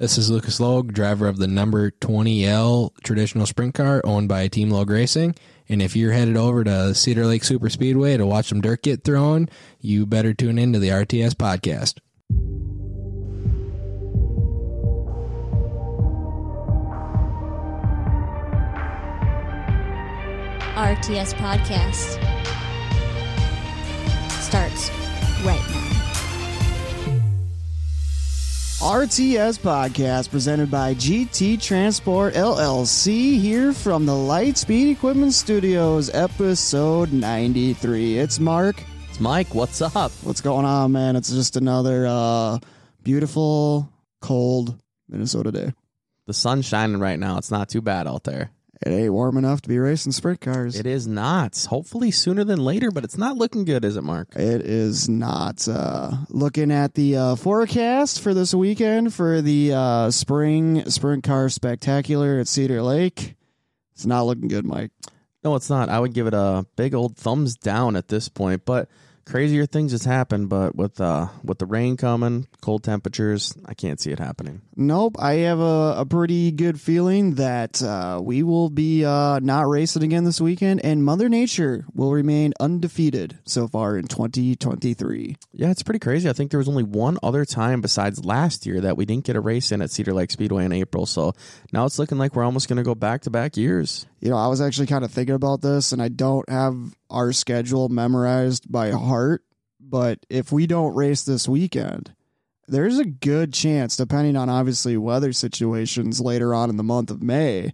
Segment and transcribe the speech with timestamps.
[0.00, 4.70] This is Lucas Logue, driver of the number 20L traditional sprint car owned by Team
[4.70, 5.34] Logue Racing.
[5.68, 9.02] And if you're headed over to Cedar Lake Super Speedway to watch some dirt get
[9.02, 9.48] thrown,
[9.80, 11.98] you better tune in to the RTS podcast.
[20.76, 22.22] RTS podcast
[24.40, 24.90] starts
[25.44, 25.77] right now.
[28.78, 38.18] RTS podcast presented by GT Transport LLC here from the Lightspeed Equipment Studios, episode 93.
[38.18, 38.80] It's Marc.
[39.08, 39.52] It's Mike.
[39.52, 40.12] What's up?
[40.22, 41.16] What's going on, man?
[41.16, 42.60] It's just another uh,
[43.02, 45.72] beautiful, cold Minnesota day.
[46.26, 47.36] The sun's shining right now.
[47.38, 48.52] It's not too bad out there.
[48.80, 50.78] It ain't warm enough to be racing sprint cars.
[50.78, 51.66] It is not.
[51.68, 54.36] Hopefully sooner than later, but it's not looking good, is it, Marc?
[54.36, 55.66] It is not.
[55.66, 61.48] Uh, looking at the uh, forecast for this weekend for the uh, spring sprint car
[61.48, 63.34] spectacular at Cedar Lake,
[63.94, 64.92] it's not looking good, Mike.
[65.42, 65.88] No, it's not.
[65.88, 68.88] I would give it a big old thumbs down at this point, but
[69.28, 70.48] crazier things has happened.
[70.48, 74.62] But with uh with the rain coming, cold temperatures, I can't see it happening.
[74.74, 75.16] Nope.
[75.18, 80.02] I have a, a pretty good feeling that uh, we will be uh, not racing
[80.02, 85.36] again this weekend, and Mother Nature will remain undefeated so far in 2023.
[85.52, 86.28] Yeah, it's pretty crazy.
[86.28, 89.36] I think there was only one other time besides last year that we didn't get
[89.36, 91.06] a race in at Cedar Lake Speedway in April.
[91.06, 91.34] So
[91.72, 94.06] now it's looking like we're almost going to go back to back years.
[94.20, 96.76] You know, I was actually kind of thinking about this, and I don't have
[97.08, 99.44] our schedule memorized by heart.
[99.80, 102.14] But if we don't race this weekend,
[102.66, 107.22] there's a good chance, depending on obviously weather situations later on in the month of
[107.22, 107.72] May,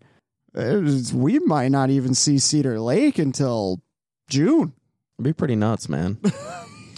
[0.54, 3.80] we might not even see Cedar Lake until
[4.28, 4.72] June.
[5.18, 6.18] It'd be pretty nuts, man.
[6.24, 6.32] you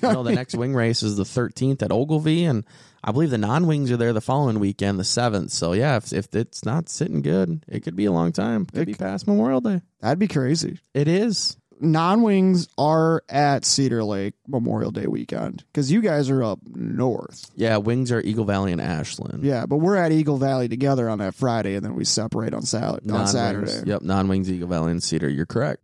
[0.03, 2.65] know, the next wing race is the 13th at Ogilvie, and
[3.05, 5.51] I believe the non wings are there the following weekend, the 7th.
[5.51, 8.67] So, yeah, if, if it's not sitting good, it could be a long time.
[8.67, 9.81] Could It be past Memorial Day.
[10.01, 10.81] That'd be crazy.
[10.95, 11.57] It is.
[11.79, 17.51] Non wings are at Cedar Lake Memorial Day weekend because you guys are up north.
[17.55, 19.45] Yeah, wings are Eagle Valley and Ashland.
[19.45, 22.63] Yeah, but we're at Eagle Valley together on that Friday, and then we separate on,
[22.63, 23.27] Sal- on.
[23.27, 23.83] Saturday.
[23.85, 25.29] Yep, non wings, Eagle Valley, and Cedar.
[25.29, 25.83] You're correct.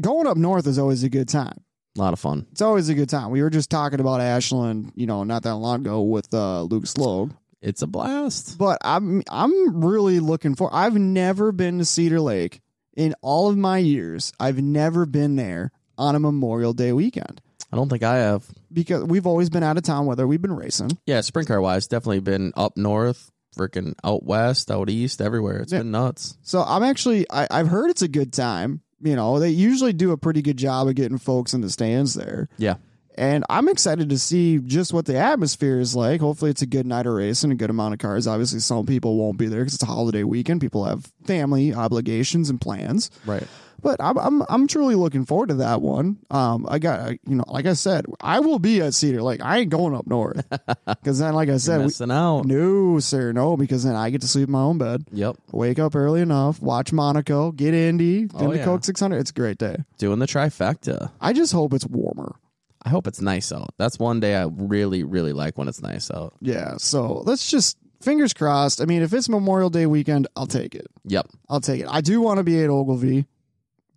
[0.00, 1.60] Going up north is always a good time.
[1.96, 2.46] A lot of fun.
[2.52, 3.30] It's always a good time.
[3.30, 6.96] We were just talking about Ashland, you know, not that long ago with uh, Lucas
[6.98, 7.32] Logue.
[7.62, 8.58] It's a blast.
[8.58, 10.68] But I'm I'm really looking for.
[10.72, 12.60] I've never been to Cedar Lake
[12.96, 14.32] in all of my years.
[14.38, 17.40] I've never been there on a Memorial Day weekend
[17.72, 18.44] I don't think I have.
[18.70, 20.04] because we've always been out of town.
[20.06, 24.70] Whether we've been racing, Yeah, sprint car wise, definitely been up north, freaking out west,
[24.70, 25.60] out east, everywhere.
[25.60, 25.78] It's Yeah.
[25.78, 26.36] been nuts.
[26.42, 28.82] so I'm actually I, I've heard it's a good time.
[29.00, 32.14] You know, they usually do a pretty good job of getting folks in the stands
[32.14, 32.48] there.
[32.56, 32.76] Yeah.
[33.18, 36.20] And I'm excited to see just what the atmosphere is like.
[36.20, 38.26] Hopefully, it's a good night of racing, and a good amount of cars.
[38.26, 40.60] Obviously, some people won't be there because it's a holiday weekend.
[40.60, 43.10] People have family obligations and plans.
[43.24, 43.46] Right.
[43.82, 46.18] But I'm I'm, I'm truly looking forward to that one.
[46.30, 49.40] Um, I got you know, like I said, I will be at Cedar Lake.
[49.44, 50.44] I ain't going up north
[50.86, 52.42] because then, like I said, we, Missing out.
[52.46, 55.36] no, sir, no, because then I get to sleep in my own bed, Yep.
[55.52, 58.64] wake up early enough, watch Monaco, get Indy, Oh, the yeah.
[58.64, 59.18] Coke 600.
[59.18, 59.76] It's a great day.
[59.98, 61.10] Doing the trifecta.
[61.20, 62.36] I just hope it's warmer.
[62.82, 63.74] I hope it's nice out.
[63.78, 66.34] That's one day I really, really like when it's nice out.
[66.40, 68.80] Yeah, so let's just fingers crossed.
[68.80, 70.86] I mean, if it's Memorial Day weekend, I'll take it.
[71.04, 71.26] Yep.
[71.48, 71.88] I'll take it.
[71.90, 73.26] I do want to be at Ogilvie.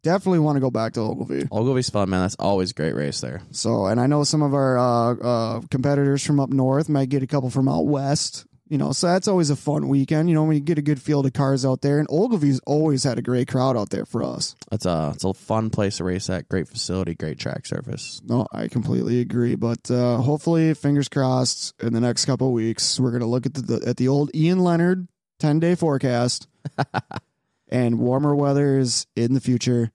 [0.02, 1.48] Definitely want to go back to Ogilvie.
[1.52, 2.22] Ogilvie's fun, man.
[2.22, 3.42] That's always a great race there.
[3.52, 7.24] So, and I know some of our uh, uh, competitors from up north might get
[7.24, 8.46] a couple from out west.
[8.70, 10.30] You know, so that's always a fun weekend.
[10.30, 13.04] You know, when you get a good field of cars out there, and Ogilvie's always
[13.04, 14.56] had a great crowd out there for us.
[14.72, 16.48] It's a it's a fun place to race at.
[16.50, 18.22] Great facility, great track surface.
[18.24, 19.56] No, I completely agree.
[19.56, 23.56] But uh, hopefully, fingers crossed, in the next couple of weeks, we're gonna look at
[23.56, 25.08] the, the at the old Ian Leonard
[25.40, 26.48] ten day forecast,
[27.70, 29.92] and warmer weather is in the future,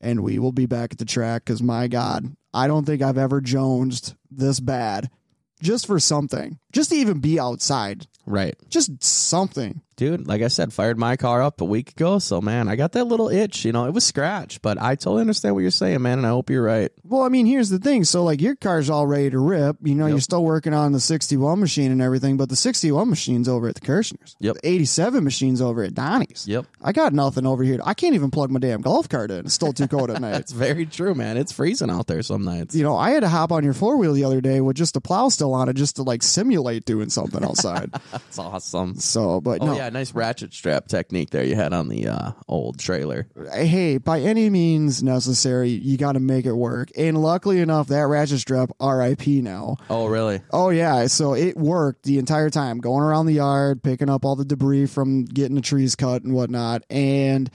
[0.00, 1.44] and we will be back at the track.
[1.44, 5.10] Because my God, I don't think I've ever jonesed this bad,
[5.62, 8.54] just for something, just to even be outside, Right.
[8.68, 9.82] just something.
[9.96, 12.18] Dude, like I said, fired my car up a week ago.
[12.18, 13.64] So, man, I got that little itch.
[13.64, 16.18] You know, it was scratch, but I totally understand what you're saying, man.
[16.18, 16.90] And I hope you're right.
[17.02, 18.04] Well, I mean, here's the thing.
[18.04, 19.78] So, like, your car's all ready to rip.
[19.82, 20.10] You know, Yep.
[20.12, 23.74] you're still working on the 61 machine and everything, but the 61 machine's over at
[23.74, 24.36] the Kirshner's.
[24.38, 24.56] Yep.
[24.56, 26.44] The 87 machine's over at Donnie's.
[26.46, 26.66] Yep.
[26.82, 27.80] I got nothing over here.
[27.82, 29.46] I can't even plug my damn golf cart in.
[29.46, 30.32] It's still too cold at night.
[30.32, 31.38] That's very true, man.
[31.38, 32.74] It's freezing out there some nights.
[32.74, 34.94] You know, I had to hop on your four wheel the other day with just
[34.96, 37.90] a plow still on it just to like simulate doing something outside.
[38.12, 38.96] That's awesome.
[38.96, 39.76] so, but Oh, no.
[39.76, 39.85] yeah.
[39.86, 43.28] Yeah, nice ratchet strap technique there you had on the uh, old trailer.
[43.52, 46.90] hey, by any means necessary, you got to make it work.
[46.96, 49.76] And luckily enough, that ratchet strap, RIP now.
[49.88, 50.40] Oh, really?
[50.50, 54.34] Oh yeah, so it worked the entire time, going around the yard, picking up all
[54.34, 57.48] the debris from getting the trees cut and whatnot, and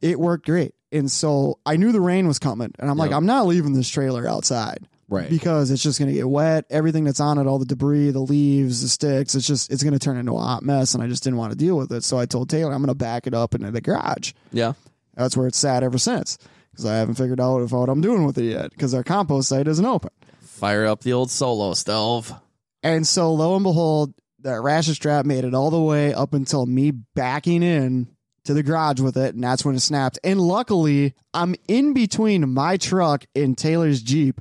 [0.00, 0.76] it worked great.
[0.92, 3.88] And so I knew the rain was coming, and I'm like, I'm not leaving this
[3.88, 4.86] trailer outside.
[5.14, 5.30] Right.
[5.30, 6.64] Because it's just going to get wet.
[6.70, 9.92] Everything that's on it, all the debris, the leaves, the sticks, it's just, it's going
[9.92, 10.94] to turn into a hot mess.
[10.94, 12.04] And I just didn't want to deal with it.
[12.04, 14.32] So I told Taylor, I'm going to back it up into the garage.
[14.52, 14.74] Yeah.
[15.14, 16.38] That's where it's sat ever since
[16.70, 19.48] because I haven't figured out if what I'm doing with it yet because our compost
[19.48, 20.10] site isn't open.
[20.40, 22.32] Fire up the old solo stove.
[22.82, 26.66] And so lo and behold, that ratchet strap made it all the way up until
[26.66, 28.08] me backing in
[28.44, 30.18] to the garage with it, and that's when it snapped.
[30.22, 34.40] And luckily, I'm in between my truck and Taylor's Jeep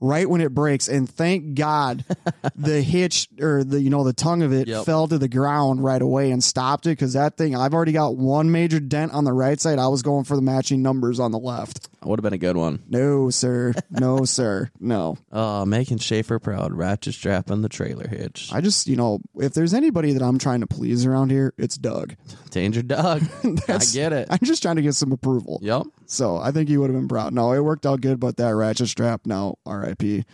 [0.00, 2.04] right when it breaks and thank god
[2.56, 4.84] the hitch or the you know the tongue of it Yep.
[4.86, 8.16] fell to the ground right away and stopped it because that thing i've already got
[8.16, 11.30] one major dent on the right side i was going for the matching numbers on
[11.30, 12.80] the left I Would have been a good one.
[12.86, 16.74] no sir no sir no Oh, making Schaefer proud.
[16.74, 18.50] Ratchet strap on the trailer hitch.
[18.52, 21.76] I just, you know, if there's anybody that I'm trying to please around here, it's
[21.78, 22.14] Doug.
[22.50, 23.22] Danger Doug.
[23.68, 24.28] I get it.
[24.30, 25.58] I'm just trying to get some approval.
[25.62, 25.84] Yep.
[26.14, 27.34] So I think he would have been proud.
[27.34, 30.24] No, it worked out good, but that ratchet strap, no, RIP.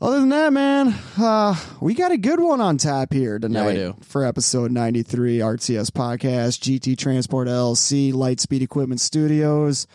[0.00, 3.96] Other than that, man, uh, we got a good one on tap here tonight do.
[4.00, 9.88] for episode 93 RTS podcast, GT Transport LLC, Lightspeed Equipment Studios.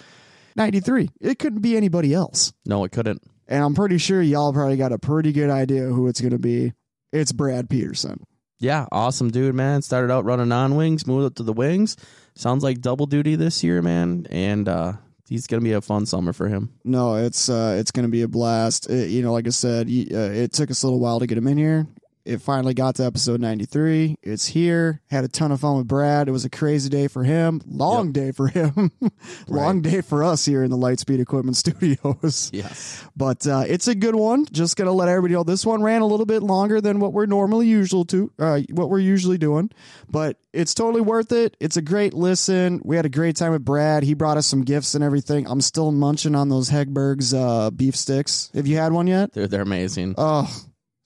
[0.57, 1.09] 93.
[1.21, 2.51] It couldn't be anybody else.
[2.65, 3.21] No, it couldn't.
[3.47, 6.39] And I'm pretty sure y'all probably got a pretty good idea who it's going to
[6.39, 6.73] be.
[7.13, 8.25] It's Brad Peterson.
[8.59, 9.81] Yeah, awesome dude, man.
[9.81, 11.95] Started out running on wings, moved up to the wings.
[12.35, 14.25] Sounds like double duty this year, man.
[14.29, 14.93] And uh
[15.29, 16.69] he's gonna be a fun summer for him.
[16.83, 18.89] No, it's uh, it's to be a blast.
[18.89, 21.27] It- you know, like I said, y- uh, it took us a little while to
[21.27, 21.87] get him in here.
[22.25, 24.15] It finally got to episode 93.
[24.23, 25.01] It's here.
[25.09, 26.29] Had a ton of fun with Brad.
[26.29, 27.61] It was a crazy day for him.
[27.67, 28.91] Long day for him.
[29.49, 32.49] Long day for us here in the Lightspeed Equipment Studios.
[32.53, 33.05] Yes.
[33.17, 34.45] But uh, it's a good one.
[34.45, 37.25] Just gonna let everybody know this one ran a little bit longer than what we're
[37.25, 39.69] normally usual to, uh, what we're usually doing.
[40.09, 41.57] But it's totally worth it.
[41.59, 42.79] It's a great listen.
[42.85, 44.03] We had a great time with Brad.
[44.03, 45.45] He brought us some gifts and everything.
[45.45, 48.49] I'm still munching on those Hegberg's uh, beef sticks.
[48.53, 49.33] Have you had one yet?
[49.33, 50.15] They're they're amazing.
[50.17, 50.49] Oh,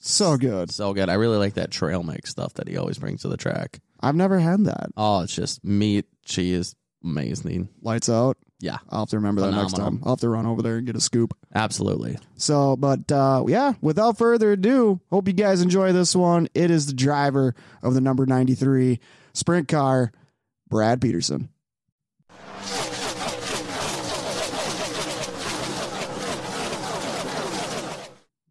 [0.10, 0.72] so good.
[0.72, 1.10] so good.
[1.10, 3.80] I really like that trail mix stuff that he always brings to the track.
[4.00, 4.90] I've never had that.
[4.96, 7.70] Oh, it's just meat, cheese, amazing.
[7.82, 8.38] Lights out.
[8.60, 10.02] Yeah, I'll have to remember that next time.
[10.04, 11.38] I'll have to run over there and get a scoop.
[11.54, 12.18] absolutely.
[12.38, 16.48] So, but uh, yeah, without further ado, hope you guys enjoy this one.
[16.56, 19.00] It is the driver of the number 93
[19.34, 20.12] sprint car,
[20.70, 21.50] Brad Peterson.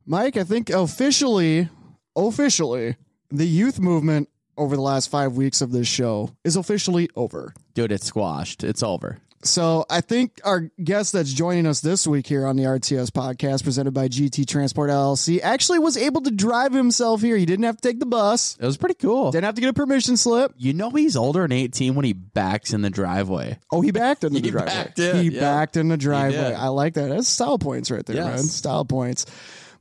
[0.07, 1.69] Mike, I think officially,
[2.15, 2.97] officially,
[3.31, 7.53] the youth movement over the last five weeks of this show is officially over.
[7.75, 8.65] Dude, it's squashed.
[8.65, 9.19] It's over.
[9.43, 13.63] So I think our guest that's joining us this week here on the RTS podcast,
[13.65, 17.37] presented by GT Transport LLC, actually was able to drive himself here.
[17.37, 18.57] He didn't have to take the bus.
[18.59, 19.31] It was pretty cool.
[19.31, 20.53] Didn't have to get a permission slip.
[20.57, 23.59] You know he's older than 18 when he backs in the driveway.
[23.71, 24.73] Oh, he backed in the He driveway.
[24.73, 25.41] backed in, he yeah.
[25.41, 26.55] backed in the driveway.
[26.55, 27.09] I like that.
[27.11, 28.27] That's style points right there, Yes.
[28.37, 28.45] man.
[28.45, 29.27] Style points.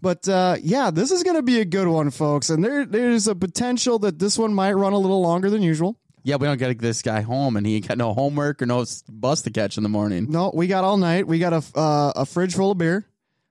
[0.05, 2.51] But uh, yeah, this is going to be a good one, folks.
[2.51, 5.97] And there, there's a potential that this one might run a little longer than usual.
[6.21, 8.85] Yeah, we don't get this guy home and he ain't got no homework or no
[9.09, 10.27] bus to catch in the morning.
[10.29, 11.25] No, we got all night.
[11.25, 13.03] We got a uh, a fridge full of beer.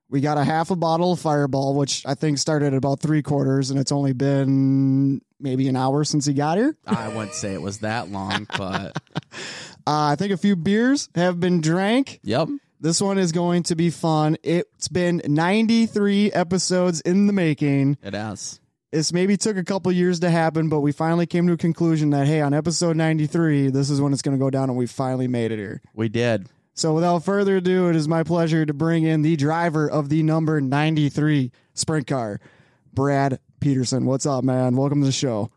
[0.09, 3.23] We got a half a bottle of Fireball, which I think started at about three
[3.23, 6.77] quarters, and it's only been maybe an hour since he got here.
[6.87, 8.97] I wouldn't say it was that long, but
[9.87, 12.21] Uh, I think a few beers have been drank.
[12.23, 12.49] yep.
[12.85, 14.37] This one is going to be fun.
[14.43, 17.97] It's been 93 episodes in the making.
[18.03, 18.61] It has.
[18.93, 22.11] This maybe took a couple years to happen, but we finally came to a conclusion
[22.11, 24.87] that, hey, on episode 93, this is when it's going to go down, and we
[24.87, 25.81] finally made it here.
[25.95, 26.51] We did.
[26.75, 30.23] So without further ado, it is my pleasure to bring in the driver of the
[30.23, 32.39] number 93 sprint car,
[32.93, 34.05] Brad Peterson.
[34.05, 34.77] What's up, man?
[34.77, 35.51] Welcome to the show.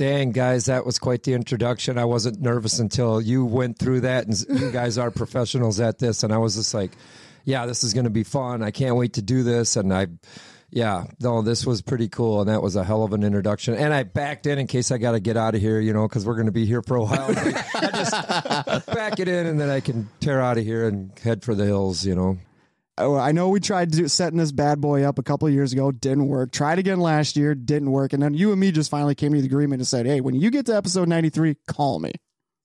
[0.00, 1.98] Dang, guys, that was quite the introduction.
[1.98, 6.22] I wasn't nervous until you went through that, and you guys are professionals at this.
[6.22, 6.92] And I was just like,
[7.44, 8.62] yeah, this is going to be fun.
[8.62, 9.76] I can't wait to do this.
[9.76, 10.06] And I,
[10.70, 12.40] yeah, no, this was pretty cool.
[12.40, 13.74] And that was a hell of an introduction.
[13.74, 16.08] And I backed in in case I got to get out of here, you know,
[16.08, 17.26] because we're going to be here for a while.
[17.28, 21.44] I just back it in, and then I can tear out of here and head
[21.44, 22.38] for the hills, you know.
[23.00, 26.28] I know we tried do, setting this bad boy up a couple years ago, didn't
[26.28, 26.52] work.
[26.52, 28.12] Tried again last year, didn't work.
[28.12, 30.34] And then you and me just finally came to the agreement and said, hey, when
[30.34, 32.12] you get to episode 93, call me.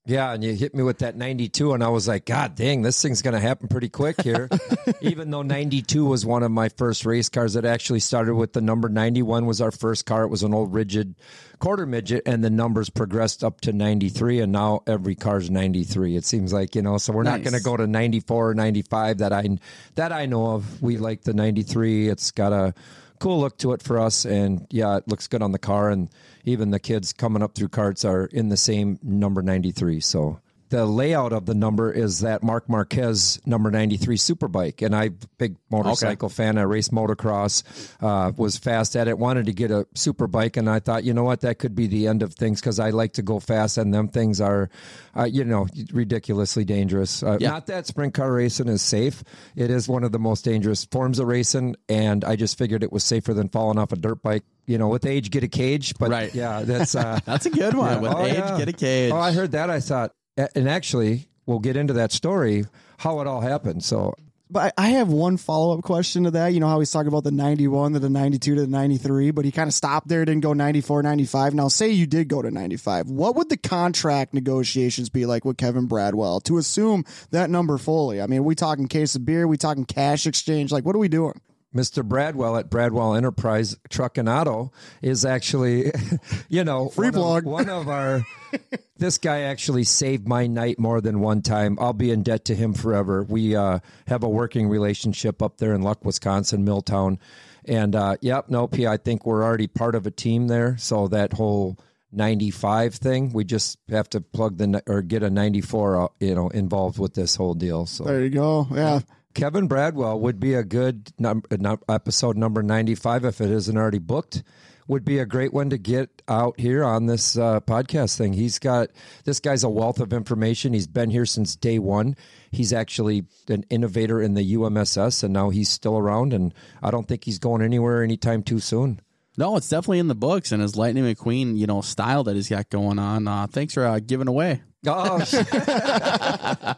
[0.08, 3.02] Yeah, and you hit me with that 92, and I was like, God dang, this
[3.02, 4.48] thing's going to happen pretty quick here.
[5.02, 8.62] Even though 92 was one of my first race cars, it actually started with the
[8.62, 10.24] number 91 was our first car.
[10.24, 11.16] It was an old rigid
[11.58, 16.16] quarter midget, and the numbers progressed up to 93, and now every car's 93.
[16.16, 19.18] It seems like, you know, so we're not going to go to 94 or 95
[19.18, 19.58] that I,
[19.96, 20.84] that I know of.
[20.84, 22.10] We like the 93.
[22.10, 22.76] It's got a
[23.18, 26.10] cool look to it for us, and yeah, it looks good on the car, and
[26.46, 30.86] even the kids coming up through carts are in the same number 93 so the
[30.86, 34.84] layout of the number is that Marc Marquez number 93 superbike.
[34.84, 36.58] And I big motorcycle fan.
[36.58, 37.64] I race motocross
[38.02, 40.58] uh, was fast at it wanted to get a superbike.
[40.58, 41.42] And I thought you know what?
[41.42, 44.08] That could be the end of things because I like to go fast and them
[44.08, 44.70] things are
[45.16, 47.22] uh, you know ridiculously dangerous.
[47.22, 47.52] Uh, Yeah.
[47.52, 49.24] not that sprint car racing is safe.
[49.56, 51.76] It is one of the most dangerous forms of racing.
[51.88, 54.88] And I just figured it was safer than falling off a dirt bike you know
[54.88, 56.34] with age get a cage but Right.
[56.36, 57.92] yeah that's uh That's a good one.
[57.92, 58.00] yeah.
[58.00, 58.58] With Oh, age, yeah.
[58.58, 59.12] get a cage.
[59.12, 59.70] Oh, I heard that.
[59.70, 60.12] I thought,
[60.56, 62.66] and actually, we'll get into that story,
[62.98, 63.84] how it all happened.
[63.84, 64.14] So,
[64.50, 66.48] But I I have one follow up question to that.
[66.54, 69.44] You know how he's talking about the 91 to the 92 to the 93, but
[69.46, 71.54] he kind of stopped there, didn't go 94, 95.
[71.56, 73.10] Now, say you did go to 95.
[73.10, 78.22] What would the contract negotiations be like with Kevin Bradwell to assume that number fully?
[78.22, 79.48] I mean, we talking case of beer?
[79.48, 80.72] We talking cash exchange?
[80.72, 81.40] Like, what are we doing?
[81.76, 82.04] Mr.
[82.08, 85.92] Bradwell at Bradwell Enterprise Truck and Auto is actually,
[86.50, 88.26] you know, Free one of- one of our.
[88.98, 91.78] this guy actually saved my night more than one time.
[91.82, 93.24] I'll be in debt to him forever.
[93.24, 97.20] We uh, have a working relationship up there in Luck, Wisconsin, Milltown,
[97.66, 98.80] and uh, yep, nope.
[98.80, 100.78] I think we're already part of a team there.
[100.78, 101.78] So that whole
[102.14, 106.48] 95 thing, we just have to plug the or get a 94, uh, you know,
[106.50, 107.86] involved with this whole deal.
[107.86, 108.68] So There you go.
[108.72, 109.02] Yeah.
[109.36, 114.00] Kevin Bradwell would be a good uh, num- episode number 95 if it isn't already
[114.00, 114.44] booked.
[114.88, 118.34] Would be a great one to get out here on this uh, podcast thing.
[118.34, 118.90] He's got
[119.24, 120.74] this guy's a wealth of information.
[120.74, 122.16] He's been here since day one.
[122.52, 126.34] He's actually an innovator in the UMSS, and now he's still around.
[126.34, 129.02] And I don't think he's going anywhere anytime too soon.
[129.38, 132.48] no, it's definitely in the books and his Lightning McQueen, you know, style that he's
[132.50, 133.28] got going on.
[133.28, 134.62] Uh, thanks for uh, giving away.
[134.88, 135.18] Oh,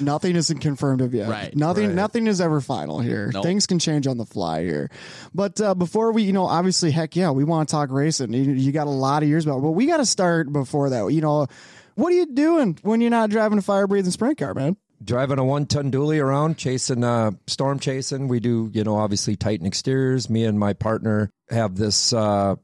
[0.00, 1.28] Nothing isn't confirmed of yet.
[1.28, 1.88] Right, Nothing.
[1.88, 1.94] right.
[1.94, 3.30] Nothing is ever final here.
[3.32, 3.44] Nope.
[3.44, 4.90] Things can change on the fly here.
[5.34, 8.32] But uh, before we, you know, obviously, heck yeah, we want to talk racing.
[8.32, 11.12] You, you got a lot of years about, but we got to start before that.
[11.12, 11.46] You know,
[11.94, 14.76] what are you doing when you're not driving a fire breathing sprint car, man?
[15.02, 19.34] driving a one ton dually around chasing uh storm chasing we do you know obviously
[19.34, 22.54] titan exteriors me and my partner have this uh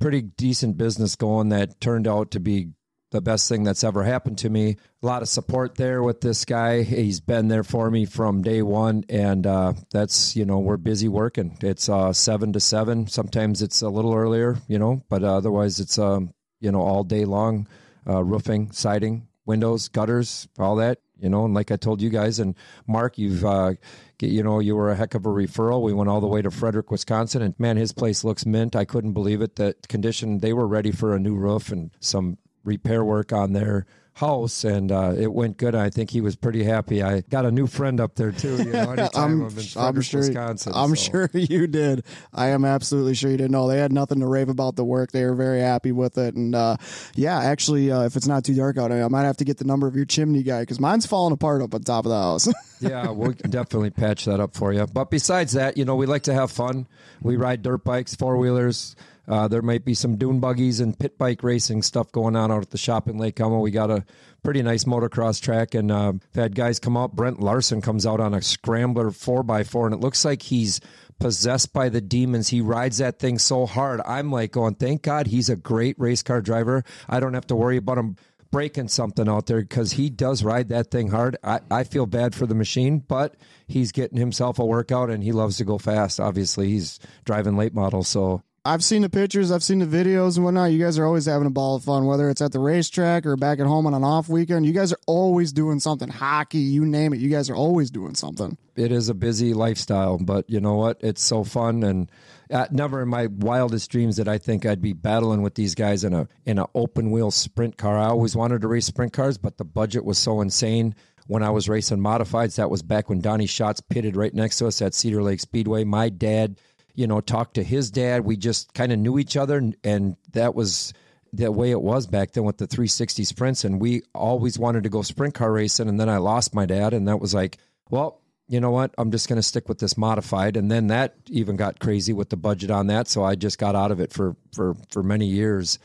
[0.00, 2.68] pretty decent business going that turned out to be
[3.10, 4.76] the best thing that's ever happened to me.
[5.02, 6.82] A lot of support there with this guy.
[6.82, 11.08] He's been there for me from day one and uh that's you know we're busy
[11.08, 11.56] working.
[11.62, 13.06] It's uh seven to seven.
[13.06, 17.24] Sometimes it's a little earlier you know but otherwise it's um you know all day
[17.24, 17.66] long
[18.06, 22.38] uh roofing siding windows gutters all that you know and like i told you guys
[22.38, 22.54] and
[22.86, 23.72] marc you've uh
[24.18, 25.82] get- you know you were a heck of a referral.
[25.82, 28.76] We went all the way to frederic wisconsin and man his place looks mint.
[28.76, 29.56] I couldn't believe it.
[29.56, 33.86] That condition they were ready for a new roof and some repair work on their
[34.14, 37.50] house and uh, it went good i think he was pretty happy i got a
[37.50, 40.20] new friend up there too you know I'm, i'm, I'm sure.
[40.20, 41.10] wisconsin I'm so.
[41.10, 42.04] sure you did.
[42.32, 43.50] I am absolutely sure you did.
[43.50, 45.12] No, they had nothing to rave about the work.
[45.12, 46.34] They were very happy with it.
[46.34, 46.76] And uh,
[47.14, 49.64] yeah, actually, uh, if it's not too dark out, I might have to get the
[49.64, 52.48] number of your chimney guy because mine's falling apart up on top of the house.
[52.80, 54.86] yeah, we'll definitely patch that up for you.
[54.86, 56.86] But besides that, you know, we like to have fun.
[57.20, 58.96] We ride dirt bikes, four wheelers.
[59.28, 62.62] Uh, there might be some dune buggies and pit bike racing stuff going on out
[62.62, 63.60] at the shop in Lake Elmo.
[63.60, 64.04] We got a
[64.42, 67.14] pretty nice motocross track, and uh, we've had guys come out.
[67.14, 70.80] Brent Larson comes out on a scrambler four x four, and it looks like he's
[71.18, 72.48] possessed by the demons.
[72.48, 74.00] He rides that thing so hard.
[74.06, 76.82] I'm like going, thank God he's a great race car driver.
[77.08, 78.16] I don't have to worry about him
[78.50, 81.36] breaking something out there because he does ride that thing hard.
[81.44, 83.36] I, I feel bad for the machine, but
[83.68, 86.18] he's getting himself a workout and he loves to go fast.
[86.18, 90.44] Obviously, he's driving late model, so I've seen the pictures, I've seen the videos and
[90.44, 90.70] whatnot.
[90.70, 93.34] You guys are always having a ball of fun, whether it's at the racetrack or
[93.34, 94.66] back at home on an off weekend.
[94.66, 96.10] You guys are always doing something.
[96.10, 97.20] Hockey, you name it.
[97.20, 98.58] You guys are always doing something.
[98.76, 100.18] it is a busy lifestyle.
[100.18, 100.98] But you know what?
[101.00, 102.10] It's so fun and.
[102.52, 106.02] Uh, never in my wildest dreams did I think I'd be battling with these guys
[106.02, 107.96] in a in an open wheel sprint car.
[107.96, 110.96] I always wanted to race sprint cars, but the budget was so insane.
[111.28, 114.66] When I was racing modifieds, that was back when Donny Schatz pitted right next to
[114.66, 115.84] us at Cedar Lake Speedway.
[115.84, 116.58] My dad
[116.94, 118.24] you know, talked to his dad.
[118.24, 120.92] We just kind of knew each other, and, and that was
[121.32, 123.64] the way it was back then with the 360 sprints.
[123.64, 125.88] And we always wanted to go sprint car racing.
[125.88, 128.92] And then I lost my dad, and that was like, well, you know what?
[128.98, 130.56] I'm just going to stick with this modified.
[130.56, 133.76] And then that even got crazy with the budget on that, so I just got
[133.76, 135.78] out of it for for for many years,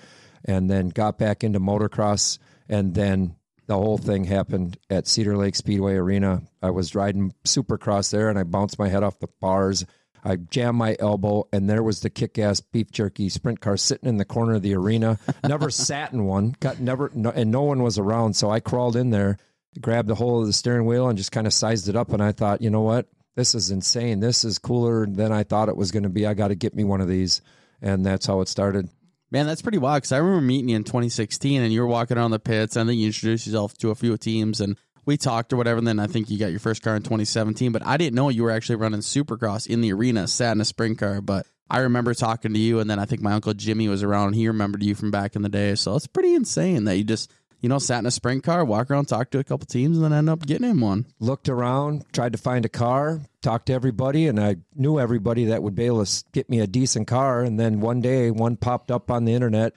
[0.44, 3.36] and then got back into motocross, and then
[3.68, 6.42] the whole thing happened at Cedar Lake Speedway Arena.
[6.62, 9.86] I was riding Supercross there, and I bounced my head off the bars.
[10.26, 14.18] I jammed my elbow, and there was the kick-ass beef jerky sprint car sitting in
[14.18, 15.20] the corner of the arena.
[15.48, 18.36] Never sat in one, got never, no, and no one was around.
[18.36, 19.38] So I crawled in there,
[19.80, 22.12] grabbed the hold of the steering wheel, and just kind of sized it up.
[22.12, 23.08] And I thought, you know what?
[23.36, 24.20] This is insane.
[24.20, 26.26] This is cooler than I thought it was going to be.
[26.26, 27.42] I got to get me one of these,
[27.82, 28.90] and that's how it started.
[29.32, 32.18] Man, that's pretty wild because I remember meeting you in 2016 and you were walking
[32.18, 32.76] around the pits.
[32.76, 35.78] and then you introduced yourself to a few teams and we talked or whatever.
[35.78, 38.30] And then I think you got your first car in 2017, but I didn't know
[38.30, 41.22] you were actually running supercross in the arena, sat in a sprint car.
[41.22, 44.28] But I remember talking to you, and then I think my uncle Jimmy was around.
[44.28, 45.76] And he remembered you from back in the day.
[45.76, 47.32] So it's pretty insane that you just,
[47.62, 50.06] you know, sat in a sprint car, walk around, talk to a couple teams, and
[50.06, 51.06] then end up getting in one.
[51.20, 55.64] Looked around, tried to find a car, talked to everybody, and I knew everybody that
[55.64, 57.42] would be able to get me a decent car.
[57.44, 59.74] And then one day, one popped up on the internet,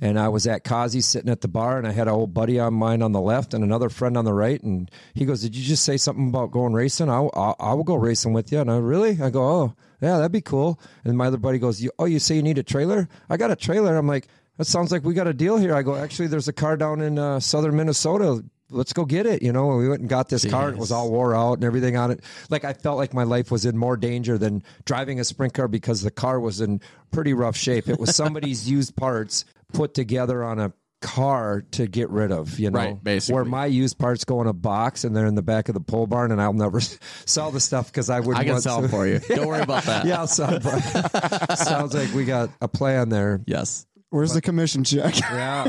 [0.00, 2.58] and I was at Kazi sitting at the bar, and I had an old buddy
[2.58, 4.60] on mine on the left and another friend on the right.
[4.62, 7.10] And he goes, "Did you just say something about going racing?
[7.10, 10.16] I, I, I will go racing with you." And I really, I go, "Oh, yeah,
[10.16, 12.62] that'd be cool." And my other buddy goes, you, "Oh, you say you need a
[12.62, 13.08] trailer?
[13.28, 15.82] I got a trailer." I'm like, "That sounds like we got a deal here." I
[15.82, 18.42] go, "Actually, there's a car down in uh, southern Minnesota."
[18.72, 19.42] Let's go get it.
[19.42, 20.70] You know, and we went and got this car.
[20.70, 22.20] It was all wore out and everything on it.
[22.50, 25.66] Like I felt like my life was in more danger than driving a sprint car
[25.66, 26.80] because the car was in
[27.10, 27.88] pretty rough shape.
[27.88, 30.72] It was somebody's used parts put together on a
[31.02, 32.78] car to get rid of, you know.
[32.78, 33.34] Right, basically.
[33.36, 35.80] Where my used parts go in a box and they're in the back of the
[35.80, 36.80] pole barn and I'll never
[37.24, 38.88] sell the stuff because I wouldn't I can want sell to.
[38.88, 39.18] for you.
[39.28, 40.04] Don't worry about that.
[40.04, 43.40] yeah, I'll sell it, but sounds like we got a plan there.
[43.46, 43.86] Yes.
[44.10, 45.18] Where's the commission check?
[45.20, 45.68] Yeah.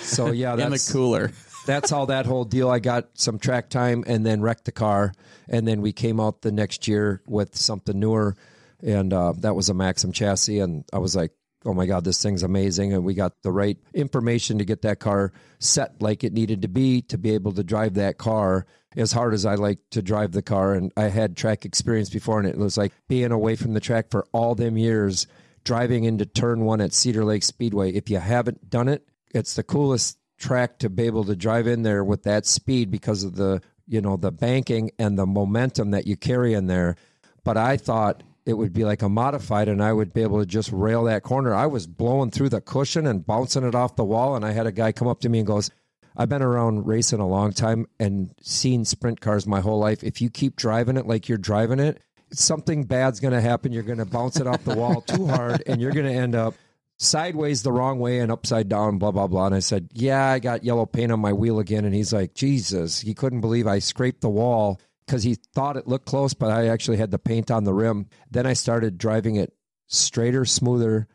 [0.00, 1.30] So yeah, In the that's cooler.
[1.66, 2.70] that's how that whole deal.
[2.70, 5.12] I got some track time and then wrecked the car,
[5.46, 8.36] and then we came out the next year with something newer,
[8.82, 11.30] and uh, that was a Maxim chassis, and I was like.
[11.66, 12.92] Oh my God, this thing's amazing.
[12.92, 16.68] And we got the right information to get that car set like it needed to
[16.68, 20.32] be to be able to drive that car as hard as I like to drive
[20.32, 20.74] the car.
[20.74, 24.10] And I had track experience before, and it was like being away from the track
[24.10, 25.26] for all them years,
[25.64, 27.92] driving into turn one at Cedar Lake Speedway.
[27.92, 31.82] If you haven't done it, it's the coolest track to be able to drive in
[31.82, 36.06] there with that speed because of the you know the banking and the momentum that
[36.06, 36.96] you carry in there
[37.42, 40.46] but i thought it would be like a modified and i would be able to
[40.46, 44.04] just rail that corner i was blowing through the cushion and bouncing it off the
[44.04, 45.70] wall and i had a guy come up to me and goes
[46.16, 50.22] i've been around racing a long time and seen sprint cars my whole life if
[50.22, 52.00] you keep driving it like you're driving it
[52.32, 55.62] something bad's going to happen you're going to bounce it off the wall too hard
[55.66, 56.54] and you're going to end up
[56.98, 59.46] sideways the wrong way and upside down, blah, blah, blah.
[59.46, 61.84] And I said, Yeah, I got yellow paint on my wheel again.
[61.84, 65.86] And he's like, Jesus, he couldn't believe I scraped the wall because he thought it
[65.86, 68.08] looked close, but I actually had the paint on the rim.
[68.30, 69.52] Then I started driving it
[69.86, 71.06] straighter, smoother,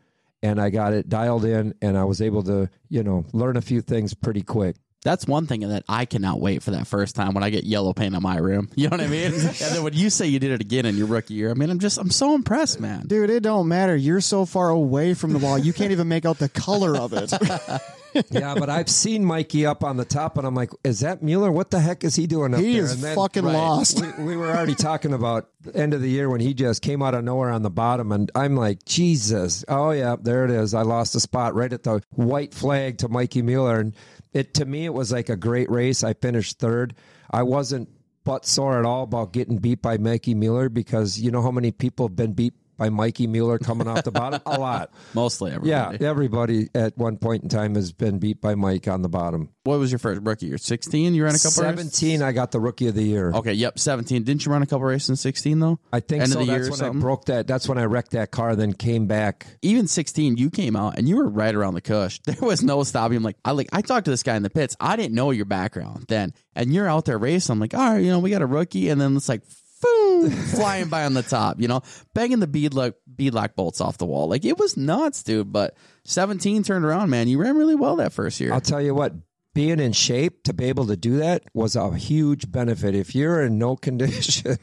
[0.42, 3.62] and I got it dialed in and I was able to, you know, learn a
[3.62, 4.76] few things pretty quick.
[5.04, 7.92] That's one thing that I cannot wait for that first time when I get yellow
[7.92, 8.70] paint on my rim.
[8.76, 9.32] You know what I mean?
[9.34, 11.70] and then when you say you did it again in your rookie year, I mean,
[11.70, 13.06] I'm just, I'm so impressed, man.
[13.06, 13.96] Dude, it don't matter.
[13.96, 17.12] You're so far away from the wall, you can't even make out the color of
[17.12, 17.32] it.
[18.30, 21.50] yeah, but I've seen Mikey up on the top, and I'm like, is that Mueller?
[21.52, 22.82] What the heck is he doing up He there?
[22.84, 24.00] is And then- fucking lost.
[24.18, 27.02] We, we were already talking about the end of the year when he just came
[27.02, 29.64] out of nowhere on the bottom, and I'm like, Jesus!
[29.68, 30.74] Oh yeah, there it is.
[30.74, 33.94] I lost a spot right at the white flag to Mikey Mueller, and
[34.32, 36.02] it to me it was like a great race.
[36.02, 36.94] I finished third.
[37.30, 37.88] I wasn't
[38.24, 41.72] butt sore at all about getting beat by Mikey Mueller because you know how many
[41.72, 44.40] people have been beat by Mikey Mueller coming off the bottom?
[44.46, 44.90] A lot.
[45.14, 45.98] Mostly everybody.
[45.98, 49.50] Yeah, everybody at one point in time has been beat by Mike on the bottom.
[49.64, 50.58] What was your first rookie year?
[50.58, 51.14] 16?
[51.14, 51.92] You ran a couple races?
[51.94, 53.30] 17, I got the rookie of the year.
[53.32, 54.24] Okay, yep, 17.
[54.24, 55.78] Didn't you run a couple races in 16, though?
[55.92, 56.40] I think End so.
[56.40, 57.46] of the That's or when I broke that.
[57.46, 59.46] That's when I wrecked that car, then came back.
[59.62, 62.82] even 16 you came out and you were right around the cush there was no
[62.82, 65.14] stopping I'm like i like i talked to this guy in the pits i didn't
[65.14, 68.18] know your background then and you're out there racing i'm like all right you know
[68.18, 69.42] we got a rookie and then it's like
[69.82, 71.82] boom flying by on the top you know
[72.14, 76.62] banging the beadlock beadlock bolts off the wall like it was nuts dude but 17
[76.62, 79.12] turned around man you ran really well that first year I'll tell you what,
[79.54, 82.94] being in shape to be able to do that was a huge benefit.
[82.94, 84.56] If you're in no condition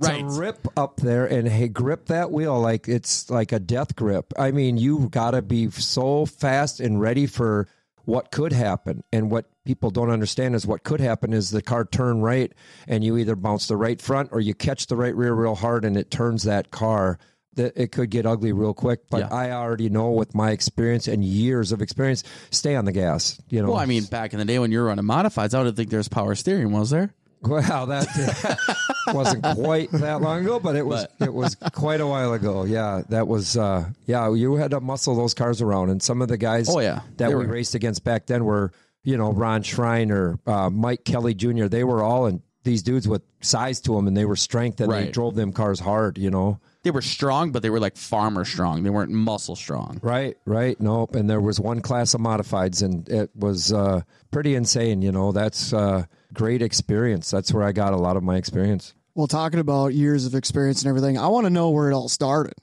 [0.00, 0.24] Right.
[0.24, 4.32] rip up there and hey, grip that wheel like it's like a death grip.
[4.38, 7.68] I mean, you got to be so fast and ready for
[8.04, 9.04] what could happen.
[9.12, 12.52] And what people don't understand is what could happen is the car turn right
[12.88, 15.84] and you either bounce the right front or you catch the right rear real hard
[15.84, 17.18] and it turns that car.
[17.54, 19.28] That it could get ugly real quick, but Yeah.
[19.34, 23.40] I already know with my experience and years of experience, stay on the gas.
[23.48, 25.62] You know, well i mean back in the day when you were running modifieds i
[25.62, 28.06] don't think there was power steering was there Well, that
[29.14, 32.64] wasn't quite that long ago, but it was it was quite a while ago.
[32.64, 36.28] Yeah, that was uh yeah, you had to muscle those cars around and some of
[36.28, 37.00] the guys Oh, yeah.
[37.16, 41.04] that They we were- raced against back then were you know, Ron Schreiner, uh, Mike
[41.04, 44.36] Kelly Jr., they were all in these dudes with size to them and they were
[44.36, 46.60] strength and they drove them cars hard, you know.
[46.82, 48.82] They were strong, but they were like farmer strong.
[48.82, 49.98] They weren't muscle strong.
[50.02, 50.80] Right, right.
[50.80, 51.14] Nope.
[51.14, 55.02] And there was one class of modifieds, and it was uh, pretty insane.
[55.02, 57.30] You know, that's uh, great experience.
[57.30, 58.94] That's where I got a lot of my experience.
[59.14, 62.08] Well, talking about years of experience and everything, I want to know where it all
[62.08, 62.54] started.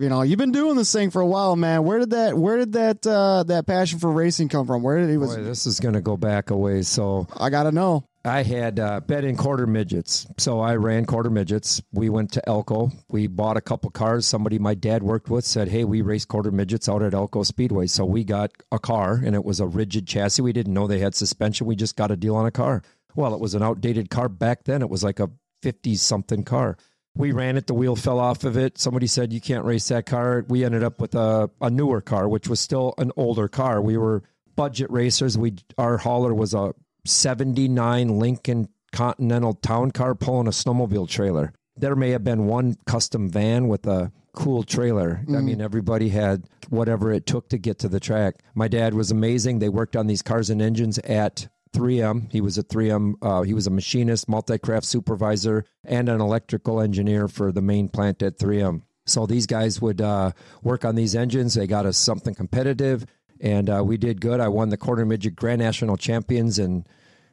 [0.00, 1.84] You know, you've been doing this thing for a while, man.
[1.84, 4.82] Where did that where did that uh that passion for racing come from?
[4.82, 6.88] Where did it was Boy, this is going to go back a ways.
[6.88, 8.04] So I got to know.
[8.24, 10.26] I had uh, bet in quarter midgets.
[10.38, 11.82] So I ran quarter midgets.
[11.92, 12.90] We went to Elko.
[13.10, 14.26] We bought a couple cars.
[14.26, 17.86] Somebody my dad worked with said, Hey, we race quarter midgets out at Elko Speedway.
[17.86, 20.40] So we got a car and it was a rigid chassis.
[20.40, 21.66] We didn't know they had suspension.
[21.66, 22.82] We just got a deal on a car.
[23.14, 24.80] Well, it was an outdated car back then.
[24.80, 25.30] It was like a
[25.62, 26.78] 50 something car.
[27.16, 28.78] We ran it, the wheel fell off of it.
[28.78, 30.44] Somebody said, You can't race that car.
[30.48, 33.80] We ended up with a, a newer car, which was still an older car.
[33.80, 34.22] We were
[34.56, 35.36] budget racers.
[35.36, 41.52] We Our hauler was a 79 Lincoln Continental town car pulling a snowmobile trailer.
[41.76, 45.20] There may have been one custom van with a cool trailer.
[45.22, 45.44] I mm-hmm.
[45.46, 48.36] mean, everybody had whatever it took to get to the track.
[48.54, 49.58] My dad was amazing.
[49.58, 52.30] They worked on these cars and engines at 3M.
[52.30, 53.14] He was a 3M.
[53.22, 58.22] Uh, he was a machinist, multi-craft supervisor, and an electrical engineer for the main plant
[58.22, 58.82] at 3M.
[59.06, 61.54] So these guys would uh, work on these engines.
[61.54, 63.06] They got us something competitive,
[63.40, 64.40] and uh, we did good.
[64.40, 66.86] I won the quarter midget Grand National Champions, and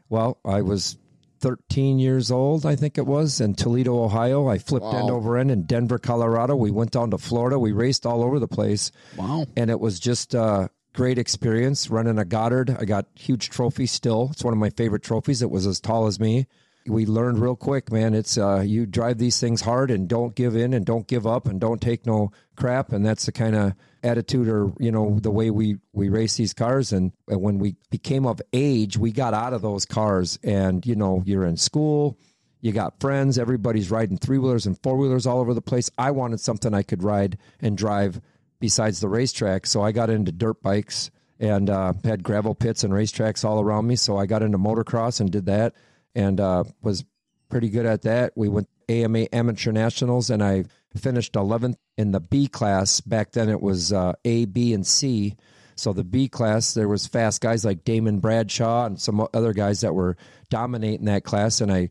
[0.09, 0.97] well, I was
[1.39, 4.47] 13 years old, I think it was, in Toledo, Ohio.
[4.47, 6.55] I flipped end over end in Denver, Colorado.
[6.55, 7.59] We went down to Florida.
[7.59, 9.45] We raced all over the place Wow.
[9.55, 12.75] and it was just a great experience running a Goddard.
[12.79, 14.29] I got huge trophy still.
[14.31, 15.43] It's one of my favorite trophies.
[15.43, 16.47] It was as tall as me.
[16.87, 18.15] We learned real quick, man.
[18.15, 21.47] It's uh, you drive these things hard and don't give in and don't give up
[21.47, 22.93] and don't take no crap.
[22.93, 26.55] And that's the kind of attitude or you know the way we we race these
[26.55, 26.91] cars.
[26.91, 30.39] And, and when we became of age, we got out of those cars.
[30.43, 32.17] And you know you're in school.
[32.59, 33.37] You got friends.
[33.37, 35.91] Everybody's riding three wheelers and four wheelers all over the place.
[35.95, 38.19] I wanted something I could ride and drive
[38.59, 39.65] besides the racetrack.
[39.65, 43.87] So I got into dirt bikes and uh, had gravel pits and racetracks all around
[43.87, 43.95] me.
[43.95, 45.75] So I got into motocross and did that
[46.15, 47.05] and uh, was
[47.49, 48.33] pretty good at that.
[48.35, 50.65] We went AMA Amateur Nationals and I
[50.95, 53.01] finished 11th in the B class.
[53.01, 55.35] Back then it was uh, A, B, and C.
[55.75, 59.81] So the B class, there was fast guys like Damon Bradshaw and some other guys
[59.81, 60.17] that were
[60.49, 61.61] dominating that class.
[61.61, 61.89] And I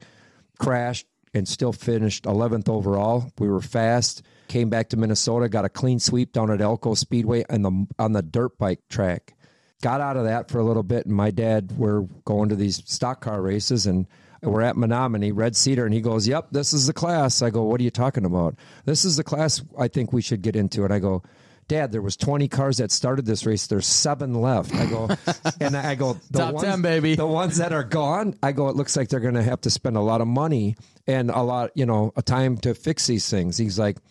[0.58, 3.30] crashed and still finished 11th overall.
[3.38, 4.22] We were fast.
[4.48, 8.12] Came back to Minnesota, got a clean sweep down at Elko Speedway and the on
[8.12, 9.34] the dirt bike track.
[9.82, 12.82] Got out of that for a little bit, and my dad were going to these
[12.86, 14.06] stock car races, and
[14.42, 17.64] we're at Menomonie, Red Cedar, and he goes, "Yep, this is the class." I go,
[17.64, 18.54] "What are you talking about?"
[18.84, 21.22] This is the class I think we should get into, and I go.
[21.68, 23.66] Dad, there was 20 cars that started this race.
[23.66, 24.72] There's seven left.
[24.72, 25.08] I go,
[25.60, 27.16] and I go, the Top ones, 10, baby.
[27.16, 29.70] The ones that are gone, I go, it looks like they're going to have to
[29.70, 30.76] spend a lot of money
[31.08, 33.56] and a lot, you know, a time to fix these things.
[33.56, 34.02] He's like, "Oh,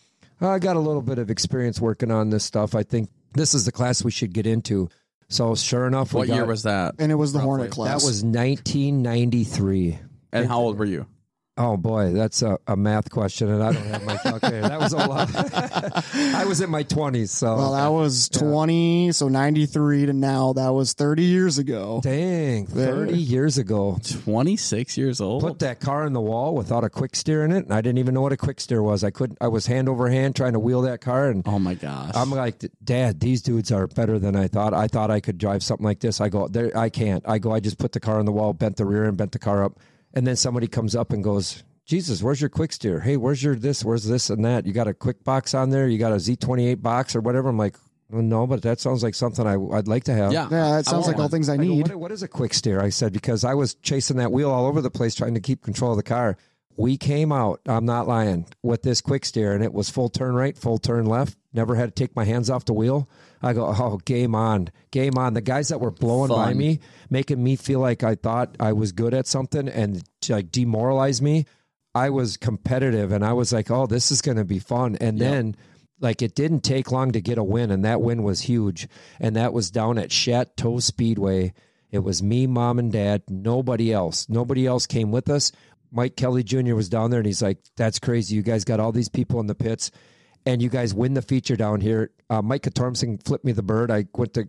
[0.42, 2.76] I got a little bit of experience working on this stuff.
[2.76, 4.90] I think this is the class we should get into.
[5.28, 6.96] So sure enough, we What got- year was that?
[7.00, 8.02] And it was the Hornet class.
[8.02, 10.00] that was 1993.
[10.32, 11.06] And how old were you?
[11.58, 14.68] Oh boy, that's a, a math question, and I don't have my calculator.
[14.68, 15.32] that was a lot.
[16.14, 20.52] I was in my 20s, so well, that was 20, so 93 to now.
[20.52, 22.02] That was 30 years ago.
[22.04, 23.98] dang, 30 years ago.
[24.04, 25.44] 26 years old.
[25.44, 28.00] Put that car in the wall without a quick steer in it, and I didn't
[28.00, 29.06] even know what a quick steer was.
[29.06, 29.38] I couldn't.
[29.40, 32.12] I was hand over hand trying to wheel that car, and oh my gosh.
[32.16, 34.74] I'm like, Dad, these dudes are better than I thought.
[34.74, 36.20] I thought I could drive something like this.
[36.20, 37.24] I go, there, I can't.
[37.26, 39.32] I go, I just put the car on the wall, bent the rear end, bent
[39.32, 39.80] the car up,
[40.16, 43.00] and then somebody comes up and goes, Jesus, where's your quick steer?
[43.02, 43.84] Hey, where's your this?
[43.86, 44.66] Where's this and that?
[44.66, 45.88] You got a quick box on there?
[45.88, 47.50] You got a Z28 box or whatever?
[47.50, 47.76] I'm like,
[48.10, 50.32] well, no, but that sounds like something I, I'd like to have.
[50.32, 50.48] yeah.
[50.50, 51.88] Yeah, that sounds want like all things I I go, need.
[51.90, 52.82] what, what is a quick steer?
[52.82, 55.62] I said, because I was chasing that wheel all over the place trying to keep
[55.64, 56.38] control of the car.
[56.78, 60.36] We came out, I'm not lying, with this quick steer, and it was full turn
[60.36, 61.38] right, full turn left.
[61.54, 63.08] Never had to take my hands off the wheel.
[63.42, 65.34] I go, oh, game on, game on.
[65.34, 68.92] The guys that were blowing by me, making me feel like I thought I was
[68.92, 71.46] good at something and like demoralize me.
[71.94, 74.98] I was competitive and I was like, oh, this is going to be fun.
[75.00, 75.56] And then,
[76.00, 78.88] like, it didn't take long to get a win, and that win was huge.
[79.20, 81.54] And that was down at Chateau Speedway.
[81.92, 84.28] It was me, mom, and dad, nobody else.
[84.28, 85.54] Nobody else came with us.
[85.92, 86.76] Mike Kelly Jr.
[86.76, 88.36] was down there and he's like, that's crazy.
[88.36, 89.92] You guys got all these people in the pits
[90.46, 92.12] and you guys win the feature down here.
[92.30, 93.90] Uh, Mike Katormson flipped me the bird.
[93.90, 94.48] I went to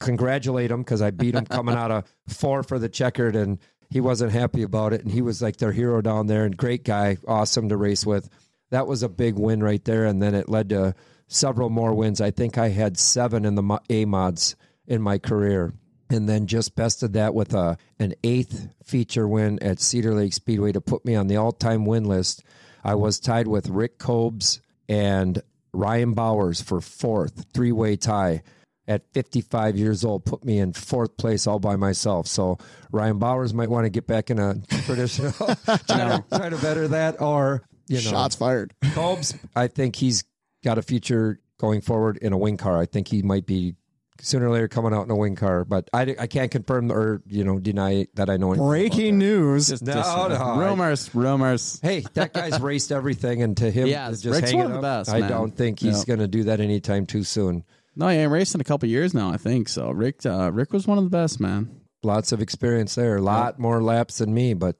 [0.00, 3.58] congratulate him because I beat him coming out of four for the checkered, and
[3.90, 5.02] he wasn't happy about it.
[5.02, 8.28] And he was like their hero down there, and great guy, awesome to race with.
[8.70, 10.94] That was a big win right there, and then it led to
[11.26, 12.20] several more wins.
[12.20, 15.72] I think I had seven in the A mods in my career.
[16.10, 20.70] and then just bested that with a an eighth feature win at Cedar Lake Speedway
[20.72, 22.42] to put me on the all time win list.
[22.84, 25.42] I was tied with Rick Cobes and
[25.72, 28.42] Ryan Bowers for fourth, three way tie
[28.86, 32.26] at 55 years old, put me in fourth place all by myself.
[32.26, 32.58] So
[32.92, 35.32] Ryan Bowers might want to get back in a traditional,
[35.64, 38.74] try, to, try to better that, or you know, Shots fired.
[38.92, 40.24] Cobes, I think he's
[40.62, 42.78] got a future going forward in a wing car.
[42.78, 43.74] I think he might be
[44.20, 47.22] sooner or later coming out in a wing car, but I, I can't confirm or
[47.26, 48.52] you know deny that I know.
[48.52, 49.68] anything about Breaking news.
[49.68, 51.80] Just, No, just, uh, no, I- rumors, rumors.
[51.82, 54.82] Hey, that guy's raced everything, and to him, Yeah, just Rick's hang one it of
[54.82, 55.30] the up, best, I man.
[55.30, 56.06] don't think he's Yep.
[56.06, 57.64] going to do that anytime too soon.
[57.96, 59.30] No, yeah, I'm racing a couple years now.
[59.30, 59.90] I think so.
[59.90, 61.80] Rick, uh, Rick was one of the best, man.
[62.02, 64.76] Lots of experience there, a lot more laps than me, but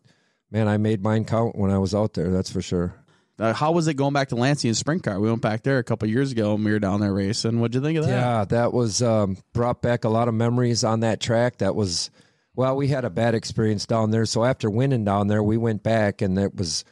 [0.50, 2.30] man, I made mine count when I was out there.
[2.30, 2.94] That's for sure.
[3.38, 5.18] Uh, how was it going back to Lansing in sprint car?
[5.18, 7.60] We went back there a couple years ago and we were down there racing.
[7.60, 8.10] What'd you think of that?
[8.10, 11.58] Yeah, that was um, brought back a lot of memories on that track.
[11.58, 12.10] That was,
[12.54, 14.24] well, we had a bad experience down there.
[14.24, 16.84] So after winning down there, we went back and it was,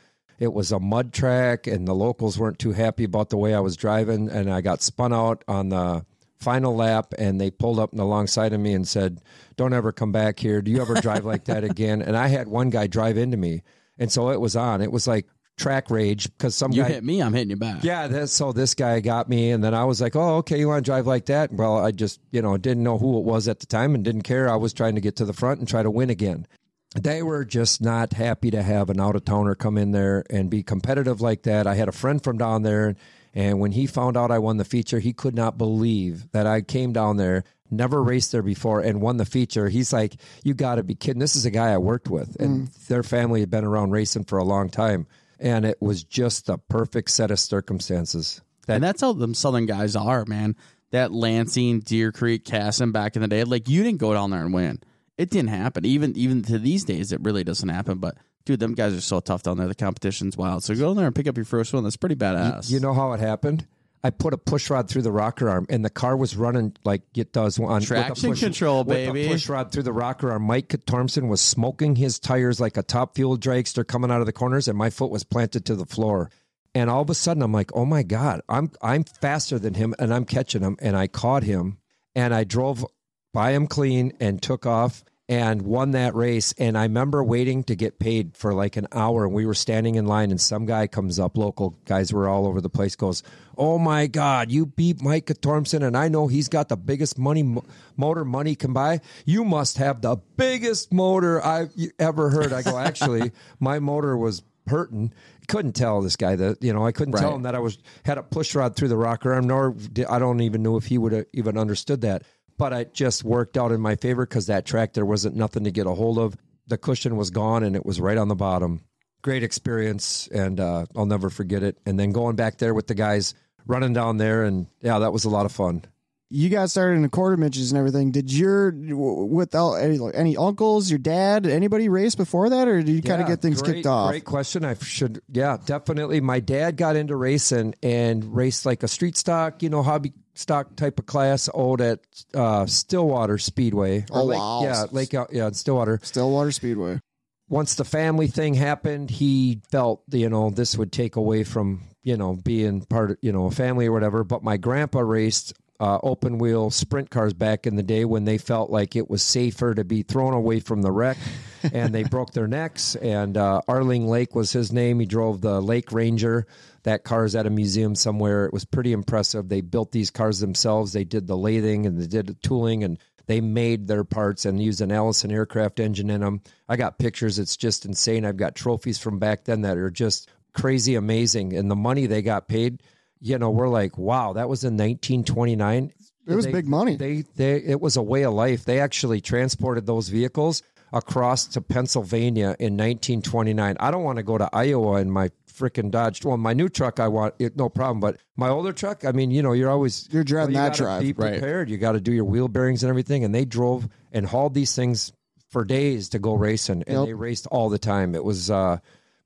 [0.42, 3.61] it was a mud track, and the locals weren't too happy about the way I
[3.61, 6.05] was driving, and I got spun out on the
[6.40, 9.20] final lap, and they pulled up alongside of me and said,
[9.55, 10.61] "Don't ever come back here.
[10.61, 13.62] Do you ever drive like that again?" And I had one guy drive into me,
[14.00, 14.83] and so it was on.
[14.83, 17.84] It was like track rage because some You guy hit me, I'm hitting you back.
[17.84, 20.68] yeah, that's, so this guy got me, and then I was like, "Oh, okay, you
[20.68, 23.48] want to drive like that?" Well, I just, you know, didn't know who it was
[23.48, 24.48] at the time and didn't care.
[24.48, 26.46] I was trying to get to the front and try to win again.
[26.94, 30.50] They were just not happy to have an out of towner come in there and
[30.50, 31.66] be competitive like that.
[31.66, 32.96] I had a friend from down there,
[33.32, 36.60] and when he found out I won the feature, he could not believe that I
[36.60, 39.68] came down there, never raced there before, and won the feature.
[39.68, 41.20] He's like, "You got to be kidding!
[41.20, 42.86] This is a guy I worked with, and mm.
[42.88, 45.06] their family had been around racing for a long time."
[45.42, 48.40] And it was just the perfect set of circumstances.
[48.66, 50.57] That and that's how them Southern guys are, man.
[50.92, 54.42] That Lansing, Deer Creek, Kasson back in the day, like you didn't go down there
[54.42, 54.81] and win.
[55.18, 55.85] It didn't happen.
[55.85, 57.98] Even even to these days, it really doesn't happen.
[57.98, 59.66] But dude, them guys are so tough down there.
[59.66, 60.62] The competition's wild.
[60.62, 61.83] So go in there and pick up your first one.
[61.83, 62.70] That's pretty badass.
[62.70, 63.66] You know how it happened?
[64.04, 67.02] I put a push rod through the rocker arm, and the car was running like
[67.14, 69.26] it does on Traction push- control, baby.
[69.26, 70.42] A push rod through the rocker arm.
[70.42, 74.32] Mike Thompson was smoking his tires like a top fuel dragster coming out of the
[74.32, 76.30] corners, and my foot was planted to the floor.
[76.74, 79.94] And all of a sudden, I'm like, "Oh my god, I'm I'm faster than him,
[79.98, 81.78] and I'm catching him." And I caught him,
[82.16, 82.84] and I drove
[83.32, 86.52] by him clean and took off and won that race.
[86.58, 89.24] And I remember waiting to get paid for like an hour.
[89.24, 92.46] And we were standing in line, and some guy comes up, local guys were all
[92.46, 93.22] over the place, goes,
[93.56, 97.56] Oh my God, you beat Mike Tormson, and I know he's got the biggest money
[97.96, 99.00] motor money can buy.
[99.24, 102.52] You must have the biggest motor I've ever heard.
[102.52, 105.14] I go, Actually, my motor was hurting.
[105.48, 108.18] Couldn't tell this guy that you know I couldn't tell him that I was had
[108.18, 109.46] a push rod through the rocker arm.
[109.46, 112.22] Nor did, I don't even know if he would have even understood that.
[112.62, 115.72] But it just worked out in my favor because that track there wasn't nothing to
[115.72, 116.37] get a hold of.
[116.68, 118.83] The cushion was gone and it was right on the bottom.
[119.20, 121.79] Great experience, and uh, I'll never forget it.
[121.87, 123.35] And then going back there with the guys
[123.66, 125.85] running down there, and yeah, that was a lot of fun.
[126.31, 128.12] You guys started in the quarter midgets and everything.
[128.12, 133.03] Did your without any, any uncles, your dad, anybody race before that, or did you
[133.03, 134.11] kind of get things great, kicked off?
[134.11, 134.64] Great question.
[134.64, 136.20] I should, yeah, definitely.
[136.20, 140.74] My dad got into racing and raced like a street stock, you know, hobby stock
[140.76, 142.00] type of class out at
[142.34, 144.04] uh, Stillwater Speedway.
[144.10, 144.62] Or Oh, Lake- wow.
[144.62, 146.00] Yeah, Lake, yeah, Stillwater.
[146.02, 147.00] Stillwater Speedway.
[147.48, 152.16] once the family thing happened, he felt you know this would take away from you
[152.16, 154.24] know being part of you know a family or whatever.
[154.24, 158.38] But my grandpa raced uh, open wheel sprint cars back in the day when they
[158.38, 161.16] felt like it was safer to be thrown away from the wreck,
[161.72, 162.94] and they broke their necks.
[162.96, 165.00] And uh, Arling Lake was his name.
[165.00, 166.46] He drove the Lake Ranger.
[166.84, 168.44] That car is at a museum somewhere.
[168.46, 169.48] It was pretty impressive.
[169.48, 170.92] They built these cars themselves.
[170.92, 174.60] They did the lathing and they did the tooling and they made their parts and
[174.60, 176.40] used an Allison aircraft engine in them.
[176.68, 177.38] I got pictures.
[177.38, 178.24] It's just insane.
[178.24, 181.54] I've got trophies from back then that are just crazy amazing.
[181.54, 182.82] And the money they got paid,
[183.20, 185.92] you know, we're like, wow, that was in 1929.
[186.26, 186.96] It was They- big money.
[186.96, 188.64] They, they, it was a way of life.
[188.64, 193.76] They actually transported those vehicles across to Pennsylvania in 1929.
[193.80, 196.24] I don't want to go to Iowa in my freaking Dodge.
[196.24, 198.00] Well, my new truck, I want it, no problem.
[198.00, 200.78] But my older truck, I mean, you know, you're always You're driving well, you that
[200.78, 201.02] gotta drive.
[201.02, 201.32] Be Right.
[201.40, 201.70] prepared.
[201.70, 203.24] You got to do your wheel bearings and everything.
[203.24, 205.12] And they drove and hauled these things
[205.50, 207.06] for days to go racing, and Yep.
[207.06, 208.14] they raced all the time.
[208.14, 208.78] It was uh,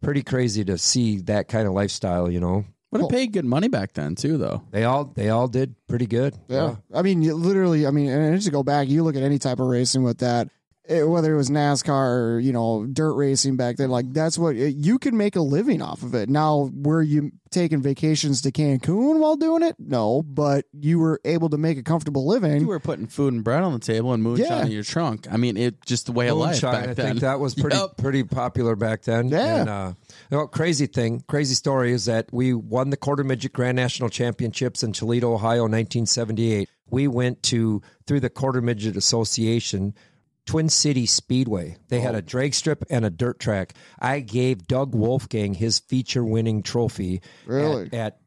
[0.02, 2.28] pretty crazy to see that kind of lifestyle.
[2.30, 4.62] You know, Would it paid good money back then too, though.
[4.72, 6.34] they all they all did pretty good.
[6.48, 6.76] Yeah.
[6.92, 9.60] I mean, literally, I mean, and just to go back, you look at any type
[9.60, 10.48] of racing with that,
[10.88, 14.56] it- whether it was NASCAR or you know dirt racing back then, like that's what
[14.56, 16.28] you could make a living off of it.
[16.28, 19.76] Now, were you taking vacations to Cancun while doing it?
[19.78, 22.60] No, but you were able to make a comfortable living.
[22.60, 24.64] You were putting food and bread on the table and moonshine Yeah.
[24.66, 25.26] in your trunk.
[25.30, 27.06] I mean, it just the way of life Moonshine, back I then.
[27.06, 27.96] think that was pretty Yep.
[27.96, 29.28] pretty popular back then.
[29.28, 29.60] Yeah.
[29.60, 29.92] And, uh,
[30.30, 34.82] well, crazy thing, crazy story is that we won the quarter midget grand national championships
[34.82, 36.68] in Toledo, Ohio, 1978.
[36.90, 39.94] We went to through the quarter midget association.
[40.46, 41.76] Twin City Speedway.
[41.88, 42.22] They had a oh.
[42.22, 43.74] drag strip and a dirt track.
[43.98, 47.86] I gave Doug Wolfgang his feature winning trophy Really?
[47.86, 48.20] at, at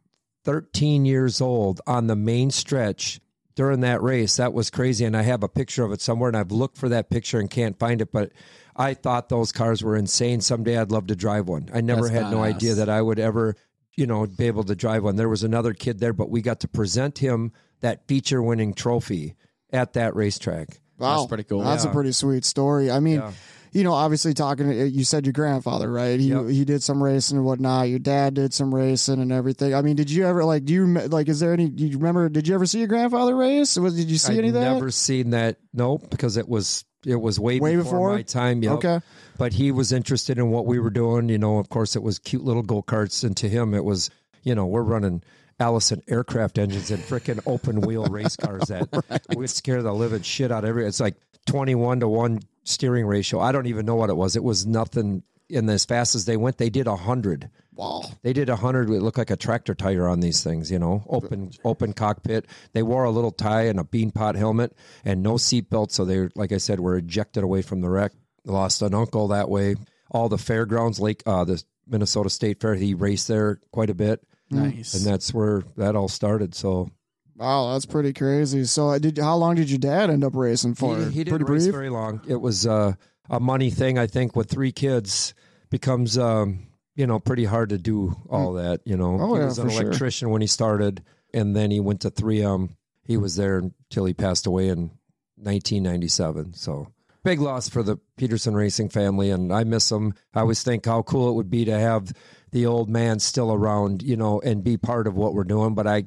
[0.45, 3.19] 13 years old on the main stretch
[3.55, 4.37] during that race.
[4.37, 5.05] That was crazy.
[5.05, 7.49] And I have a picture of it somewhere, and I've looked for that picture and
[7.49, 8.11] can't find it.
[8.11, 8.31] But
[8.75, 10.41] I thought those cars were insane.
[10.41, 11.69] Someday I'd love to drive one.
[11.73, 13.55] I never That's had no idea that I would ever,
[13.95, 15.15] you know, be able to drive one.
[15.15, 17.51] There was another kid there, but we got to present him
[17.81, 19.35] that feature winning trophy
[19.71, 20.79] at that racetrack.
[20.99, 21.61] Wow, That's pretty cool.
[21.63, 22.91] That's a pretty sweet story.
[22.91, 23.31] I mean, Yeah.
[23.71, 24.67] you know, obviously talking.
[24.69, 26.19] To, You said your grandfather, right?
[26.19, 26.47] He Yep.
[26.49, 27.89] he did some racing and whatnot.
[27.89, 29.73] Your dad did some racing and everything.
[29.73, 30.65] I mean, did you ever like?
[30.65, 31.29] Do you like?
[31.29, 31.69] Is there any?
[31.69, 32.27] Do you remember?
[32.29, 33.77] Did you ever see your grandfather race?
[33.77, 34.39] Was did you see anything?
[34.39, 34.73] I'd any of that?
[34.75, 35.57] never seen that.
[35.73, 38.13] Nope, because it was it was way, Way before, before?
[38.15, 38.61] my time.
[38.61, 38.71] Yep.
[38.73, 38.99] Okay.
[39.37, 41.29] but he was interested in what we were doing.
[41.29, 44.09] You know, of course, it was cute little go karts, and to him, it was
[44.43, 45.21] you know we're running
[45.59, 50.51] Allison aircraft engines and freaking open wheel race cars that would scare the living shit
[50.51, 50.85] out of every.
[50.85, 53.39] It's like twenty one to one steering ratio.
[53.39, 54.35] I don't even know what it was.
[54.35, 55.23] It was nothing.
[55.51, 57.49] And as fast as they went, they did a hundred.
[57.73, 58.03] Wow.
[58.21, 58.89] They did a hundred.
[58.89, 62.45] It looked like a tractor tire on these things, you know, open open cockpit.
[62.73, 65.91] They wore a little tie and a beanpot helmet and no seatbelt.
[65.91, 68.11] So they, like I said, were ejected away from the wreck.
[68.45, 69.75] Lost an uncle that way.
[70.11, 74.21] All the fairgrounds, Lake, uh, the Minnesota State Fair, he raced there quite a bit,
[74.51, 74.93] nice.
[74.93, 76.53] and that's where that all started.
[76.55, 76.89] So
[77.35, 78.65] Wow, that's pretty crazy.
[78.65, 80.97] So, uh, did how long did your dad end up racing for?
[80.97, 81.73] he, he pretty didn't race brief.
[81.73, 82.19] very long.
[82.27, 82.93] It was uh,
[83.29, 83.97] a money thing.
[83.97, 85.33] I think with three kids
[85.69, 88.81] becomes um, you know pretty hard to do all that.
[88.83, 89.81] You know, Oh, he yeah, was an for sure.
[89.83, 91.01] electrician when he started,
[91.33, 92.75] and then he went to 3M.
[93.03, 94.91] He was there until he passed away in
[95.37, 96.53] 1997.
[96.55, 96.87] So
[97.23, 100.13] big loss for the Peterson Racing family, and I miss him.
[100.33, 102.11] I always think how cool it would be to have
[102.51, 105.75] the old man still around, you know, and be part of what we're doing.
[105.75, 106.05] But I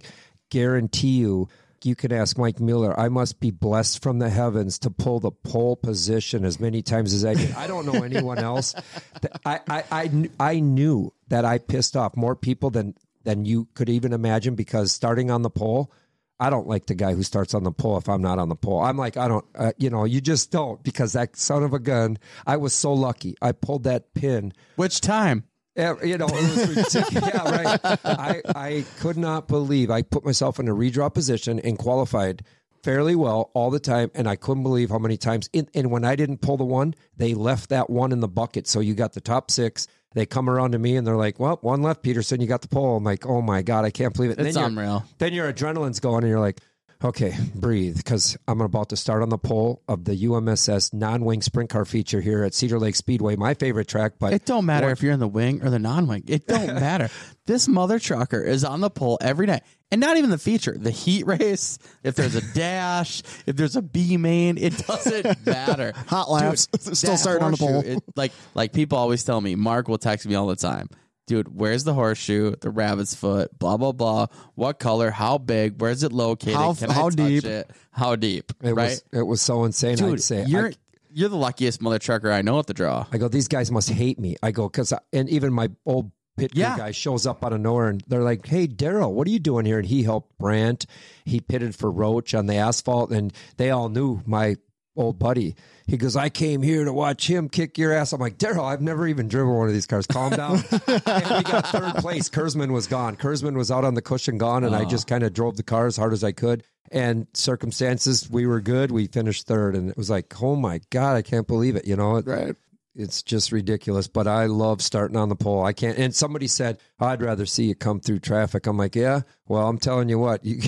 [0.50, 1.48] guarantee you,
[1.84, 2.98] you can ask Mike Mueller.
[2.98, 7.12] I must be blessed from the heavens to pull the pole position as many times
[7.12, 7.52] as I did.
[7.52, 8.74] I don't know anyone else.
[9.44, 13.88] I, I, I, I knew that I pissed off more people than than you could
[13.88, 15.92] even imagine because starting on the pole.
[16.40, 18.56] I don't like the guy who starts on the pole if I'm not on the
[18.56, 18.80] pole.
[18.80, 21.78] I'm like, I don't, uh, you know, you just don't because that son of a
[21.78, 22.18] gun.
[22.44, 23.36] I was so lucky.
[23.40, 25.44] I pulled that pin Which time?
[25.76, 27.80] Yeah, you know, it was yeah, right.
[28.04, 32.44] I, I could not believe I put myself in a redraw position and qualified
[32.82, 35.48] fairly well all the time, and I couldn't believe how many times.
[35.52, 38.66] In, and when I didn't pull the one, they left that one in the bucket.
[38.66, 39.86] So you got the top six.
[40.14, 42.40] They come around to me and they're like, "Well, one left, Peterson.
[42.40, 44.56] You got the pole." I'm like, "Oh my god, I can't believe it." And It's
[44.56, 45.04] then unreal.
[45.18, 46.60] Then your adrenaline's going, and you're like,
[47.04, 51.70] "Okay, breathe," because I'm about to start on the pole of the UMSS non-wing sprint
[51.70, 54.12] car feature here at Cedar Lake Speedway, my favorite track.
[54.18, 56.24] But It don't matter if you're in the wing or the non-wing.
[56.28, 57.08] It don't matter.
[57.46, 59.60] This mother trucker is on the pole every day,
[59.90, 61.78] and not even the feature, the heat race.
[62.04, 65.92] If there's a dash, if there's a B main, it doesn't matter.
[66.06, 66.68] Hot laps.
[66.78, 67.80] Still that starting on the pole.
[67.84, 70.88] it- like like people always tell me, Marc will text me all the time.
[71.26, 72.56] Dude, where's the horseshoe?
[72.60, 74.26] The rabbit's foot, blah blah blah.
[74.54, 75.10] What color?
[75.10, 75.80] How big?
[75.80, 76.54] Where's it located?
[76.56, 77.44] How- Can I how touch deep?
[77.44, 77.70] it?
[77.92, 78.52] How deep?
[78.62, 79.96] It right, was it was so insane.
[79.96, 80.14] dude.
[80.14, 80.72] I'd say you're I,
[81.12, 83.06] you're the luckiest mother trucker I know at the draw.
[83.12, 84.36] I go, these guys must hate me.
[84.42, 86.76] I go because and even my old pit Yeah.
[86.76, 89.64] guy shows up out of nowhere and they're like, "Hey, Daryl, what are you doing
[89.64, 90.86] here?" And he helped Brandt.
[91.24, 94.56] He pitted for Roach on the asphalt, and they all knew my
[94.96, 95.54] old buddy.
[95.86, 98.80] He goes, "I came here to watch him kick your ass." I'm like, Daryl, I've
[98.80, 100.06] never even driven one of these cars.
[100.06, 100.56] Calm down.
[100.86, 102.28] and we got third place.
[102.28, 103.16] Kurzman was gone.
[103.16, 104.88] Kurzman was out on the cushion, gone, and I ah.
[104.88, 106.64] just kind of drove the car as hard as I could.
[106.90, 108.90] And circumstances, we were good.
[108.90, 111.86] We finished third, and it was like, oh my god, I can't believe it.
[111.86, 112.54] You know, Right.
[112.94, 114.08] it's just ridiculous.
[114.08, 115.64] But I love starting on the pole.
[115.64, 115.96] I can't.
[115.96, 118.66] And somebody said, I'd rather see you come through traffic.
[118.66, 119.22] I'm like, yeah.
[119.48, 120.60] Well, I'm telling you what, you,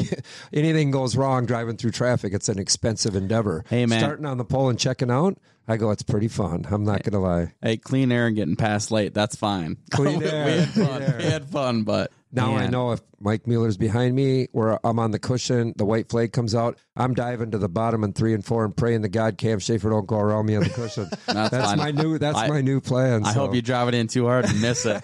[0.53, 3.65] anything goes wrong driving through traffic, it's an expensive endeavor.
[3.69, 3.99] Hey, man.
[4.01, 6.67] starting on the pole and checking out, I go, it's pretty fun.
[6.71, 7.55] I'm not gonna lie.
[7.63, 9.79] Hey, clean air and getting past late, that's fine.
[9.91, 11.03] Clean we, air, we had fun.
[11.03, 11.17] air.
[11.19, 15.11] We had fun, but Now I know if Mike Mueller's behind me, where I'm on
[15.13, 18.45] the cushion, the white flag comes out, I'm diving to the bottom in three and
[18.45, 21.09] four and praying to God Cam Schaefer don't go around me on the cushion.
[21.27, 22.19] That's that's my new.
[22.19, 23.25] That's I- my new plan.
[23.25, 25.03] I so hope you drive it in too hard and miss it.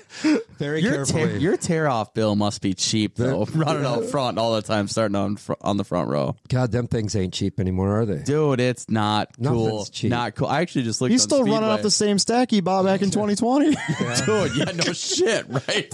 [0.58, 1.19] very your, carefully.
[1.28, 4.62] Tear, your tear off bill must be cheap though, running running out front all the
[4.62, 6.36] time, starting on fr- on the front row.
[6.48, 8.22] God, them things ain't cheap anymore, are they?
[8.22, 9.64] Dude, it's not cool.
[9.66, 10.10] Nothing's cheap.
[10.10, 10.48] Not cool.
[10.48, 11.12] I actually just looked.
[11.12, 13.66] He's on still running off the same stack he bought back in 2020.
[14.26, 15.92] Dude, yeah, no shit, right?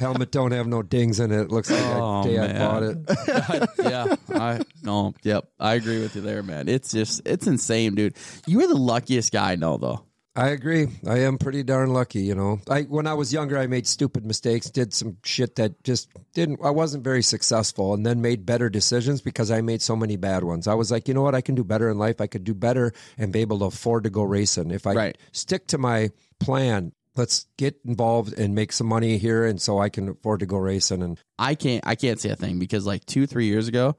[0.00, 1.40] Helmet don't have no dings in it.
[1.42, 3.68] It looks like Oh, the day I bought it.
[3.78, 6.68] yeah, I no, yep, I agree with you there, man.
[6.68, 8.14] It's just it's insane, dude.
[8.46, 10.04] You are the luckiest guy I know, though.
[10.34, 10.86] I agree.
[11.06, 12.60] I am pretty darn lucky, you know.
[12.68, 16.60] I when I was younger, I made stupid mistakes, did some shit that just didn't.
[16.64, 20.42] I wasn't very successful, and then made better decisions because I made so many bad
[20.42, 20.66] ones.
[20.66, 22.18] I was like, you know what, I can do better in life.
[22.18, 25.18] I could do better and be able to afford to go racing if I Right.
[25.32, 26.10] stick to my
[26.40, 26.92] plan.
[27.14, 30.56] Let's get involved and make some money here, and so I can afford to go
[30.56, 31.02] racing.
[31.02, 33.98] And I can't I can't say a thing because like two three years ago,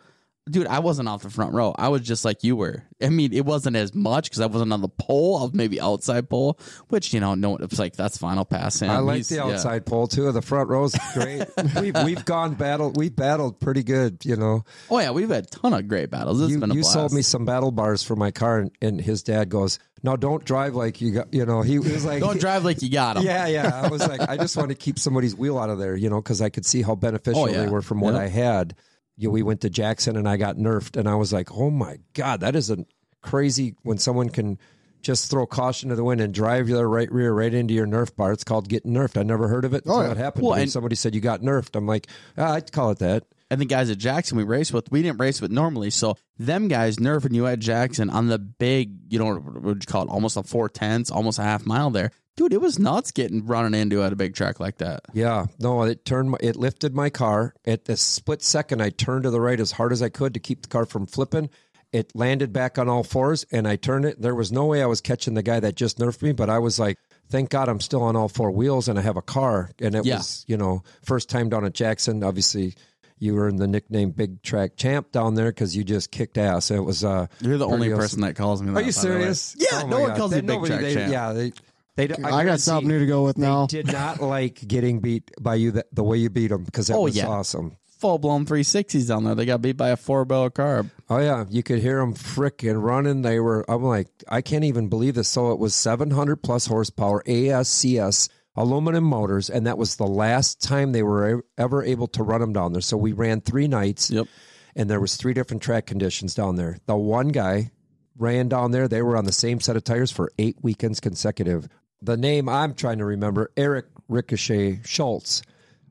[0.50, 1.74] dude, I wasn't off the front row.
[1.78, 2.84] I was just like you were.
[3.02, 5.38] I mean, it wasn't as much because I wasn't on the pole.
[5.38, 8.38] I was maybe outside pole, which you know, no, it's like that's fine.
[8.38, 8.90] I'll pass him.
[8.90, 9.46] I like He's- the yeah.
[9.46, 10.32] outside pole too.
[10.32, 11.46] The front row's great.
[11.82, 12.92] we've we've gone battle.
[12.96, 14.64] We've battled pretty good, you know.
[14.90, 16.42] Oh yeah, we've had a ton of great battles.
[16.42, 16.94] It's you, been a you blast.
[16.94, 20.44] sold me some battle bars for my car, and, and his dad goes, "No, don't
[20.46, 23.24] drive like you got." You know, he was like, Don't drive like you got them.
[23.26, 23.82] Yeah, yeah.
[23.84, 26.22] I was like, I just want to keep somebody's wheel out of there, you know,
[26.22, 27.64] because I could see how beneficial Oh, yeah.
[27.66, 28.22] they were from what Yeah.
[28.22, 28.76] I had.
[29.18, 31.70] You know, we went to Jackson, and I got nerfed, and I was like, oh
[31.70, 32.86] my god, that is a
[33.22, 34.60] crazy when someone can.
[35.02, 38.16] Just throw caution to the wind and drive your right rear right into your nerf
[38.16, 38.32] bar.
[38.32, 39.20] It's called getting nerfed.
[39.20, 40.12] I never heard of it until yeah.
[40.12, 40.46] it happened.
[40.46, 40.62] Well, to me.
[40.62, 41.76] and- Somebody said you got nerfed.
[41.76, 42.08] I'm like,
[42.38, 43.26] ah, I'd call it that.
[43.52, 45.90] And the guys at Jackson we raced with, we didn't race with normally.
[45.90, 49.92] So them guys nerfing you at Jackson on the big, you know, what would you
[49.92, 50.10] call it?
[50.10, 52.12] Almost a four tenths, almost a half mile there.
[52.36, 55.02] Dude, it was nuts getting running into at a big track like that.
[55.14, 56.36] Yeah, no, it turned.
[56.42, 58.82] It lifted my car at the split second.
[58.82, 61.06] I turned to the right as hard as I could to keep the car from
[61.06, 61.50] flipping.
[61.92, 64.20] It landed back on all fours, and I turned it.
[64.20, 66.58] There was no way I was catching the guy that just nerfed me, but I
[66.58, 66.98] was like,
[67.30, 70.04] "Thank God I'm still on all four wheels and I have a car." And it
[70.04, 70.18] Yeah.
[70.18, 72.24] was, you know, first time down at Jackson.
[72.24, 72.74] Obviously,
[73.20, 76.72] you earned the nickname Big Track Champ down there because you just kicked ass.
[76.72, 77.04] It was.
[77.04, 78.78] uh You're the only pretty person that calls me that.
[78.80, 79.14] Are you by the way.
[79.20, 79.56] serious?
[79.60, 81.12] Yeah, Oh no my one calls They- me Big nobody- Track they- Champ.
[81.12, 81.54] Yeah, they.
[81.96, 83.68] They, don't- I got something new to go with now.
[83.68, 86.96] did not like getting beat by you the, the way you beat them because that
[86.96, 87.28] Oh, was yeah.
[87.28, 87.78] awesome.
[88.00, 89.34] Full blown 360s down there.
[89.36, 90.90] They got beat by a four barrel carb.
[91.10, 93.22] Oh yeah, you could hear them frickin' running.
[93.22, 93.64] They were.
[93.70, 95.30] I'm like, I can't even believe this.
[95.30, 98.28] So it was 700 plus horsepower ASCS
[98.58, 102.42] aluminum motors, and that was the last time they were e- ever able to run
[102.42, 102.82] them down there.
[102.82, 104.12] So we ran three nights.
[104.12, 104.28] Yep.
[104.76, 106.80] And there was three different track conditions down there.
[106.88, 107.72] The one guy
[108.18, 108.88] ran down there.
[108.88, 111.70] They were on the same set of tires for eight weekends consecutive.
[112.04, 115.42] The name I'm trying to remember, Eric Ricochet Schultz.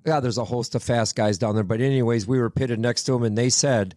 [0.04, 1.64] Yeah, there's a host of fast guys down there.
[1.64, 3.94] But anyways, we were pitted next to him, and they said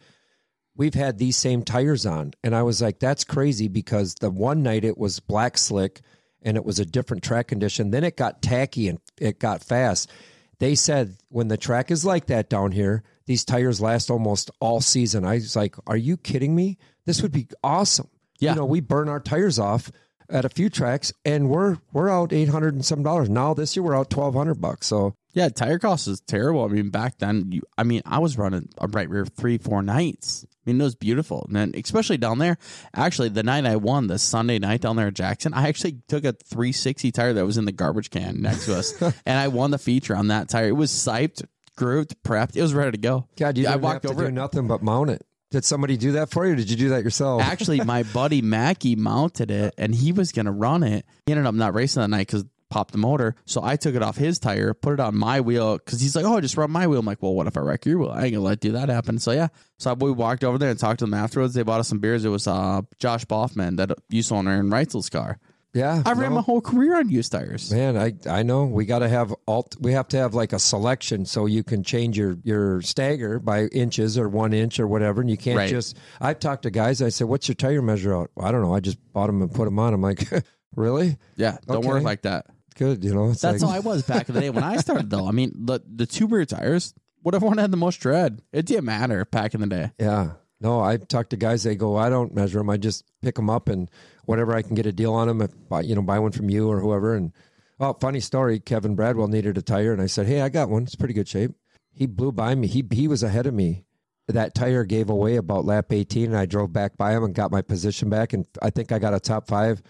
[0.76, 2.34] we've had these same tires on.
[2.44, 6.02] And I was like, that's crazy because the one night it was black slick
[6.42, 7.92] and it was a different track condition.
[7.92, 10.12] Then it got tacky and it got fast.
[10.60, 14.80] They said when the track is like that down here, these tires last almost all
[14.80, 15.26] season.
[15.26, 16.78] I was like, are you kidding me?
[17.06, 18.10] This would be awesome.
[18.40, 18.52] Yeah.
[18.52, 19.92] You know, we burn our tires off
[20.30, 23.30] at a few tracks and we're we're out eight hundred and some dollars.
[23.30, 24.88] Now this year we're out twelve hundred bucks.
[24.88, 26.64] So Yeah, tire cost is terrible.
[26.64, 29.82] I mean, back then, you, I mean, I was running a right rear three, four
[29.82, 30.46] nights.
[30.50, 31.44] I mean, it was beautiful.
[31.48, 32.58] And then, especially down there,
[32.96, 36.24] actually, the night I won, the Sunday night down there at Jackson, I actually took
[36.24, 39.72] a 360 tire that was in the garbage can next to us, and I won
[39.72, 40.70] the feature on that tire.
[40.70, 41.46] It was siped,
[41.76, 42.56] grooved, prepped.
[42.56, 43.28] It was ready to go.
[43.38, 45.26] God, you I didn't walked have to over nothing but mount it.
[45.52, 46.54] Did somebody do that for you?
[46.54, 47.42] Or did you do that yourself?
[47.42, 51.06] Actually, my buddy Mackie mounted it, and he was going to run it.
[51.26, 53.36] He ended up not racing that night because popped the motor.
[53.46, 56.26] So I took it off his tire, put it on my wheel because he's like,
[56.26, 58.12] "Oh, just run my wheel." I'm like, "Well, what if I wreck your wheel?
[58.12, 60.80] I ain't gonna let do that happen." So yeah, so we walked over there and
[60.80, 61.54] talked to them afterwards.
[61.54, 62.26] They bought us some beers.
[62.26, 65.40] It was uh, Josh Boffman that used to own Aaron Reutzel's car.
[65.76, 66.38] Yeah, I ran no.
[66.38, 67.72] my whole career on used tires.
[67.72, 69.76] Man, I I know we got to have alt.
[69.80, 73.66] We have to have like a selection so you can change your your stagger by
[73.66, 75.70] inches or one inch or whatever, and you can't Right.
[75.70, 75.98] just.
[76.20, 77.02] I've talked to guys.
[77.02, 78.74] I said, "What's your tire measure out?" I don't know.
[78.74, 79.94] I just bought them and put them on.
[79.94, 80.28] I'm like,
[80.76, 81.18] really?
[81.36, 81.88] Yeah, don't Okay.
[81.88, 82.48] work like that.
[82.76, 83.28] Good, you know.
[83.34, 85.10] That's like, how I was back in the day when I started.
[85.10, 88.66] Though I mean, the the two rear tires, whatever one had the most tread, it
[88.66, 89.92] didn't matter back in the day.
[90.00, 90.32] Yeah.
[90.62, 91.64] No, I talk to guys.
[91.64, 92.70] They go, I don't measure them.
[92.70, 93.90] I just pick them up and
[94.26, 95.42] whatever I can get a deal on them.
[95.42, 97.14] If buy, you know, buy one from you or whoever.
[97.16, 97.34] And
[97.80, 98.60] oh, funny story.
[98.60, 100.84] Kevin Bradwell needed a tire, and I said, Hey, I got one.
[100.84, 101.52] It's pretty good shape.
[101.92, 102.68] He blew by me.
[102.68, 103.84] He he was ahead of me.
[104.28, 107.52] That tire gave away about lap 18, and I drove back by him and got
[107.52, 108.34] my position back.
[108.34, 109.82] And I think I got a top five.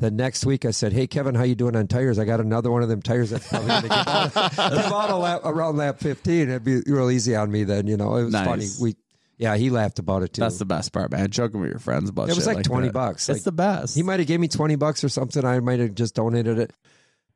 [0.00, 2.18] The next week, I said, "Hey Kevin, how you doing on tires?
[2.18, 5.10] I got another one of them tires that's probably going to give out, give out
[5.10, 6.40] a lap, around lap 15.
[6.48, 7.86] It'd be real easy on me then.
[7.86, 8.46] You know, it was Nice.
[8.46, 8.66] funny.
[8.80, 8.96] We
[9.36, 10.40] yeah, he laughed about it too.
[10.40, 11.30] That's the best part, man.
[11.30, 12.92] Joking with your friends about It was like 20 that.
[12.92, 13.28] bucks.
[13.28, 13.94] It's Like, the best.
[13.94, 15.44] he might have gave me 20 bucks or something.
[15.44, 16.72] I might have just donated it.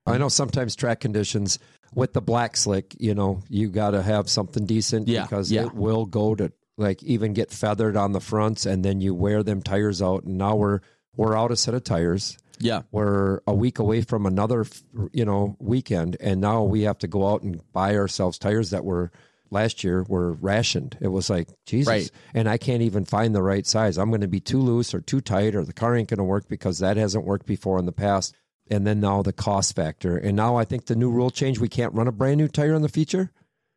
[0.07, 1.59] I know sometimes track conditions,
[1.95, 5.67] with the black slick, you know, you got to have something decent Yeah, because yeah.
[5.67, 9.43] it will go to like even get feathered on the fronts, and then you wear
[9.43, 10.25] them tires out.
[10.25, 10.81] And now we're
[11.17, 12.39] we're out a set of tires.
[12.61, 12.83] Yeah.
[12.91, 14.65] We're a week away from another,
[15.13, 18.85] you know, weekend, and now we have to go out and buy ourselves tires that
[18.85, 19.11] were
[19.51, 20.97] last year were rationed.
[21.01, 22.11] It was like Jesus, Right.
[22.35, 23.99] and I can't even find the right size.
[23.99, 26.25] I'm going to be too loose or too tight, or the car ain't going to
[26.25, 28.35] work because that hasn't worked before in the past.
[28.71, 31.69] And then now the cost factor, and now I think the new rule change: we
[31.71, 33.31] can't run a brand new tire in the future.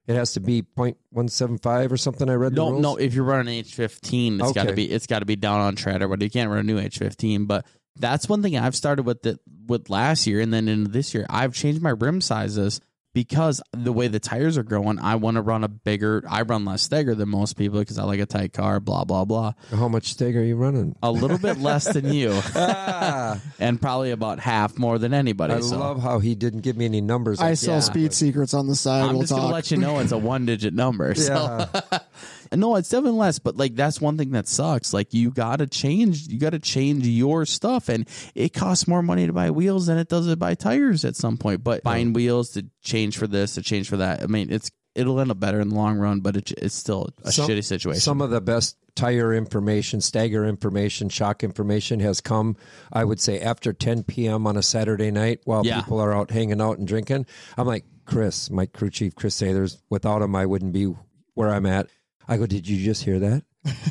[0.08, 2.30] It has to be 0.175 or something.
[2.30, 2.96] I read the No, no.
[2.98, 4.76] If you're running H fifteen, it's got to Okay.
[4.76, 6.22] be it's got to be down on tread or what.
[6.22, 7.46] You can't run a new H fifteen.
[7.46, 7.66] But
[7.98, 11.26] that's one thing I've started with the, with last year and then into this year.
[11.30, 12.82] I've changed my rim sizes
[13.14, 15.00] because the way the tires are growing.
[15.00, 16.24] I want to run a bigger.
[16.30, 18.80] I run less stagger than most people because I like a tight car.
[18.80, 19.54] Blah blah blah.
[19.72, 20.96] How much stag are you running?
[21.04, 25.54] A little bit less than you, Ah, and probably about half more than anybody.
[25.54, 25.78] I so.
[25.78, 27.40] love how he didn't give me any numbers.
[27.40, 27.80] I sell Yeah.
[27.82, 29.04] speed secrets on the side.
[29.04, 31.14] I'm we'll just gonna let you know it's a one digit number.
[31.16, 31.66] So.
[32.54, 34.94] No, it's definitely less, but like that's one thing that sucks.
[34.94, 39.34] Like you gotta change, you gotta change your stuff, and it costs more money to
[39.34, 41.64] buy wheels than it does to buy tires at some point.
[41.64, 45.22] But buying wheels to change for this, to change for that, I mean, it's it'll
[45.22, 48.02] end up better in the long run, but it, it's still a Some- shitty situation.
[48.02, 52.58] Some of the best tire information, stagger information, shock information has come,
[52.92, 54.46] I would say, after 10 p.m.
[54.46, 55.80] on a Saturday night while Yeah.
[55.80, 57.26] people are out hanging out and drinking.
[57.58, 60.94] I'm like, Chris, my crew chief, Chris Sathers, without him, I wouldn't be
[61.36, 61.88] where I'm at.
[62.32, 63.44] I go, did you just hear that?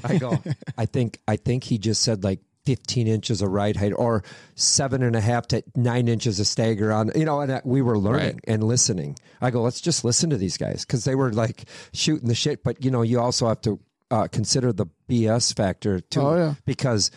[0.03, 0.43] I go,
[0.79, 4.23] I think, I think he just said like 15 inches of ride height or
[4.55, 7.99] seven and a half to nine inches of stagger on, you know, and we were
[7.99, 8.45] learning Right.
[8.49, 9.17] and listening.
[9.41, 12.65] I go, let's just listen to these guys because they were like shooting the shit.
[12.65, 13.79] But, you know, you also have to
[14.11, 16.21] uh, consider the BS factor too.
[16.21, 16.55] Oh, yeah.
[16.65, 17.11] Because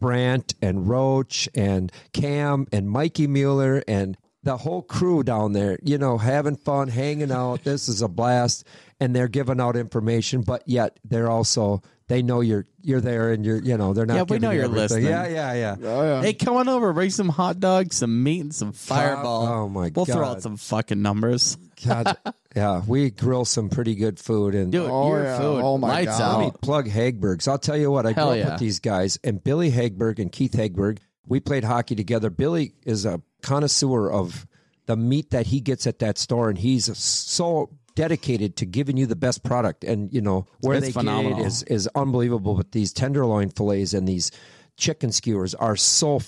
[0.00, 5.98] Brandt and Roach and Cam and Mikey Mueller and the whole crew down there, you
[5.98, 7.64] know, having fun, hanging out.
[7.64, 8.64] This is a blast.
[9.00, 13.44] And they're giving out information, but yet they're also they know you're you're there and
[13.44, 14.14] you're you know they're not.
[14.16, 15.04] Yeah, we know you you're everything.
[15.04, 15.04] listening.
[15.04, 15.76] Yeah, yeah, yeah.
[15.88, 16.22] Oh yeah.
[16.22, 19.46] hey, come on over, bring some hot dogs, some meat, and some fireball.
[19.46, 19.96] oh, my god.
[19.96, 22.16] We'll throw out some fucking numbers, God,
[22.56, 24.88] yeah, we grill some pretty good food and dude.
[24.90, 25.38] Oh, your yeah.
[25.38, 26.38] food, Oh, my lights God.
[26.38, 27.46] Let me plug Hagberg's.
[27.46, 28.50] I'll tell you what, I Hell grew up yeah.
[28.52, 30.98] with these guys, and Billy Hagberg and Keith Hagberg.
[31.26, 32.30] We played hockey together.
[32.30, 34.46] Billy is a connoisseur of
[34.86, 37.68] the meat that he gets at that store, and he's so
[37.98, 39.82] dedicated to giving you the best product.
[39.82, 41.38] And you know where It's they phenomenal.
[41.38, 42.54] get it is is unbelievable.
[42.54, 44.30] But these tenderloin fillets and these
[44.76, 46.20] chicken skewers are so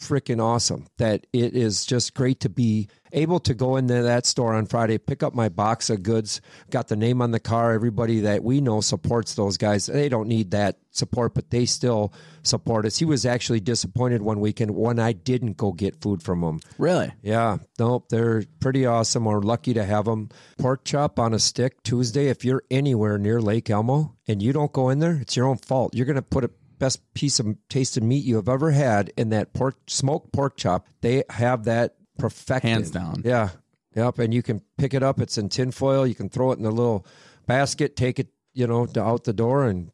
[0.00, 4.54] freaking awesome that it is just great to be able to go into that store
[4.54, 6.40] on Friday, pick up my box of goods,
[6.70, 7.72] got the name on the car.
[7.72, 9.86] Everybody that we know supports those guys.
[9.86, 12.98] They don't need that support, but they still support us.
[12.98, 16.60] He was actually disappointed one weekend when I didn't go get food from him.
[16.78, 17.12] Really?
[17.22, 19.24] Yeah, nope, they're pretty awesome.
[19.24, 20.28] We're lucky to have them.
[20.58, 22.28] Pork chop on a stick Tuesday.
[22.28, 25.58] If you're anywhere near Lake Elmo and you don't go in there, it's your own
[25.58, 25.94] fault.
[25.94, 29.30] You're going to put a best piece of tasted meat you have ever had in
[29.30, 30.86] that pork smoked pork chop.
[31.00, 33.22] They have that perfected, Hands down.
[33.24, 33.50] Yeah,
[33.94, 34.18] yep.
[34.18, 35.20] And you can pick it up.
[35.20, 36.06] It's in tin foil.
[36.06, 37.06] You can throw it in a little
[37.46, 37.96] basket.
[37.96, 39.90] Take it, you know, to out the door and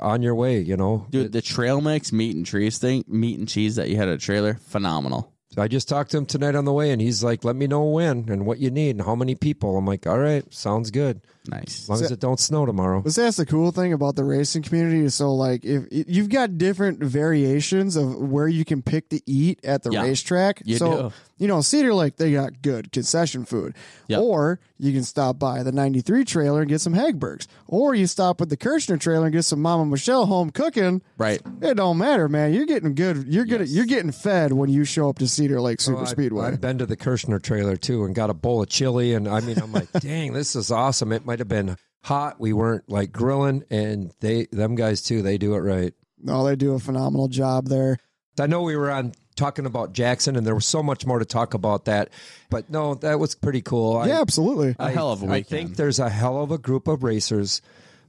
[0.00, 0.60] on your way.
[0.60, 3.96] You know, Dude, the trail mix meat and cheese thing, meat and cheese that you
[3.96, 5.32] had at a trailer, phenomenal.
[5.52, 7.66] So I just talked to him tonight on the way, and he's like, "Let me
[7.66, 10.92] know when and what you need and how many people." I'm like, "All right, sounds
[10.92, 11.22] good.
[11.48, 11.82] Nice.
[11.84, 14.62] As long as it don't snow tomorrow." Let's that's the cool thing about the racing
[14.62, 15.00] community.
[15.04, 19.60] is So, like, if you've got different variations of where you can pick to eat
[19.64, 21.12] at the Yeah, racetrack, you so do.
[21.38, 23.74] you know Cedar Lake they got good concession food,
[24.08, 24.20] Yep.
[24.20, 28.40] or you can stop by the '93 trailer and get some Hagbergs, or you stop
[28.40, 31.02] at the Kirchner trailer and get some Mama Michelle home cooking.
[31.18, 31.40] Right.
[31.62, 32.52] It don't matter, man.
[32.54, 33.26] You're getting good.
[33.28, 33.68] You're good.
[33.68, 36.46] You're getting fed when you show up to Cedar Lake Super Oh, I- Speedway.
[36.46, 39.40] I've been to the Kirshner trailer too and got a bowl of chili, and I
[39.40, 42.40] mean, I'm like, "Dang, this is awesome." It might have been hot.
[42.40, 45.94] We weren't like grilling, and they, them guys too, they do it right.
[46.20, 47.98] no, they do a phenomenal job there.
[48.38, 51.24] I know we were on talking about Jackson, and there was so much more to
[51.24, 52.08] talk about that,
[52.50, 53.96] but no, that was pretty cool.
[53.98, 54.74] I- yeah, absolutely.
[54.80, 55.46] A hell of a I weekend.
[55.46, 57.62] think there's a hell of a group of racers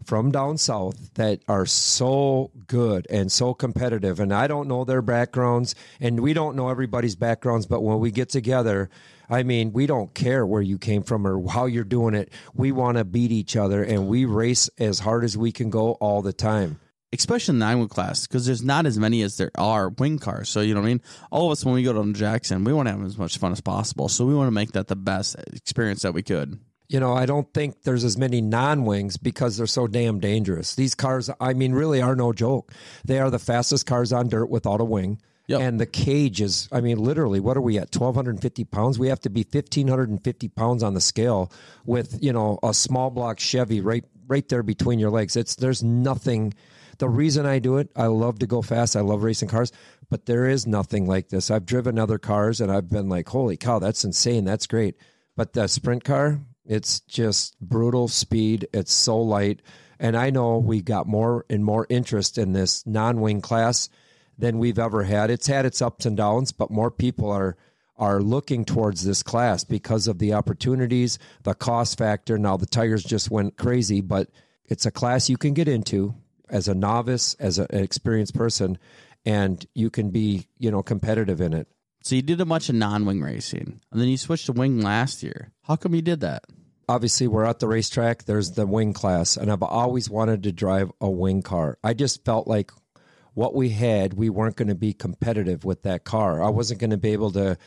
[0.05, 4.19] from down south that are so good and so competitive.
[4.19, 8.11] And I don't know their backgrounds, and we don't know everybody's backgrounds, but when we
[8.11, 8.89] get together,
[9.29, 12.33] I mean, we don't care where you came from or how you're doing it.
[12.53, 15.93] We want to beat each other, and we race as hard as we can go
[15.93, 16.79] all the time.
[17.13, 20.49] especially in the wing class, because there's not as many as there are wing cars.
[20.49, 21.01] So you know what I mean.
[21.29, 23.51] All of us when we go to Jackson, we want to have as much fun
[23.51, 24.07] as possible.
[24.07, 26.59] So we want to make that the best experience that we could.
[26.91, 30.75] You know, I don't think there's as many non wings because they're so damn dangerous.
[30.75, 32.73] These cars, I mean, really are no joke.
[33.05, 35.21] They are the fastest cars on dirt without a wing.
[35.47, 35.61] Yep.
[35.61, 37.95] And the cage is, I mean, literally, what are we at?
[37.95, 38.99] 1,250 pounds?
[38.99, 41.49] We have to be 1,550 pounds on the scale
[41.85, 45.37] with, you know, a small block Chevy right, right there between your legs.
[45.37, 46.53] It's, there's nothing.
[46.97, 48.97] The reason I do it, I love to go fast.
[48.97, 49.71] I love racing cars,
[50.09, 51.49] but there is nothing like this.
[51.49, 54.43] I've driven other cars and I've been like, holy cow, that's insane.
[54.43, 54.97] That's great.
[55.37, 58.67] But the sprint car, it's just brutal speed.
[58.73, 59.61] It's so light.
[59.99, 63.89] And I know we got more and more interest in this non wing class
[64.37, 65.29] than we've ever had.
[65.29, 67.55] It's had its ups and downs, but more people are
[67.97, 72.35] are looking towards this class because of the opportunities, the cost factor.
[72.39, 74.27] Now the tires just went crazy, but
[74.65, 76.15] it's a class you can get into
[76.49, 78.79] as a novice, as an experienced person,
[79.23, 81.67] and you can be, you know, competitive in it.
[82.01, 85.21] So you did a bunch of non-wing racing, and then you switched to wing last
[85.21, 85.51] year.
[85.63, 86.43] How come you did that?
[86.91, 90.91] obviously we're at the racetrack there's the wing class and i've always wanted to drive
[90.99, 92.71] a wing car i just felt like
[93.33, 96.89] what we had we weren't going to be competitive with that car i wasn't going
[96.89, 97.57] to be able to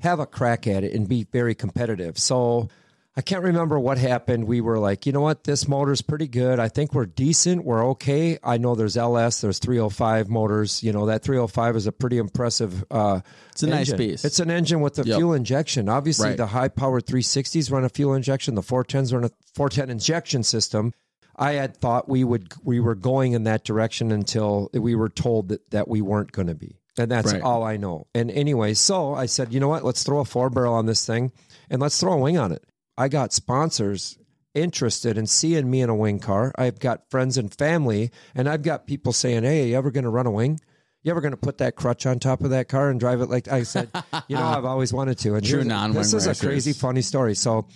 [0.00, 2.68] have a crack at it and be very competitive so
[3.16, 4.44] i can't remember what happened.
[4.46, 5.44] We were like you know what?
[5.44, 6.58] This motor's pretty good.
[6.58, 7.64] I think we're decent.
[7.64, 8.38] We're okay.
[8.42, 10.82] I know there's ls there's 305 motors.
[10.82, 13.20] You know that 305 is a pretty impressive uh
[13.52, 13.96] It's a nice engine.
[14.10, 14.24] piece.
[14.24, 15.16] it's an engine with the Yep.
[15.16, 15.88] fuel injection.
[15.88, 16.36] Obviously Right.
[16.36, 18.54] the high powered 360s run a fuel injection.
[18.54, 20.92] The 410s run a 410 injection system.
[21.38, 25.48] I had thought we would we were going in that direction until we were told
[25.48, 26.80] that, that we weren't going to be.
[26.98, 27.42] And that's Right.
[27.42, 28.06] all i know.
[28.14, 29.84] And anyway so i said you know what?
[29.84, 31.32] Let's throw a four barrel on this thing
[31.70, 32.62] and let's throw a wing on it
[32.96, 34.18] i got sponsors
[34.54, 38.62] interested in seeing me in a wing car i've got friends and family and i've
[38.62, 40.58] got people saying hey you ever going to run a wing
[41.06, 43.30] you ever going to put that crutch on top of that car and drive it
[43.30, 43.90] like I said?
[44.28, 45.36] You know, I've always wanted to.
[45.36, 47.36] And True non-wing This is a crazy, funny story.
[47.36, 47.68] So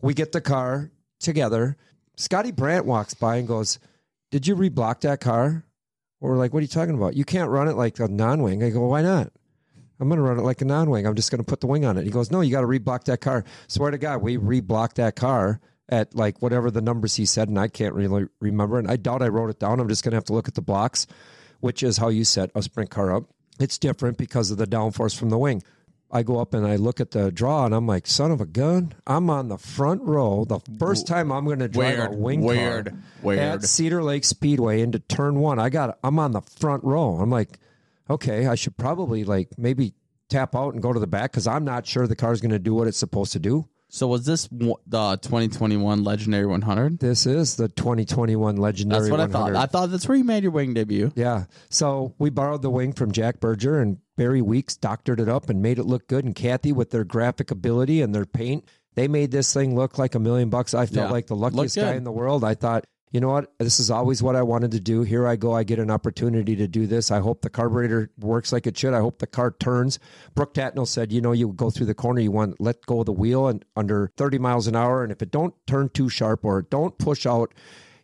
[0.00, 1.76] we get the car together.
[2.16, 3.78] Scotty Brandt walks by and goes,
[4.30, 5.66] "Did you reblock that car?"
[6.20, 7.14] We're like, "What are you talking about?
[7.14, 9.32] You can't run it like a non-wing." I go, "Why not?"
[10.00, 11.06] I'm going to run it like a non-wing.
[11.06, 12.04] I'm just going to put the wing on it.
[12.04, 15.16] He goes, "No, you got to reblock that car." Swear to God, we reblocked that
[15.16, 18.78] car at like whatever the numbers he said, and I can't really remember.
[18.78, 19.80] And I doubt I wrote it down.
[19.80, 21.06] I'm just going to have to look at the blocks,
[21.60, 23.24] which is how you set a sprint car up.
[23.58, 25.62] It's different because of the downforce from the wing.
[26.10, 28.46] I go up and I look at the draw, and I'm like, "Son of a
[28.46, 30.44] gun!" I'm on the front row.
[30.44, 33.38] The first time I'm going to drive a wing weird, car weird.
[33.38, 35.58] at Cedar Lake Speedway into turn one.
[35.58, 37.16] I got I'm on the front row.
[37.16, 37.58] I'm like,
[38.10, 39.94] okay, I should probably like maybe
[40.28, 42.58] tap out and go to the back because I'm not sure the car's going to
[42.58, 43.68] do what it's supposed to do.
[43.90, 46.98] So was this the 2021 Legendary 100?
[46.98, 49.00] This is the 2021 legendary.
[49.00, 49.32] That's what 100.
[49.32, 49.56] I thought.
[49.56, 51.10] I thought that's where you made your wing debut.
[51.16, 51.44] Yeah.
[51.70, 55.62] So we borrowed the wing from Jack Berger and Barry Weeks doctored it up and
[55.62, 56.26] made it look good.
[56.26, 60.14] And Kathy, with their graphic ability and their paint, they made this thing look like
[60.14, 60.74] a million bucks.
[60.74, 61.10] I felt Yeah.
[61.10, 62.44] like the luckiest guy in the world.
[62.44, 63.52] I thought, you know what?
[63.58, 65.02] This is always what I wanted to do.
[65.02, 65.52] Here I go.
[65.52, 67.10] I get an opportunity to do this.
[67.10, 68.94] I hope the carburetor works like it should.
[68.94, 69.98] I hope the car turns.
[70.34, 73.06] Brooke Tatnell said, you know, you go through the corner, you want let go of
[73.06, 75.02] the wheel and under 30 miles an hour.
[75.02, 77.54] And if it don't turn too sharp or don't push out,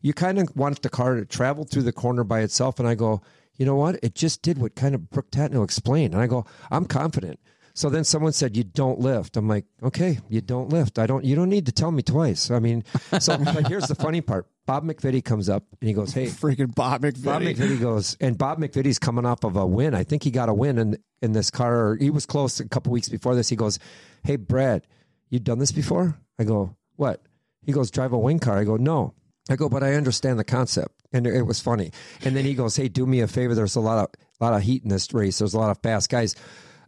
[0.01, 2.79] you kind of want the car to travel through the corner by itself.
[2.79, 3.21] And I go,
[3.57, 3.99] you know what?
[4.03, 6.15] It just did what kind of Brooke Tatnell explained.
[6.15, 7.39] And I go, I'm confident.
[7.75, 10.97] So then someone said, "You don't lift." I'm like, "Okay, you don't lift.
[10.97, 11.25] I don't.
[11.25, 12.85] You don't need to tell me twice." I mean,
[13.19, 14.47] so but here's the funny part.
[14.67, 17.25] Bob McVitie comes up and he goes, "Hey, Freaking Bob McVitie.
[17.25, 19.95] Bob McVitie goes, and Bob McVitie's coming off of a win.
[19.95, 21.97] I think he got a win in in this car.
[21.97, 23.49] He was close a couple weeks before this.
[23.49, 23.79] He goes,
[24.23, 24.87] "Hey, Brad,
[25.31, 27.23] you done this before?" I go, "What?"
[27.65, 29.15] He goes, "Drive a wing car." I go, "No."
[29.51, 31.93] I go, "But I understand the concept." And it was funny.
[32.25, 33.55] And then he goes, "Hey, do me a favor.
[33.55, 34.11] There's a lot of
[34.41, 35.39] lot of heat in this race.
[35.39, 36.35] There's a lot of fast guys."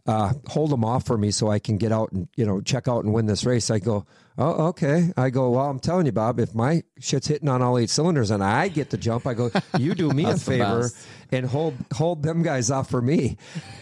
[0.07, 2.87] Uh, hold them off for me so I can get out and you know check
[2.87, 3.69] out and win this race.
[3.69, 4.05] I go,
[4.37, 5.11] oh okay.
[5.17, 8.31] I go, well, I'm telling you, Bob, if my shit's hitting on all eight cylinders
[8.31, 10.89] and I get the jump, I go, you do me a favor
[11.31, 13.37] and hold hold them guys off for me.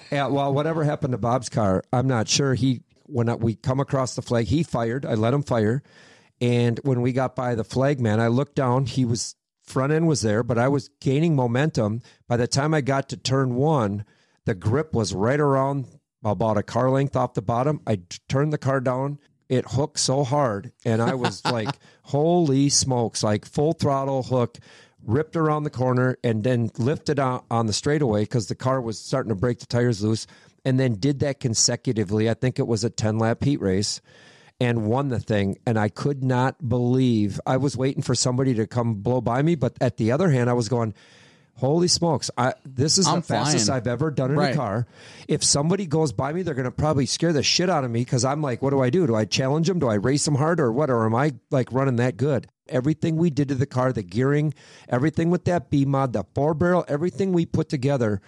[0.10, 2.56] And, well, whatever happened to Bob's car, I'm not sure.
[2.56, 5.06] He when we come across the flag, he fired.
[5.06, 5.84] I let him fire,
[6.42, 8.88] and when we got by the flag man, I looked down.
[8.88, 12.02] He was front end was there, but I was gaining momentum.
[12.28, 14.06] By the time I got to turn one,
[14.46, 15.86] the grip was right around
[16.26, 17.80] about a car length off the bottom.
[17.88, 19.20] I turned the car down.
[19.48, 21.70] It hooked so hard, and I was like,
[22.04, 24.58] "Holy smokes!" Like full throttle hook,
[25.04, 28.98] ripped around the corner, and then lifted on, on the straightaway because the car was
[28.98, 30.26] starting to break the tires loose,
[30.66, 32.30] and then did that consecutively.
[32.30, 34.02] I think it was a ten lap heat race
[34.60, 35.58] and won the thing.
[35.66, 39.56] And I could not believe I was waiting for somebody to come blow by me.
[39.56, 40.94] But at the other hand, I was going,
[41.58, 42.30] Holy smokes!
[42.38, 43.78] I, this is I'm the fastest flying.
[43.82, 44.54] I've ever done in Right.
[44.54, 44.88] a car.
[45.28, 48.02] If somebody goes by me, they're going to probably scare the shit out of me
[48.02, 49.08] because I'm like, what do I do?
[49.08, 49.80] Do I challenge them?
[49.80, 50.90] Do I race them hard or what?
[50.90, 52.48] Or am I like running that good?
[52.68, 54.54] Everything we did to the car, the gearing,
[54.90, 58.22] everything with that B mod, the four barrel, everything we put together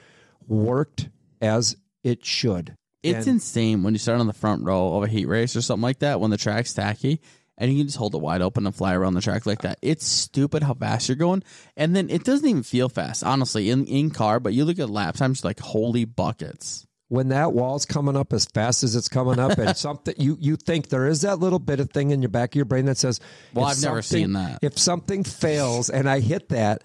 [0.48, 1.10] worked
[1.42, 2.74] as It should.
[3.04, 5.62] It's And- insane when you start on the front row of a heat race or
[5.62, 7.20] something like that when the track's tacky
[7.58, 9.80] and you can just hold it wide open and fly around the track like that.
[9.82, 11.44] It's stupid how fast you're going.
[11.76, 14.90] And then it doesn't even feel fast, honestly, in, in car, but you look at
[14.90, 16.86] lap times, like, holy buckets.
[17.10, 20.56] when that wall's coming up as fast as it's coming up and something you you
[20.58, 22.98] think there is that little bit of thing in your back of your brain that
[22.98, 23.20] says
[23.54, 24.60] Well, I've never seen that.
[24.62, 26.84] if something fails and i hit that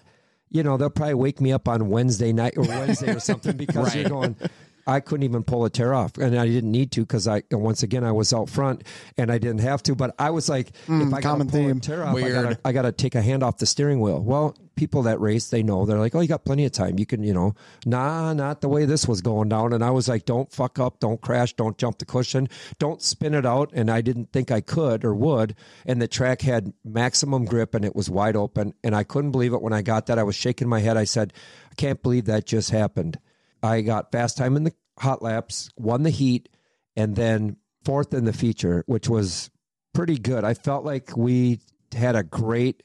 [0.49, 3.93] you know they'll probably wake me up on wednesday night or wednesday or something because
[3.95, 4.37] you're going
[4.85, 7.83] I couldn't even pull a tear off, and I didn't need to because I once
[7.83, 8.83] again I was out front
[9.17, 9.95] and I didn't have to.
[9.95, 11.79] But I was like, if mm, I common pull a theme.
[11.79, 12.33] tear off, I Weird.
[12.33, 14.21] gotta, I got to take a hand off the steering wheel.
[14.21, 16.97] Well, people that race, they know they're like, oh, you got plenty of time.
[16.97, 17.55] You can, you know,
[17.85, 19.73] nah, not the way this was going down.
[19.73, 23.33] And I was like, don't fuck up, don't crash, don't jump the cushion, don't spin
[23.33, 23.71] it out.
[23.73, 25.55] And I didn't think I could or would.
[25.85, 28.73] And the track had maximum grip and it was wide open.
[28.83, 30.19] And I couldn't believe it when I got that.
[30.19, 30.97] I was shaking my head.
[30.97, 31.33] I said,
[31.71, 33.19] I can't believe that just happened.
[33.63, 36.49] I got fast time in the hot laps, won the heat,
[36.95, 39.49] and then fourth in the feature, which was
[39.93, 40.43] pretty good.
[40.43, 41.59] I felt like we
[41.93, 42.83] had a great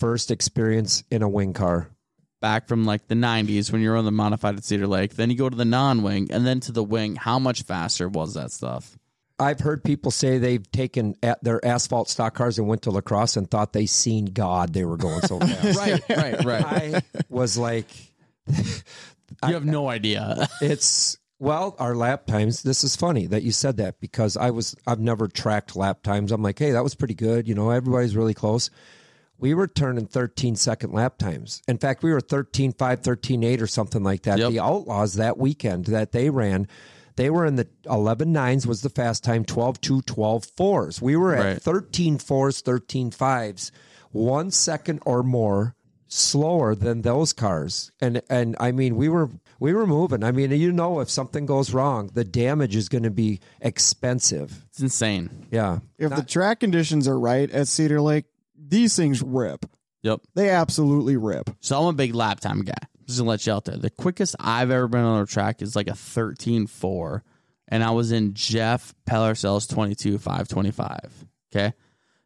[0.00, 1.90] first experience in a wing car.
[2.40, 5.36] Back from like the 90s when you're on the modified at Cedar Lake, then you
[5.36, 7.16] go to the non wing and then to the wing.
[7.16, 8.96] How much faster was that stuff?
[9.40, 13.00] I've heard people say they've taken at their asphalt stock cars and went to La
[13.00, 14.72] Crosse and thought they seen God.
[14.72, 15.78] They were going so fast.
[15.78, 16.64] Right, right, right.
[16.64, 17.86] I was like,
[19.46, 20.48] you have no idea.
[20.60, 22.62] it's well, our lap times.
[22.62, 26.32] This is funny that you said that because I was I've never tracked lap times.
[26.32, 27.46] I'm like, hey, that was pretty good.
[27.46, 28.70] You know, everybody's really close.
[29.40, 31.62] We were turning 13 second lap times.
[31.68, 34.38] In fact, we were 13 5, 13 8 or something like that.
[34.38, 34.50] Yep.
[34.50, 36.66] The Outlaws that weekend that they ran,
[37.14, 41.00] they were in the 11 nines was the fast time, 12 2, 12 fours.
[41.00, 41.62] We were at Right.
[41.62, 43.70] 13 fours, 13 fives,
[44.10, 45.76] one second or more
[46.08, 47.92] slower than those cars.
[48.00, 49.30] And and I mean, we were
[49.60, 50.24] we were moving.
[50.24, 54.64] I mean, you know, if something goes wrong, the damage is going to be expensive.
[54.70, 55.46] It's insane.
[55.50, 55.80] Yeah.
[55.98, 58.24] If the track conditions are right at Cedar Lake,
[58.56, 59.66] these things rip.
[60.02, 60.20] Yep.
[60.34, 61.50] They absolutely rip.
[61.60, 62.74] So I'm a big lap time guy.
[63.06, 63.76] Just to let you out there.
[63.76, 67.22] The quickest I've ever been on a track is like a 13.4.
[67.68, 71.26] And I was in Jeff Pellercell's 22 525.
[71.50, 71.72] Okay.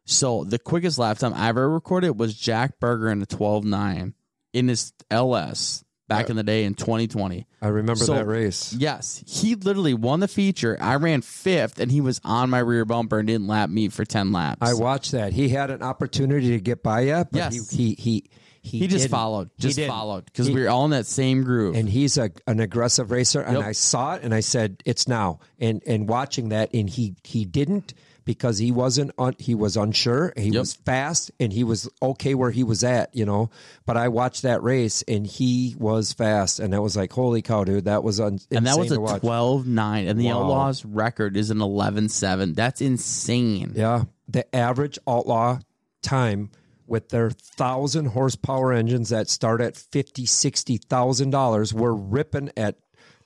[0.05, 4.13] So the quickest lap time I ever recorded was Jack Berger in a 12.9
[4.53, 7.47] in his LS back uh, in the day in 2020.
[7.61, 8.73] I remember So- that race.
[8.73, 10.77] Yes, he literally won the feature.
[10.81, 14.03] I ran fifth, and he was on my rear bumper and didn't lap me for
[14.03, 14.59] 10 laps.
[14.61, 15.31] I watched that.
[15.33, 17.71] He had an opportunity to get by you, but Yes.
[17.71, 18.29] he he he
[18.63, 19.11] he, he just didn't.
[19.11, 19.91] followed, just didn't.
[19.91, 21.75] followed because we were all in that same groove.
[21.75, 23.65] and he's a an aggressive racer and Yep.
[23.65, 27.43] I saw it and I said it's now and and watching that and he he
[27.45, 27.93] didn't
[28.25, 30.59] because he wasn't un, he was unsure he Yep.
[30.61, 33.49] was fast and he was okay where he was at you know
[33.85, 37.65] but I watched that race and he was fast and I was like holy cow
[37.65, 39.19] dude that was un, and that was to a watch.
[39.19, 40.43] 12 9 and the Wow.
[40.43, 45.59] outlaws record is an 11 7 that's insane Yeah, the average outlaw
[46.01, 46.49] time
[46.93, 52.75] with their thousand horsepower engines that start at fifty, sixty thousand dollars, we're ripping at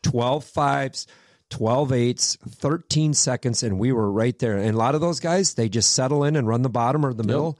[0.03, 1.05] 12 fives,
[1.49, 4.57] 12 eights, 13 seconds, and we were right there.
[4.57, 7.13] And a lot of those guys, they just settle in and run the bottom or
[7.13, 7.59] the middle.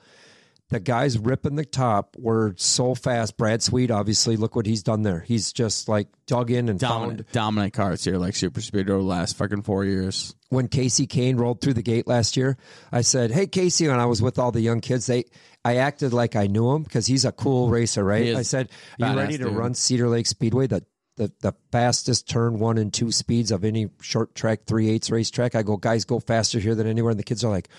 [0.69, 3.37] The guys ripping the top were so fast.
[3.37, 5.21] Brad Sweet, obviously, look what he's done there.
[5.21, 8.99] He's just like dug in and found dominant dominant cars here like super speed over
[8.99, 12.57] the last fucking four years when Kasey Kahne rolled through the gate last year,
[12.91, 15.25] I said, "Hey Kasey," when I was with all the young kids, they
[15.65, 18.35] I acted like I knew him because he's a cool racer, right?
[18.35, 18.69] I said,
[19.01, 20.83] "Are you ready to dude." run Cedar Lake Speedway, the
[21.17, 25.55] the the fastest turn one and two speeds of any short track three eighths racetrack?"
[25.55, 27.69] I go, "Guys, go faster here than anywhere," and the kids are like.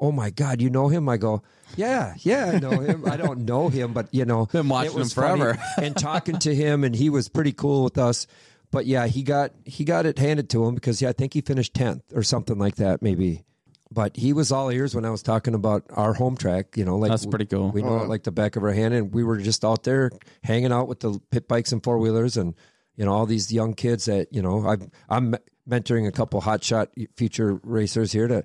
[0.00, 0.62] Oh my God!
[0.62, 1.08] You know him?
[1.08, 1.42] I go,
[1.76, 3.04] yeah, yeah, I know him.
[3.08, 5.58] I don't know him, but you know, Been watching it was him forever.
[5.80, 8.26] and talking to him, and he was pretty cool with us.
[8.70, 11.40] But yeah, he got he got it handed to him because yeah, I think he
[11.40, 13.44] finished tenth or something like that, maybe.
[13.90, 16.76] But he was all ears when I was talking about our home track.
[16.76, 17.70] You know, like That's pretty cool.
[17.70, 20.10] We know it like the back of our hand, and we were just out there
[20.42, 22.54] hanging out with the pit bikes and four wheelers, and
[22.96, 25.34] you know all these young kids that you know I'm I'm
[25.68, 28.44] mentoring a couple hotshot future racers here to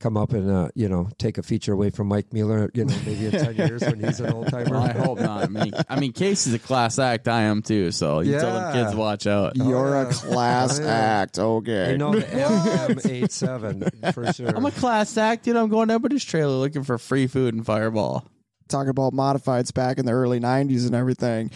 [0.00, 2.70] come up and uh, you know take a feature away from Mike Mueller.
[2.74, 4.70] You know, maybe in ten years when he's an old timer.
[4.70, 7.90] well, i hope not i mean i mean kasey's a class act i am too
[7.90, 10.08] so you tell them kids watch out You're yeah.
[10.08, 10.88] a class Oh, yeah.
[10.90, 11.38] act.
[11.38, 11.94] Okay.
[11.94, 12.22] I know the
[13.08, 14.48] FM87 for sure.
[14.48, 17.64] i'm a class act dude i'm going to everybody's trailer looking for free food and
[17.64, 18.24] fireball
[18.68, 21.50] talking about modifieds back in the early 90s and everything.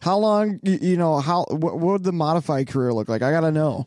[0.00, 3.22] How long, you, you know, how what, what would the modified career look like?
[3.22, 3.86] I got to know.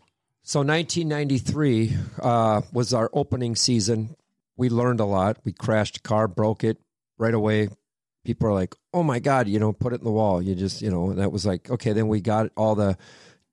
[0.50, 4.16] So 1993 uh, was our opening season.
[4.58, 5.38] We learned a lot.
[5.43, 6.80] We crashed a car, broke it
[7.20, 7.70] right away.
[8.26, 10.41] People are like, "Oh my god!" You know, put it in the wall.
[10.41, 11.93] You just, you know, and that was like, okay.
[11.93, 12.97] Then we got all the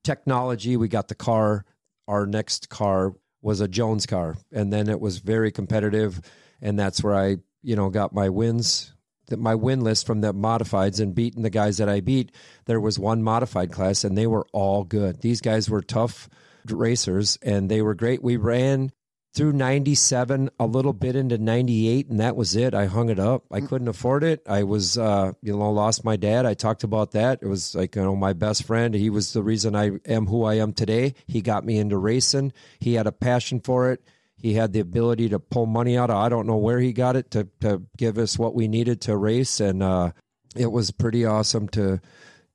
[0.05, 0.79] technology.
[0.79, 1.67] We got the car.
[2.09, 6.23] our next car was a Jones car, and then it was very competitive,
[6.63, 8.95] and that's where I you know got my wins.
[9.27, 12.33] That my win list from the modifieds and beating the guys that I beat,
[12.65, 15.21] there was one modified class and they were all good.
[15.21, 16.31] These guys were tough
[16.71, 18.23] racers and they were great.
[18.23, 18.93] We ran
[19.35, 22.75] through 97 a little bit into 98 and that was it.
[22.75, 23.45] I hung it up.
[23.53, 24.43] I couldn't afford it.
[24.49, 26.47] I was uh, you know lost my dad.
[26.47, 27.41] I talked about that.
[27.43, 28.95] It was like you know my best friend.
[28.95, 31.15] He was the reason i am who i am today.
[31.27, 32.55] He got me into racing.
[32.79, 34.03] He had a passion for it.
[34.39, 37.17] He had the ability to pull money out of i don't know where he got
[37.17, 40.13] it to, to give us what we needed to race and uh,
[40.55, 42.01] it was pretty awesome to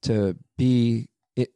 [0.03, 1.07] to be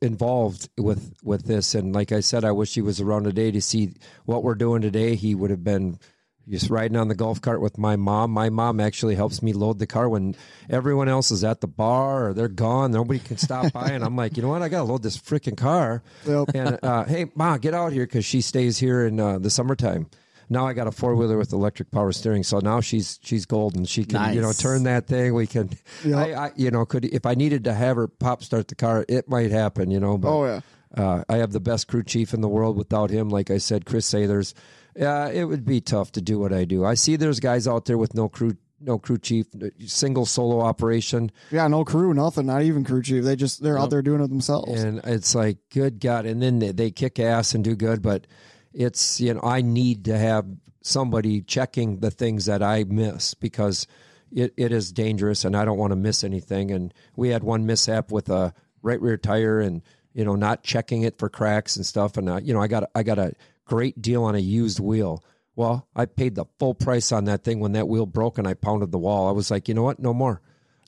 [0.01, 1.75] involved with with this.
[1.75, 3.93] And like i said i wish he was around today to see
[4.25, 5.15] what we're doing today.
[5.15, 5.99] He would have been
[6.47, 8.29] just riding on the golf cart with my mom.
[8.29, 10.35] My mom actually helps me load the car when
[10.69, 12.91] everyone else is at the bar or they're gone.
[12.91, 13.89] Nobody can stop by.
[13.89, 14.61] And i'm like you know what?
[14.61, 16.03] I gotta load this freaking car.
[16.27, 16.49] Yep.
[16.53, 20.07] and uh, hey ma get out here because she stays here in uh, the summertime
[20.49, 23.85] now I got a four wheeler with electric power steering, so now she's she's golden.
[23.85, 25.33] She can you know turn that thing.
[25.33, 25.69] We can,
[26.03, 26.17] Yep.
[26.17, 29.05] I, I you know could if I needed to have her pop start the car,
[29.09, 29.91] it might happen.
[29.91, 30.61] You know, but Oh yeah.
[30.95, 32.77] uh, I have the best crew chief in the world.
[32.77, 34.53] Without him, like I said, Chris Sathers,
[34.99, 36.85] uh, it would be tough to do what I do.
[36.85, 39.47] I see there's guys out there with no crew, no crew chief,
[39.87, 43.23] single solo operation, Yeah, no crew, nothing, not even crew chief.
[43.23, 44.83] They just they're out there doing it themselves.
[44.83, 46.25] and it's like, good God!
[46.25, 48.27] And then they, they kick ass and do good, but
[48.75, 50.45] it's you know I need to have
[50.81, 53.87] somebody checking the things that I miss because
[54.31, 56.69] it, it is dangerous, and I don't want to miss anything.
[56.71, 59.81] And we had one mishap with a right rear tire, and
[60.13, 62.89] you know not checking it for cracks and stuff, and uh, you know I got
[62.93, 63.33] I got a
[63.65, 65.23] great deal on a used wheel.
[65.55, 68.55] Well, I paid the full price on that thing when that wheel broke and I
[68.55, 69.29] pounded the wall.
[69.29, 69.99] I was like, you know what?
[69.99, 70.41] No more.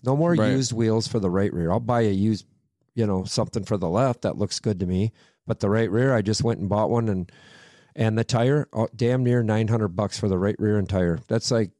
[0.04, 0.52] No more Right.
[0.52, 1.72] used wheels for the right rear.
[1.72, 2.46] I'll buy a used,
[2.94, 5.14] you know, something for the left that looks good to me.
[5.48, 7.32] But the right rear, I just went and bought one and
[7.98, 11.20] and the tire, oh, damn near 900 bucks for the right rear and tire.
[11.28, 11.72] That's like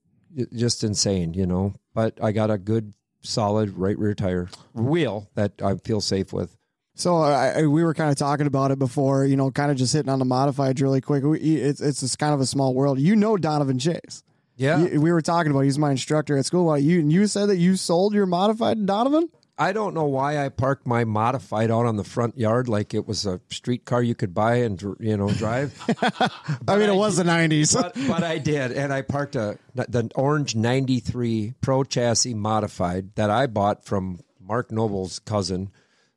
[0.54, 1.76] just insane, you know.
[1.94, 6.58] But I got a good solid right rear tire wheel that I feel safe with.
[6.96, 9.94] So I, we were kind of talking about it before, you know, kind of just
[9.94, 11.24] hitting on the modifieds really quick.
[11.24, 13.00] We, it's it's just kind of a small world.
[13.00, 14.24] You know Donovan Chase.
[14.56, 14.80] Yeah.
[14.84, 15.62] You- we were talking about.
[15.62, 16.76] He's my instructor at school.
[16.78, 19.30] You you said that you sold your modified Donovan.
[19.60, 23.08] I don't know why I parked my modified out on the front yard like it
[23.08, 25.74] was a street car you could buy and you know drive.
[26.68, 27.74] I mean, it was the nineties.
[27.74, 33.32] but, but I did, and I parked a the orange '93 Pro chassis modified that
[33.32, 35.72] I bought from Mark Noble's cousin.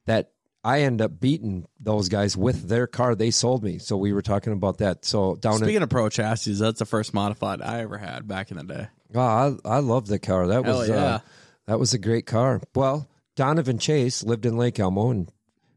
[0.04, 0.32] That
[0.62, 3.78] I end up beating those guys with their car they sold me.
[3.78, 5.04] So we were talking about that.
[5.06, 8.50] So down Speaking in, of pro chassis, that's the first modified I ever had back
[8.50, 8.88] in the day.
[9.14, 9.20] oh,
[9.64, 10.46] I I love the car.
[10.48, 11.04] That Hell was yeah.
[11.04, 11.18] uh,
[11.66, 12.60] that was a great car.
[12.74, 13.08] Well,
[13.40, 15.32] Donovan Chase lived in Lake Elmo, and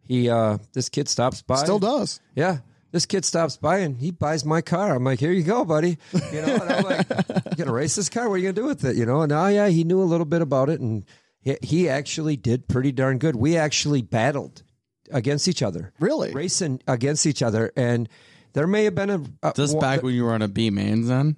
[0.06, 1.56] he uh, this kid stops by.
[1.56, 2.20] Still does.
[2.36, 2.58] Yeah.
[2.92, 4.94] This kid stops by and he buys my car.
[4.94, 5.98] I'm like, here you go, buddy.
[6.12, 7.08] You know, and I'm like,
[7.52, 8.28] you gonna race this car?
[8.28, 8.98] What are you gonna do with it?
[8.98, 11.06] You know, and oh yeah, he knew a little bit about it, and
[11.40, 13.36] he, he actually did pretty darn good.
[13.38, 14.62] We actually battled
[15.10, 16.34] against each other, Really?
[16.34, 18.10] racing against each other, and
[18.52, 20.70] there may have been a, a Just one- back when you were on a B
[20.70, 21.38] mains then?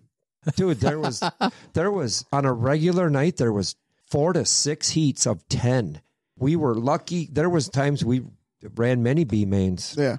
[0.55, 0.79] dude.
[0.79, 1.21] There was
[1.73, 3.75] there was on a regular night there was
[4.09, 6.01] four to six heats of ten.
[6.37, 7.29] We were lucky.
[7.31, 8.23] There was times we
[8.75, 9.95] ran many B mains.
[9.97, 10.17] Yeah.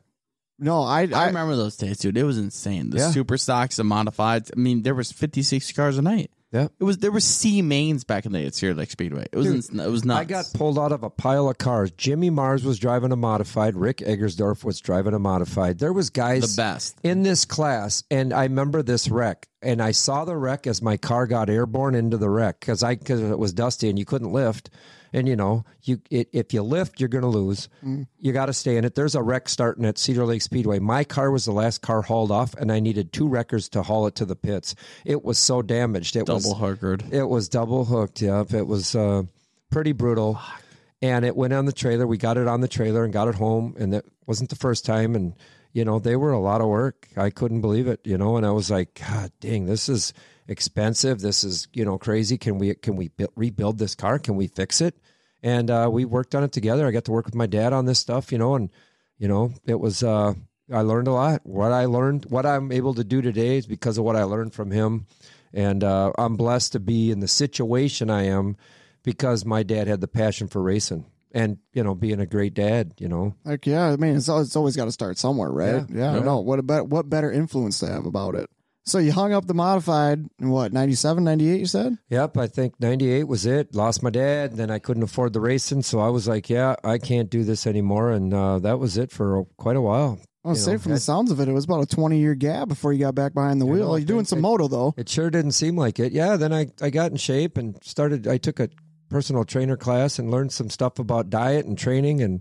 [0.59, 2.17] No, I I I, remember those days, dude.
[2.17, 2.91] It was insane.
[2.91, 3.11] The Yeah.
[3.11, 4.51] super stocks and modifieds.
[4.57, 6.31] I mean, there was 50, 60 cars a night.
[6.53, 6.69] Yeah.
[6.81, 9.27] It was there were C mains back in the day at Cedar Lake Speedway.
[9.31, 10.21] It was Dude, ins- it was nuts.
[10.21, 11.91] I got pulled out of a pile of cars.
[11.91, 13.75] Jimmy Mars was driving a modified.
[13.77, 15.79] Rick Eggersdorf was driving a modified.
[15.81, 16.97] There was guys the best.
[17.03, 19.49] in this class, and I remember this wreck.
[19.61, 22.95] And I saw the wreck as my car got airborne into the wreck because I
[22.95, 24.71] because it was dusty and you couldn't lift.
[25.13, 27.69] And you know, you it, if you lift, you're going to lose.
[28.19, 28.95] You got to stay in it.
[28.95, 30.79] There's a wreck starting at Cedar Lake Speedway.
[30.79, 34.07] My car was the last car hauled off, and I needed two wreckers to haul
[34.07, 34.75] it to the pits.
[35.05, 36.17] It was so damaged.
[36.17, 37.13] It was Double hookered.
[37.13, 38.21] it was double hooked.
[38.23, 39.23] Yep, it was uh,
[39.71, 40.41] pretty brutal.
[41.03, 42.07] And it went on the trailer.
[42.07, 43.75] We got it on the trailer and got it home.
[43.79, 45.15] And it wasn't the first time.
[45.15, 45.35] And
[45.73, 47.07] you know, they were a lot of work.
[47.19, 48.01] I couldn't believe it.
[48.05, 50.15] You know, and I was like, God dang, this is
[50.49, 51.21] expensive.
[51.21, 52.39] This is you know crazy.
[52.39, 54.19] Can we can we bu- rebuild this car?
[54.19, 54.97] Can we fix it?
[55.43, 56.87] And uh, we worked on it together.
[56.87, 58.33] I got to work with my dad on this stuff.
[58.33, 58.71] You know, and
[59.19, 60.03] you know, it was.
[60.03, 60.35] Uh,
[60.73, 61.43] I learned a lot.
[61.45, 64.53] What I learned, what I'm able to do today, is because of what I learned
[64.53, 65.07] from him.
[65.53, 68.57] And uh, I'm blessed to be in the situation I am
[69.05, 72.93] because my dad had the passion for racing and you know being a great dad.
[72.99, 73.87] You know, like yeah.
[73.87, 75.85] I mean, it's, it's always got to start somewhere, right?
[75.89, 76.15] Yeah.
[76.15, 76.21] Yeah.
[76.21, 78.51] No, what about what better influence to have about it?
[78.87, 81.99] So you hung up the modified in what 97, 98, You said.
[82.09, 83.75] Yep, I think 98 was it.
[83.75, 86.99] Lost my dad, then I couldn't afford the racing, so I was like, yeah, I
[86.99, 90.21] can't do this anymore and uh, that was it for quite a while.
[90.45, 92.37] I'll You say know, from the sounds of it, it was about a 20 year
[92.37, 93.89] gap before you got back behind the I wheel.
[93.89, 94.95] know, You're doing it- some moto though.
[94.97, 96.13] It sure didn't seem like it.
[96.13, 98.29] Yeah, then I, I got in shape and started.
[98.29, 98.69] I took a
[99.09, 102.41] personal trainer class and learned some stuff about diet and training and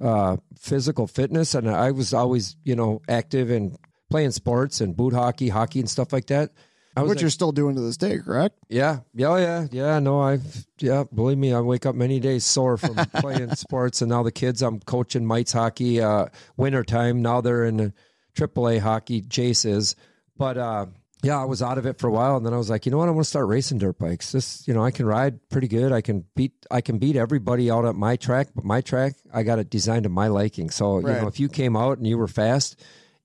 [0.00, 1.54] uh, physical fitness.
[1.54, 3.76] And I was always, you know, active and
[4.14, 6.52] playing sports and boot hockey, hockey, and stuff like that.
[6.96, 8.56] I was Which like, you're still doing to this day, correct?
[8.68, 9.98] yeah, yeah, oh, yeah, yeah.
[9.98, 11.02] No, I've yeah.
[11.12, 14.62] Believe me, I wake up many days sore from playing sports, and now the kids
[14.62, 17.22] I'm coaching mites hockey, uh, wintertime.
[17.22, 17.92] Now they're in
[18.36, 19.20] AAA hockey.
[19.20, 19.96] Jace is,
[20.36, 20.86] but uh,
[21.24, 22.92] yeah, I was out of it for a while, and then I was like, you
[22.92, 24.30] know what, I want to start racing dirt bikes.
[24.30, 25.90] This, you know, I can ride pretty good.
[25.90, 29.42] I can beat, I can beat everybody out at my track, but my track, I
[29.42, 30.70] got it designed to my liking.
[30.70, 32.80] So you know, if you came out and you were fast.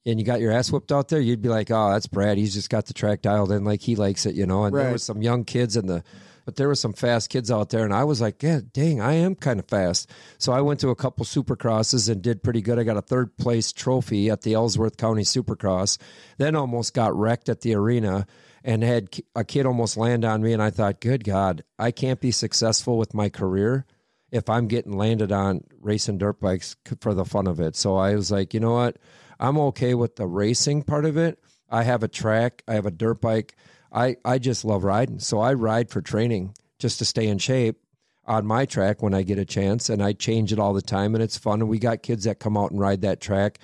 [0.06, 2.38] And you got your ass whipped out there, you'd be like, "Oh, that's Brad.
[2.38, 4.64] He's just got the track dialed in like he likes it," you know.
[4.64, 4.94] And there Right.
[4.94, 6.04] was some young kids in the
[6.46, 9.14] but there were some fast kids out there and i was like yeah dang i
[9.14, 12.80] am kind of fast so i went to a couple supercrosses and did pretty good
[12.80, 16.00] i got a third place trophy at the ellsworth county supercross
[16.40, 18.26] then almost got wrecked at the arena
[18.64, 22.20] and had a kid almost land on me and i thought good god i can't
[22.22, 23.86] be successful with my career
[24.32, 28.16] if i'm getting landed on racing dirt bikes for the fun of it so i
[28.16, 28.98] was like you know what
[29.40, 32.92] i'm okay with the racing part of it i have a track i have a
[32.92, 33.56] dirt bike
[33.92, 35.20] I, I just love riding.
[35.20, 37.78] So I ride for training just to stay in shape
[38.26, 39.90] on my track when I get a chance.
[39.90, 41.62] And I change it all the time and it's fun.
[41.62, 43.60] And we got kids that come out and ride that track.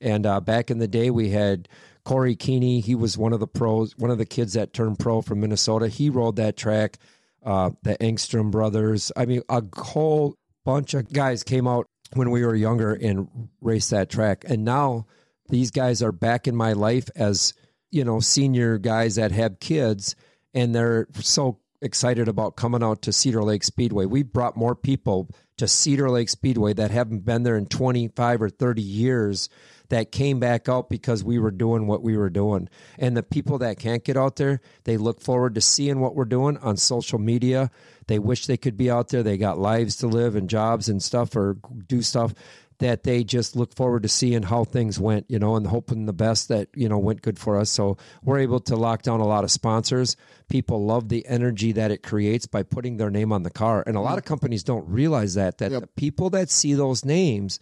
[0.00, 1.68] And uh, back in the day, we had
[2.04, 2.80] Corey Keeney.
[2.80, 5.88] He was one of the pros, one of the kids that turned pro from Minnesota.
[5.88, 6.98] He rode that track.
[7.42, 9.10] Uh, the Engstrom brothers.
[9.16, 13.90] I mean, a whole bunch of guys came out when we were younger and raced
[13.90, 14.44] that track.
[14.46, 15.06] And now
[15.50, 17.52] these guys are back in my life as
[17.90, 20.14] you know senior guys that have kids
[20.54, 24.04] and they're so excited about coming out to Cedar Lake Speedway.
[24.04, 28.50] We brought more people to Cedar Lake Speedway that haven't been there in 25 or
[28.50, 29.48] 30 years
[29.88, 32.68] that came back out because we were doing what we were doing.
[32.98, 36.24] And the people that can't get out there, they look forward to seeing what we're
[36.24, 37.70] doing on social media.
[38.06, 39.22] They wish they could be out there.
[39.22, 41.56] They got lives to live and jobs and stuff or
[41.88, 42.34] do stuff
[42.80, 46.12] that they just look forward to seeing how things went, you know, and hoping the
[46.12, 47.70] best that, you know, went good for us.
[47.70, 50.16] So we're able to lock down a lot of sponsors.
[50.48, 53.84] People love the energy that it creates by putting their name on the car.
[53.86, 55.80] And a lot of companies don't realize that, that Yep.
[55.82, 57.60] the people that see those names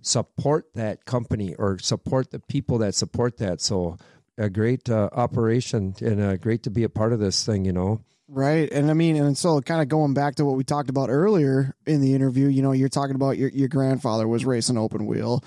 [0.00, 3.60] support that company or support the people that support that.
[3.60, 3.96] So
[4.36, 7.72] a great uh, operation and uh, great to be a part of this thing, you
[7.72, 8.00] know.
[8.26, 8.72] Right.
[8.72, 11.74] And I mean, and so kind of going back to what we talked about earlier
[11.86, 15.44] in the interview, you know, you're talking about your, your grandfather was racing open wheel.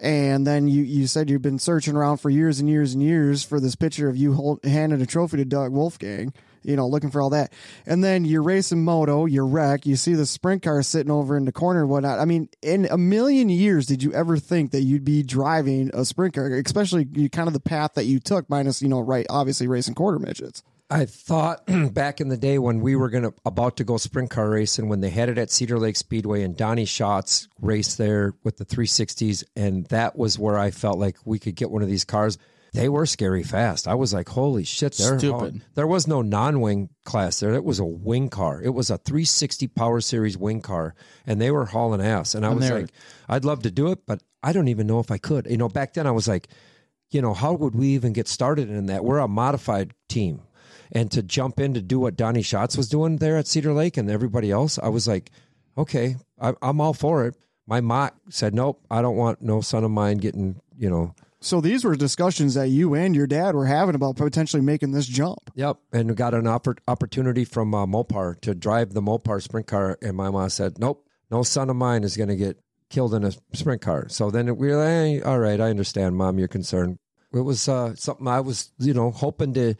[0.00, 3.44] And then you, you said you've been searching around for years and years and years
[3.44, 7.10] for this picture of you hold, handing a trophy to Doug Wolfgang, you know, looking
[7.10, 7.52] for all that.
[7.86, 11.44] And then you're racing moto, you wreck, you see the sprint car sitting over in
[11.44, 12.18] the corner and whatnot.
[12.18, 16.04] I mean, in a million years, did you ever think that you'd be driving a
[16.04, 19.26] sprint car, especially you, kind of the path that you took, minus, you know, right,
[19.28, 20.62] obviously racing quarter midgets?
[20.90, 24.50] I thought back in the day when we were gonna about to go sprint car
[24.50, 28.58] racing when they had it at Cedar Lake Speedway and Donny Schatz raced there with
[28.58, 32.04] the 360s and that was where I felt like we could get one of these
[32.04, 32.38] cars.
[32.74, 33.86] They were scary fast.
[33.86, 34.94] I was like, holy shit!
[34.96, 35.62] They're Stupid.
[35.76, 37.54] There was no non-wing class there.
[37.54, 38.60] It was a wing car.
[38.60, 42.34] It was a 360 Power Series wing car, and they were hauling ass.
[42.34, 42.90] And I was like,
[43.28, 45.46] I'd love to do it, but I don't even know if I could.
[45.48, 46.48] You know, back then I was like,
[47.12, 49.04] you know, how would we even get started in that?
[49.04, 50.42] We're a modified team.
[50.94, 53.96] And to jump in to do what Donny Schatz was doing there at Cedar Lake
[53.96, 55.30] and everybody else, I was like,
[55.76, 57.34] okay, I, I'm all for it.
[57.66, 61.60] My mock said, nope, I don't want no son of mine getting, you know, So
[61.60, 65.50] these were discussions that you and your dad were having about potentially making this jump.
[65.54, 69.98] Yep, and got an oppor- opportunity from uh, Mopar to drive the Mopar sprint car,
[70.00, 73.24] and my mom said, "Nope, no son of mine is going to get killed in
[73.24, 76.48] a sprint car." So then we were like, hey, "All right, I understand, mom, you're
[76.48, 76.98] concerned."
[77.32, 79.74] It was uh, something I was, you know, hoping to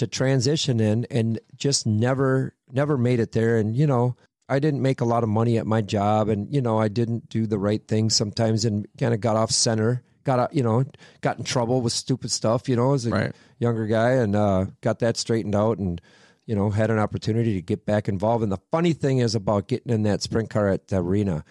[0.00, 3.56] to transition in, and just never never made it there.
[3.58, 4.16] And you know,
[4.48, 7.28] I didn't make a lot of money at my job, and you know, I didn't
[7.28, 10.02] do the right things sometimes, and kind of got off center.
[10.24, 10.84] Got out, you know,
[11.22, 13.32] got in trouble with stupid stuff, you know, as a Right.
[13.58, 15.98] younger guy, and uh, got that straightened out, and
[16.44, 18.42] you know, had an opportunity to get back involved.
[18.42, 21.42] And the funny thing is about getting in that sprint car at the arena,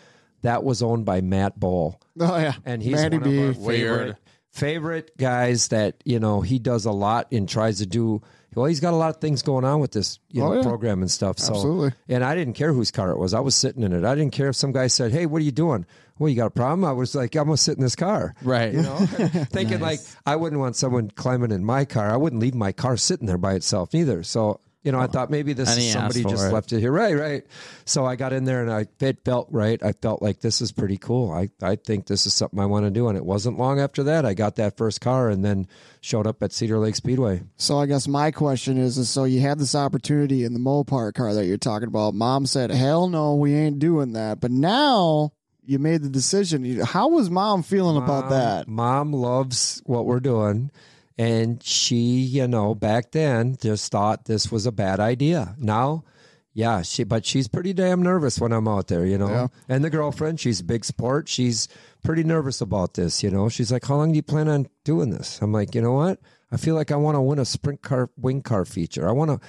[0.43, 3.37] that was owned by Matt Bowl, Oh yeah, and he's Matty one B.
[3.37, 4.17] of our favorite
[4.51, 8.21] favorite guys that you know he does a lot and tries to do.
[8.59, 10.55] Well, he's got a lot of things going on with this you oh, know Oh,
[10.57, 10.63] yeah.
[10.63, 11.39] program and stuff.
[11.39, 11.93] So, Absolutely.
[12.09, 13.33] and I didn't care whose car it was.
[13.33, 14.03] I was sitting in it.
[14.03, 15.85] I didn't care if some guy said, "Hey, what are you doing?"
[16.17, 16.83] Well, you got a problem?
[16.83, 18.73] I was like, "I'm gonna sit in this car." Right.
[18.73, 18.97] You know,
[19.51, 22.11] thinking like I wouldn't want someone climbing in my car.
[22.11, 24.23] I wouldn't leave my car sitting there by itself either.
[24.23, 25.11] So You know, I uh-huh.
[25.11, 26.53] thought maybe this And is somebody just it.
[26.53, 26.91] left it here.
[26.91, 27.43] Right, right.
[27.83, 29.81] So I got in there and I it felt right.
[29.83, 31.31] I felt like this is pretty cool.
[31.31, 33.09] I, I think this is something I want to do.
[33.09, 35.67] And it wasn't long after that I got that first car and then
[35.99, 37.41] showed up at Cedar Lake Speedway.
[37.57, 41.13] So I guess my question is, is so you had this opportunity in the Mopar
[41.13, 42.13] car that you're talking about.
[42.13, 45.33] Mom said, "Hell no, we ain't doing that." But now
[45.65, 46.79] you made the decision.
[46.79, 48.67] How was mom feeling about that?
[48.67, 50.71] Mom loves what we're doing.
[51.19, 55.53] And she, you know, back then just thought this was a bad idea.
[55.59, 56.05] Now,
[56.53, 59.27] yeah, she, but she's pretty damn nervous when I'm out there, you know.
[59.29, 59.47] Yeah.
[59.67, 61.27] And the girlfriend, she's a big sport.
[61.27, 61.67] She's
[62.05, 63.49] pretty nervous about this, you know.
[63.49, 65.41] She's like, How long do you plan on doing this?
[65.41, 66.19] I'm like, You know what?
[66.53, 69.07] I feel like I want to win a sprint car wing car feature.
[69.07, 69.45] I want to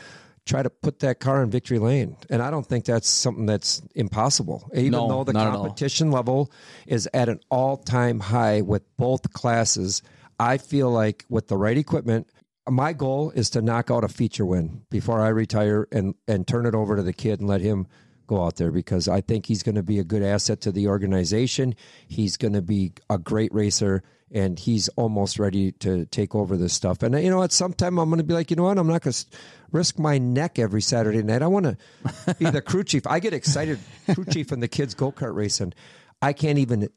[0.47, 2.17] try to put that car in victory lane.
[2.29, 4.69] And I don't think that's something that's impossible.
[4.75, 5.63] Even No, though the not at all.
[5.63, 6.51] competition level
[6.89, 10.03] is at an all time high with both classes,
[10.41, 12.27] I feel like with the right equipment,
[12.67, 16.65] my goal is to knock out a feature win before I retire and, and turn
[16.65, 17.87] it over to the kid and let him
[18.27, 20.89] go out there because I think he's going to be a good asset to the
[20.89, 21.75] organization.
[22.09, 26.73] He's going to be a great racer and he's almost ready to take over this
[26.73, 27.03] stuff.
[27.03, 28.79] And you know, at some time I'm going to be like, you know what?
[28.79, 29.27] I'm not going to
[29.73, 31.43] risk my neck every Saturday night.
[31.43, 33.07] I want to be the crew chief.
[33.07, 33.79] I get excited
[34.15, 35.75] crew chief and the kids go kart racing.
[36.23, 36.89] I can't even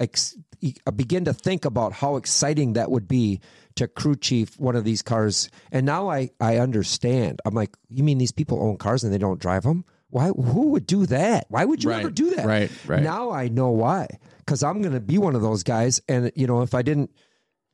[0.00, 0.38] ex-
[0.94, 3.40] begin to think about how exciting that would be
[3.76, 5.50] to crew chief one of these cars.
[5.70, 7.40] And now I, I understand.
[7.44, 9.84] I'm like, you mean these people own cars and they don't drive them?
[10.10, 10.28] Why?
[10.28, 11.46] Who would do that?
[11.48, 12.46] Why would you Right, ever do that?
[12.46, 13.02] right, right.
[13.02, 14.06] Now I know why.
[14.38, 16.00] Because I'm going to be one of those guys.
[16.08, 17.10] And, you know, if I didn't,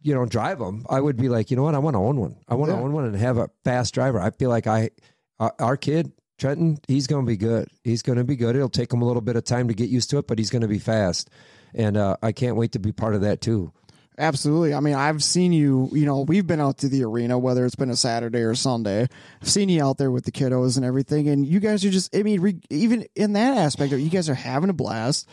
[0.03, 1.75] you know, drive them, I would be like, you know what?
[1.75, 2.37] I want to own one.
[2.49, 2.83] I want to Yeah.
[2.83, 4.21] own one and have a fast driver.
[4.21, 4.91] I feel like I,
[5.39, 7.69] uh, our kid, Trenton, he's going to be good.
[7.85, 8.57] He's going to be good.
[8.57, 10.51] It'll take him a little bit of time to get used to it, but he's
[10.51, 11.31] going to be fast.
[11.75, 13.73] And uh, I can't wait to be part of that too.
[14.17, 14.75] Absolutely.
[14.75, 17.75] I mean, I've seen you, you know, we've been out to the arena, whether it's
[17.75, 19.09] been a Saturday or Sunday.
[19.43, 21.29] I've seen you out there with the kiddos and everything.
[21.29, 24.35] And you guys are just, I mean, re, even in that aspect you guys are
[24.35, 25.29] having a blast.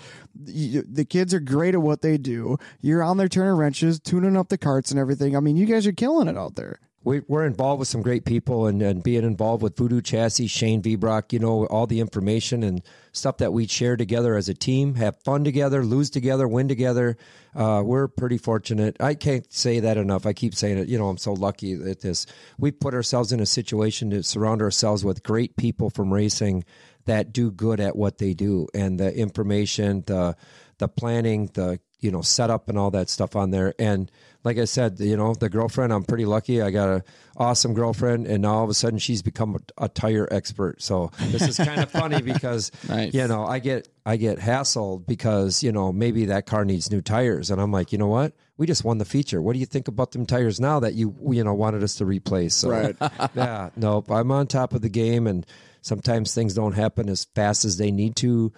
[0.46, 2.58] You, the kids are great at what they do.
[2.82, 5.36] You're on there turning wrenches, tuning up the carts and everything.
[5.38, 6.80] I mean, you guys are killing it out there.
[7.04, 10.84] We, we're involved with some great people and, and being involved with Voodoo Chassis, Shane
[10.84, 14.96] Vbrock, you know, all the information and stuff that we share together as a team,
[14.96, 17.18] have fun together, lose together, win together.
[17.56, 18.98] Uh, we're pretty fortunate.
[19.00, 20.28] I can't say that enough.
[20.28, 20.90] I keep saying it.
[20.90, 22.28] You know, I'm so lucky at this.
[22.60, 26.66] We put ourselves in a situation to surround ourselves with great people from racing
[27.06, 30.36] that do good at what they do and the information, the,
[30.78, 33.74] the planning, the, you know, setup and all that stuff on there.
[33.80, 34.12] And,
[34.44, 36.62] like I said, you know, the girlfriend, I'm pretty lucky.
[36.62, 37.04] I got a
[37.38, 40.82] awesome girlfriend, and now all of a sudden she's become a, a tire expert.
[40.82, 43.14] So this is kind of funny because Nice.
[43.14, 47.02] you know I get I get hassled because you know maybe that car needs new
[47.02, 48.34] tires, and I'm like, you know what?
[48.58, 49.42] We just won the feature.
[49.42, 52.06] What do you think about them tires now that you you know wanted us to
[52.06, 52.56] replace?
[52.56, 52.96] So, Right.
[53.36, 53.70] yeah.
[53.76, 54.12] Nope.
[54.12, 55.46] I'm on top of the game, and
[55.82, 58.54] sometimes things don't happen as fast as they need to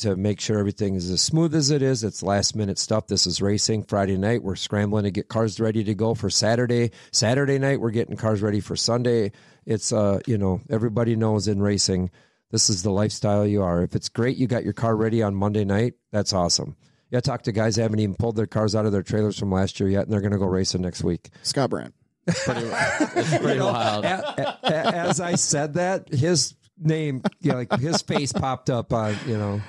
[0.00, 2.04] to make sure everything is as smooth as it is.
[2.04, 3.06] It's last minute stuff.
[3.06, 3.84] This is racing.
[3.84, 6.90] Friday night, we're scrambling to get cars ready to go for Saturday.
[7.12, 9.32] Saturday night, we're getting cars ready for Sunday.
[9.66, 12.10] It's, uh, you know, everybody knows in racing,
[12.50, 13.82] this is the lifestyle you are.
[13.82, 16.76] If it's great, you got your car ready on Monday night, that's awesome.
[17.10, 19.38] Yeah, I talked to guys that haven't even pulled their cars out of their trailers
[19.38, 21.30] from last year yet, and they're going to go racing next week.
[21.42, 21.94] Scott Brandt.
[22.26, 24.04] Pretty, it's pretty wild.
[24.04, 27.22] A- a- a- As I said that, his name,
[27.52, 29.60] know, like his face popped up on, you know,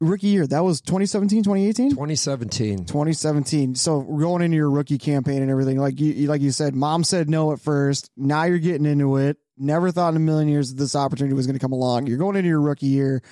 [0.00, 1.90] Rookie year, that was 2017, 2018?
[1.90, 2.86] 2017.
[2.86, 3.74] 2017.
[3.74, 7.28] So going into your rookie campaign and everything, like you, like you said, mom said
[7.28, 8.10] no at first.
[8.16, 9.36] Now you're getting into it.
[9.58, 12.06] Never thought in a million years that this opportunity was going to come along.
[12.06, 13.22] You're going into your rookie year.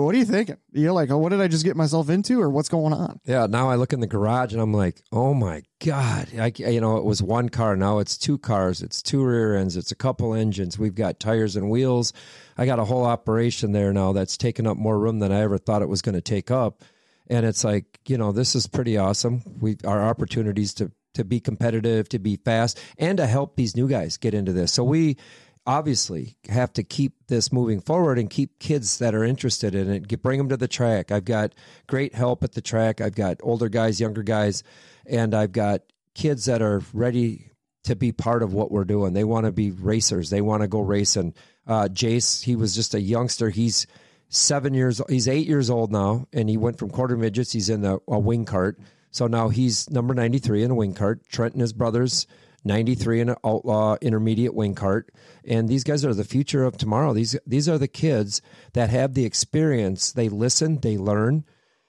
[0.00, 0.56] What are you thinking?
[0.72, 3.20] You're like, oh, what did I just get myself into, or what's going on?
[3.26, 6.28] Yeah, now I look in the garage and I'm like, oh my god!
[6.38, 7.76] I, you know, it was one car.
[7.76, 8.80] Now it's two cars.
[8.80, 9.76] It's two rear ends.
[9.76, 10.78] It's a couple engines.
[10.78, 12.14] We've got tires and wheels.
[12.56, 15.58] I got a whole operation there now that's taking up more room than I ever
[15.58, 16.82] thought it was going to take up.
[17.28, 19.42] And it's like, you know, this is pretty awesome.
[19.60, 23.88] We our opportunities to to be competitive, to be fast, and to help these new
[23.88, 24.72] guys get into this.
[24.72, 25.18] So we
[25.66, 30.08] obviously have to keep this moving forward and keep kids that are interested in it
[30.08, 31.12] get, bring them to the track.
[31.12, 31.54] I've got
[31.86, 33.00] great help at the track.
[33.00, 34.62] I've got older guys younger guys
[35.06, 35.82] and i've got
[36.14, 37.50] kids that are ready
[37.84, 39.12] to be part of what we're doing.
[39.12, 40.30] They want to be racers.
[40.30, 41.34] They want to go racing.
[41.66, 43.50] Uh, jace he was just a youngster.
[43.50, 43.86] He's
[44.28, 47.52] seven years he's eight years old now and he went from quarter midgets.
[47.52, 48.78] He's in a, a wing cart.
[49.10, 51.28] So now he's number 93 in a wing cart.
[51.28, 52.26] Trent and his brothers
[52.64, 55.10] 93 in an outlaw intermediate wing cart
[55.44, 58.40] and these guys are the future of tomorrow these these are the kids
[58.72, 61.44] that have the experience they listen they learn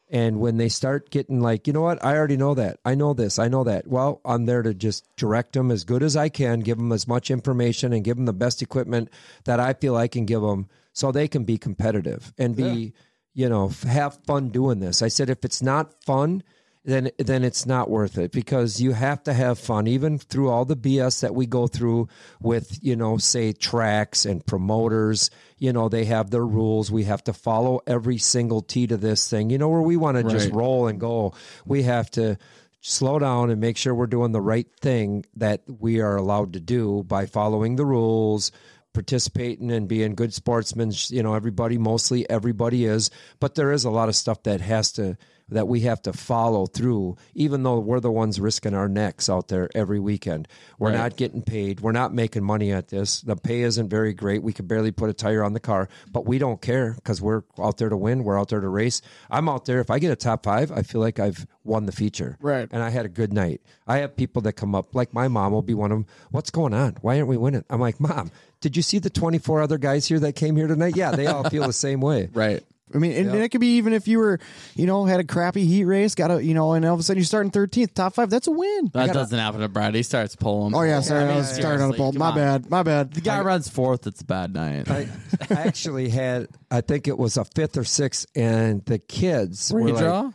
[0.09, 2.77] And when they start getting like, you know what, I already know that.
[2.85, 3.39] I know this.
[3.39, 3.87] I know that.
[3.87, 7.07] Well, I'm there to just direct them as good as I can, give them as
[7.07, 9.09] much information, and give them the best equipment
[9.45, 12.93] that I feel I can give them, so they can be competitive and be,
[13.33, 15.01] you know, have fun doing this.
[15.01, 16.43] I said, if it's not fun,
[16.85, 19.87] then then it's not worth it because you have to have fun.
[19.87, 22.09] Even through all the BS that we go through
[22.41, 26.91] with you know say tracks and promoters you know they have their rules.
[26.91, 29.49] We have to follow every single T to this thing.
[29.49, 31.33] You know where we want to just roll and go.
[31.65, 32.37] We have to
[32.81, 36.59] slow down and make sure we're doing the right thing that we are allowed to
[36.59, 38.51] do by following the rules
[38.93, 40.91] participating and being good sportsmen.
[41.07, 44.91] You know everybody mostly everybody is but there is a lot of stuff that has
[44.93, 45.17] to
[45.49, 49.47] that we have to follow through even though we're the ones risking our necks out
[49.49, 50.47] there every weekend
[50.79, 50.97] we're Right.
[50.97, 54.53] not getting paid we're not making money at this the pay isn't very great we
[54.53, 57.77] could barely put a tire on the car but we don't care because we're out
[57.77, 60.15] there to win we're out there to race i'm out there if i get a
[60.15, 62.67] top five i feel like i've won the feature Right.
[62.71, 63.61] and I had a good night.
[63.87, 66.05] I have people that come up, like my mom will be one of them.
[66.29, 66.97] What's going on?
[66.99, 67.63] Why aren't we winning?
[67.69, 70.97] I'm like, Mom, did you see the 24 other guys here that came here tonight?
[70.97, 72.27] Yeah, they all feel the same way.
[72.33, 72.63] Right.
[72.93, 74.39] I mean, and, and it could be even if you were,
[74.75, 77.03] you know, had a crappy heat race, got a, you know, and all of a
[77.03, 78.29] sudden you're starting 13th, top five.
[78.29, 78.85] That's a win.
[78.93, 79.95] That gotta- doesn't happen to Brad.
[79.95, 80.75] He starts pulling.
[80.75, 82.11] Oh yeah, sorry, I mean, I was starting on a seriously, pole.
[82.11, 82.35] come My on.
[82.35, 83.13] bad, my bad.
[83.13, 84.05] The guy runs fourth.
[84.07, 84.89] It's a bad night.
[84.89, 85.07] I,
[85.49, 89.81] I actually had, I think it was a fifth or sixth, and the kids were
[89.89, 90.33] like, Redraw?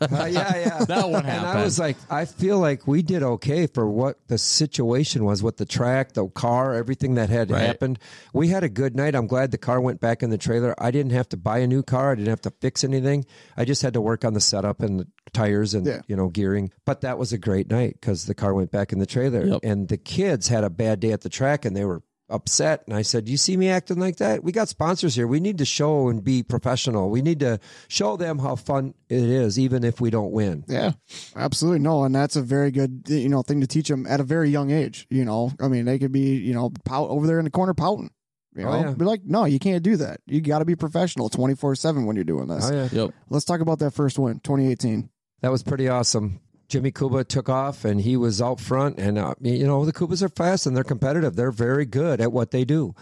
[0.00, 0.84] Uh, yeah, yeah.
[0.86, 4.38] That won't And I was like, I feel like we did okay for what the
[4.38, 7.62] situation was with the track, the car, everything that had Right.
[7.62, 7.98] happened.
[8.32, 9.14] We had a good night.
[9.14, 10.74] I'm glad the car went back in the trailer.
[10.78, 12.12] I didn't have to buy a new car.
[12.12, 13.24] I didn't have to fix anything.
[13.56, 16.00] I just had to work on the setup and the tires and Yeah.
[16.06, 16.70] you know gearing.
[16.84, 19.44] But that was a great night because the car went back in the trailer.
[19.46, 19.60] Yep.
[19.62, 22.02] And the kids had a bad day at the track and they were
[22.32, 24.42] upset and I said, "You see me acting like that?
[24.42, 25.26] We got sponsors here.
[25.26, 27.10] We need to show and be professional.
[27.10, 30.92] We need to show them how fun it is even if we don't win." Yeah,
[31.36, 31.80] absolutely.
[31.80, 34.50] No, and that's a very good, you know, thing to teach them at a very
[34.50, 35.06] young age.
[35.10, 37.74] You know, I mean, they could be, you know, pout over there in the corner
[37.74, 38.10] pouting.
[38.54, 38.94] You oh, know, Oh, yeah.
[38.94, 40.20] be like, no, you can't do that.
[40.26, 42.70] You got to be professional, twenty four seven when you're doing this.
[42.70, 42.88] Oh yeah.
[42.90, 43.14] Yep.
[43.30, 45.08] Let's talk about that first win, 2018.
[45.42, 46.40] That was pretty awesome.
[46.72, 48.98] Jimmy Kuba took off and he was out front.
[48.98, 51.36] And, uh, you know, the Kubas are fast and they're competitive.
[51.36, 52.94] They're very good at what they do.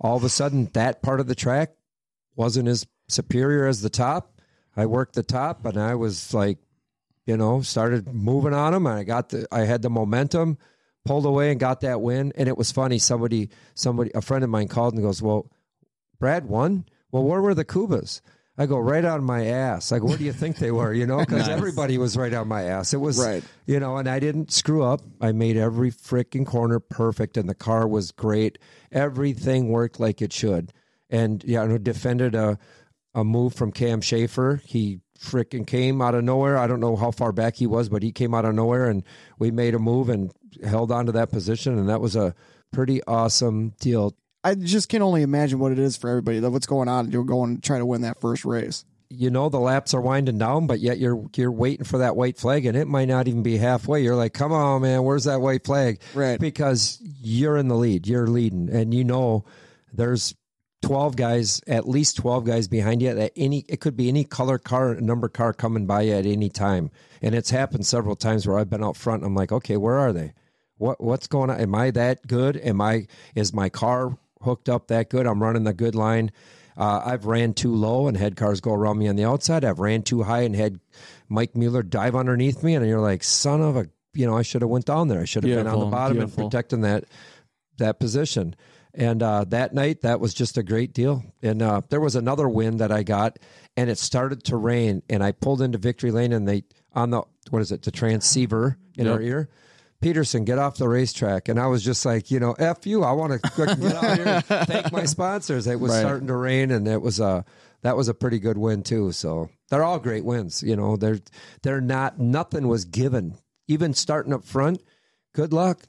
[0.00, 1.72] All of a sudden, that part of the track
[2.36, 4.40] wasn't as superior as the top.
[4.76, 6.58] I worked the top and I was like,
[7.26, 8.86] you know, started moving on them.
[8.86, 10.56] And I got the, I had the momentum,
[11.04, 12.32] pulled away and got that win.
[12.36, 13.00] And it was funny.
[13.00, 15.50] Somebody, somebody, a friend of mine called and goes, Well,
[16.20, 16.84] Brad won?
[17.10, 18.20] Well, where were the Kubas?
[18.58, 19.92] I go right on my ass.
[19.92, 20.92] Like, where do you think they were?
[20.92, 21.56] You know, because Nice.
[21.56, 22.92] everybody was right on my ass.
[22.92, 23.44] It was Right.
[23.66, 25.00] You know, and I didn't screw up.
[25.20, 28.58] I made every freaking corner perfect, and the car was great.
[28.90, 30.72] Everything worked like it should.
[31.08, 32.58] And yeah, I defended a
[33.14, 34.60] a move from Cam Schaefer.
[34.64, 36.58] He freaking came out of nowhere.
[36.58, 39.02] I don't know how far back he was, but he came out of nowhere, and
[39.38, 40.30] we made a move and
[40.64, 42.34] held on to that position, and that was a
[42.72, 44.14] pretty awesome deal.
[44.48, 46.40] I just can only imagine what it is for everybody.
[46.40, 47.10] What's going on?
[47.10, 48.84] You're going to try to win that first race.
[49.10, 52.36] you know the laps are winding down, but yet you're you're waiting for that white
[52.36, 54.02] flag, and it might not even be halfway.
[54.02, 56.38] You're like, "Come on, man, where's that white flag?" Right.
[56.38, 59.44] Because you're in the lead, you're leading, and you know
[59.92, 60.34] there's
[60.82, 63.14] twelve guys, at least twelve guys behind you.
[63.14, 66.50] That any it could be any color car, number car coming by you at any
[66.50, 66.90] time,
[67.22, 69.24] and it's happened several times where I've been out front.
[69.24, 70.34] I'm like, okay, where are they?
[70.76, 71.60] What what's going on?
[71.60, 72.58] Am I that good?
[72.58, 75.26] Am I is my car hooked up that good?
[75.26, 76.30] I'm running the good line.
[76.76, 79.64] Uh, I've ran too low and had cars go around me on the outside.
[79.64, 80.78] I've ran too high and had
[81.28, 84.62] Mike Mueller dive underneath me, and you're like, son of a, you know, I should
[84.62, 85.20] have went down there.
[85.20, 86.44] I should have been on the bottom beautiful.
[86.44, 87.04] and protecting that
[87.78, 88.54] that position.
[88.94, 91.22] And uh, that night, that was just a great deal.
[91.42, 93.38] And uh, there was another win that I got,
[93.76, 97.22] and it started to rain, and I pulled into victory lane, and they on the
[97.50, 99.14] what is it, the transceiver in Yep.
[99.14, 99.48] our ear.
[100.00, 101.48] Peterson, get off the racetrack.
[101.48, 103.02] And I was just like, you know, F you.
[103.02, 105.66] I want to get out here and thank my sponsors.
[105.66, 106.00] It was Right.
[106.00, 107.44] starting to rain and it was a
[107.82, 109.12] that was a pretty good win too.
[109.12, 110.62] So they're all great wins.
[110.62, 111.18] You know, they're
[111.62, 113.36] they're not nothing was given.
[113.66, 114.82] Even starting up front,
[115.34, 115.82] good luck.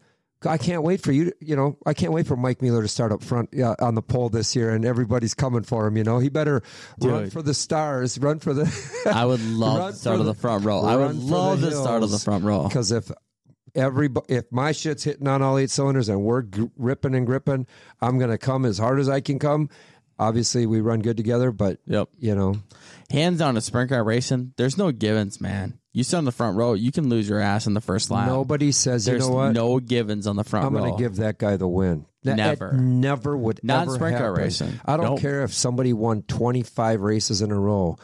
[0.46, 1.26] I can't wait for you.
[1.26, 3.96] To, you know, I can't wait for Mike Mueller to start up front yeah, on
[3.96, 5.98] the pole this year, and everybody's coming for him.
[5.98, 6.62] You know, he better
[7.02, 8.64] run for the stars, run for the.
[9.14, 10.82] I would love to start for of the front row.
[10.82, 12.64] I would love the to start of the front row.
[12.64, 13.12] Because if
[13.76, 16.44] every if my shit's hitting on all eight cylinders and we're
[16.78, 17.68] ripping and gripping,
[18.02, 19.70] I'm gonna come as hard as I can come.
[20.18, 22.10] Obviously, we run good together, but Yep.
[22.20, 22.56] you know,
[23.10, 24.54] Hands down to sprint car racing.
[24.58, 25.80] There's no givens, man.
[25.94, 28.28] You sit on the front row, you can lose your ass in the first lap.
[28.28, 29.54] nobody says There's you know what.
[29.54, 30.68] no givens on the front row.
[30.68, 32.06] I'm going to give that guy the win.
[32.24, 32.74] That- that Never.
[32.74, 34.44] never would Not ever sprint car happen.
[34.44, 34.80] racing.
[34.86, 35.20] I don't Nope.
[35.22, 37.98] care if somebody won 25 races in a row.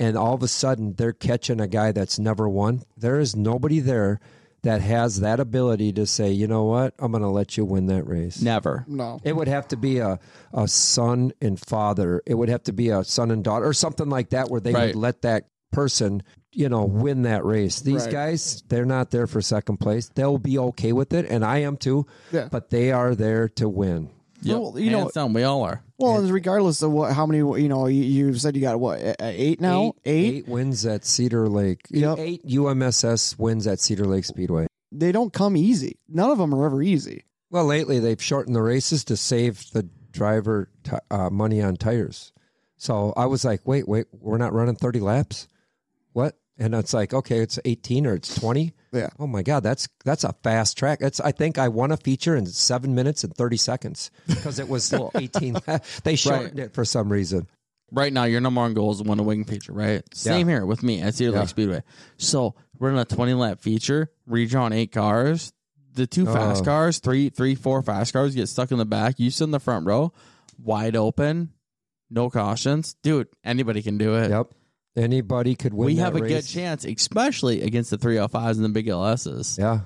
[0.00, 2.82] and all of a sudden they're catching a guy that's never won.
[2.96, 4.20] There is nobody there
[4.68, 7.86] that has that ability to say, you know what, I'm going to let you win
[7.86, 8.42] that race.
[8.42, 8.84] Never.
[8.86, 9.18] No.
[9.24, 10.18] It would have to be a,
[10.52, 12.22] a son and father.
[12.26, 14.72] It would have to be a son and daughter or something like that where they
[14.72, 14.86] Right.
[14.88, 16.22] would let that person,
[16.52, 17.80] you know, win that race.
[17.80, 18.12] These Right.
[18.12, 20.10] guys, they're not there for second place.
[20.14, 22.06] They'll be okay with it, and I am too.
[22.32, 22.48] Yeah.
[22.50, 24.10] But they are there to win.
[24.42, 24.58] Yep.
[24.60, 25.82] Well, you know- Hands down, we all are.
[25.98, 29.00] Well, and regardless of what, how many, you know, you, you said you got what,
[29.00, 29.94] a- a- eight now?
[30.04, 30.46] Eight?
[30.46, 31.80] wins at Cedar Lake.
[31.90, 32.18] Yep.
[32.20, 34.68] Eight UMSS wins at Cedar Lake Speedway.
[34.92, 35.98] They don't come easy.
[36.08, 37.24] None of them are ever easy.
[37.50, 42.32] Well, lately they've shortened the races to save the driver ti uh, money on tires.
[42.76, 45.48] So I was like, wait, wait, we're not running 30 laps?
[46.12, 46.36] What?
[46.58, 48.72] And it's like, okay, it's 18 or it's 20.
[48.92, 49.10] Yeah.
[49.18, 50.98] Oh my God, that's that's a fast track.
[51.00, 54.68] That's I think I won a feature in seven minutes and 30 seconds because it
[54.68, 55.56] was still 18.
[56.04, 57.46] they shortened it for some reason.
[57.90, 60.02] Right now, your number one goal is to win a wing feature, right?
[60.14, 61.40] Same here with me at Cedar Yeah.
[61.40, 61.82] Lake Speedway.
[62.18, 65.52] So we're in a 20 lap feature, redrawn eight cars.
[65.94, 66.32] The two oh.
[66.32, 66.64] fast Oh.
[66.64, 69.18] cars, three, three, four fast cars get stuck in the back.
[69.18, 70.12] You sit in the front row,
[70.62, 71.52] wide open,
[72.10, 72.94] no cautions.
[73.02, 74.30] Dude, anybody can do it.
[74.30, 74.48] Yep.
[74.98, 78.86] Anybody could win we have a good chance, especially against the 305s and the big
[78.86, 79.58] LSs.
[79.58, 79.80] Yeah.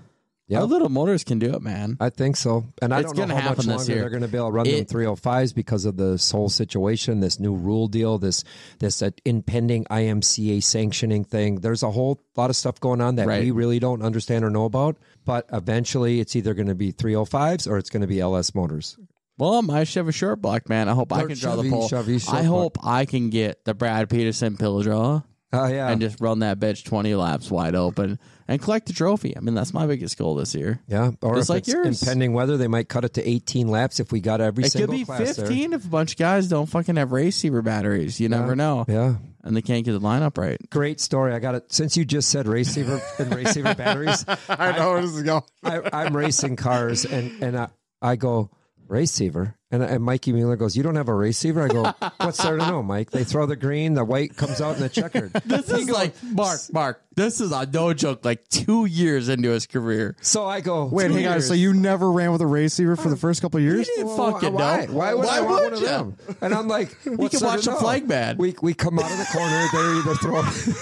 [0.54, 1.96] Our little motors can do it, man.
[1.98, 2.66] I think so.
[2.82, 4.66] And I It's don't know how much longer they're going to be able to run
[4.66, 8.44] them It- 305s because of this whole situation, this new rule deal, this
[8.78, 11.60] this uh, impending IMCA sanctioning thing.
[11.60, 13.42] There's a whole lot of stuff going on that Right.
[13.44, 14.98] we really don't understand or know about.
[15.24, 18.98] But eventually, it's either going to be 305s or it's going to be LS motors.
[19.38, 20.88] Well, my Chevy short block, man.
[20.88, 21.88] I hope I Or can draw Chevy- the pole.
[21.88, 25.22] Chevy I hope I can get the Brad Peterson pill draw.
[25.54, 28.18] Oh yeah, and just run that bitch 20 laps wide open
[28.48, 29.36] and collect the trophy.
[29.36, 30.80] I mean, that's my biggest goal this year.
[30.88, 31.10] yeah.
[31.20, 32.02] Or Just if like it's yours.
[32.02, 34.72] impending weather, they might cut it to 18 laps if we got every It could
[34.72, 35.44] single be class there.
[35.46, 38.18] 15 if a bunch of guys don't fucking have receiver batteries.
[38.18, 38.86] You never know.
[38.88, 39.16] Yeah.
[39.44, 40.58] And they can't get the lineup right.
[40.70, 41.34] Great story.
[41.34, 41.70] I got it.
[41.70, 45.42] Since you just said receiver and receiver batteries, I know where this is going.
[45.62, 47.68] I, I'm racing cars, and and I,
[48.00, 48.50] I go
[48.88, 51.82] receiver, and, and Mikey Mueller goes, "You don't have a receiver?" I go,
[52.18, 54.88] "What's there to know, Mike?" They throw the green, the white comes out in the
[54.88, 55.32] checkered.
[55.44, 59.66] This is like, Marc, Marc, this is a no joke, like two years into his
[59.66, 60.16] career.
[60.20, 61.40] So I go, Wait, two hang on.
[61.42, 63.86] So you never ran with a race receiver for the first couple of years?
[63.86, 64.86] didn't Well, fucking why?
[64.86, 64.92] know.
[64.92, 66.16] Why would Why I want would one of them?
[66.40, 68.36] And I'm like, what's can watch to a flag man.
[68.38, 69.66] We we come out of the corner.
[69.72, 70.76] They're either throwing.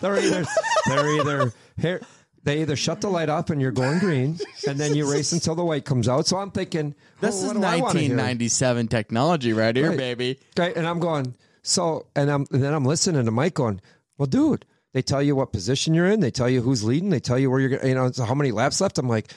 [0.00, 0.46] they're either
[0.86, 2.00] they're either here.
[2.42, 5.54] They either shut the light off and you're going green, and then you race until
[5.54, 6.26] the white comes out.
[6.26, 8.16] So I'm thinking, This oh, is what do I wanna hear?
[8.16, 9.98] 1997 technology right here, Right.
[9.98, 10.38] baby.
[10.58, 13.80] Okay, and I'm going, so, and I'm and then I'm listening to Mike going,
[14.16, 17.20] well, dude, they tell you what position you're in, they tell you who's leading, they
[17.20, 18.96] tell you where you're, gonna- you know, so how many laps left.
[18.98, 19.32] I'm like,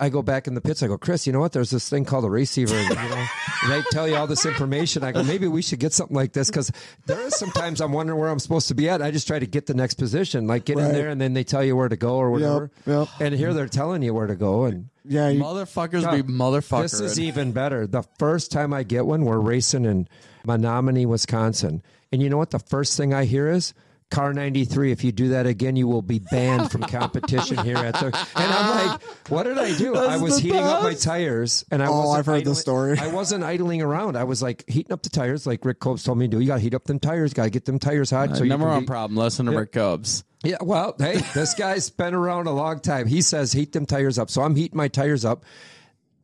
[0.00, 0.82] I go back in the pits.
[0.82, 1.52] I go, Chris, you know what?
[1.52, 2.74] There's this thing called a receiver.
[2.74, 3.26] And, you know,
[3.68, 5.02] they tell you all this information.
[5.02, 6.70] I go, maybe we should get something like this because
[7.06, 9.02] there is sometimes I'm wondering where I'm supposed to be at.
[9.02, 11.42] I just try to get the next position, like get in there, and then they
[11.44, 12.70] tell you where to go or whatever.
[12.86, 13.08] yep.
[13.20, 16.20] And here they're telling you where to go, and Yeah, you, Motherfuckers Yeah.
[16.20, 16.82] be motherfuckers.
[16.82, 17.86] this is even better.
[17.86, 20.06] The first time I get one, we're racing in
[20.46, 21.82] Menomonie, Wisconsin.
[22.12, 22.50] And you know what?
[22.50, 23.74] The first thing I hear is
[24.10, 24.90] Car 93.
[24.90, 28.06] If you do that again, you will be banned from competition here at the.
[28.06, 29.94] And I'm like, what did I do?
[29.96, 32.60] I was the heating up my tires, and I Oh, wasn't I've heard idling- this
[32.60, 32.98] story.
[32.98, 34.16] I wasn't idling around.
[34.16, 36.40] I was like heating up the tires, like Rick Copes told me to do.
[36.40, 37.34] You got to heat up them tires.
[37.34, 38.34] Got to get them tires hot.
[38.36, 39.16] so you number can one be- problem.
[39.18, 40.24] Listen to Rick Cubs.
[40.42, 43.06] yeah, well, hey, this guy's been around a long time.
[43.06, 44.30] He says heat them tires up.
[44.30, 45.44] So I'm heating my tires up.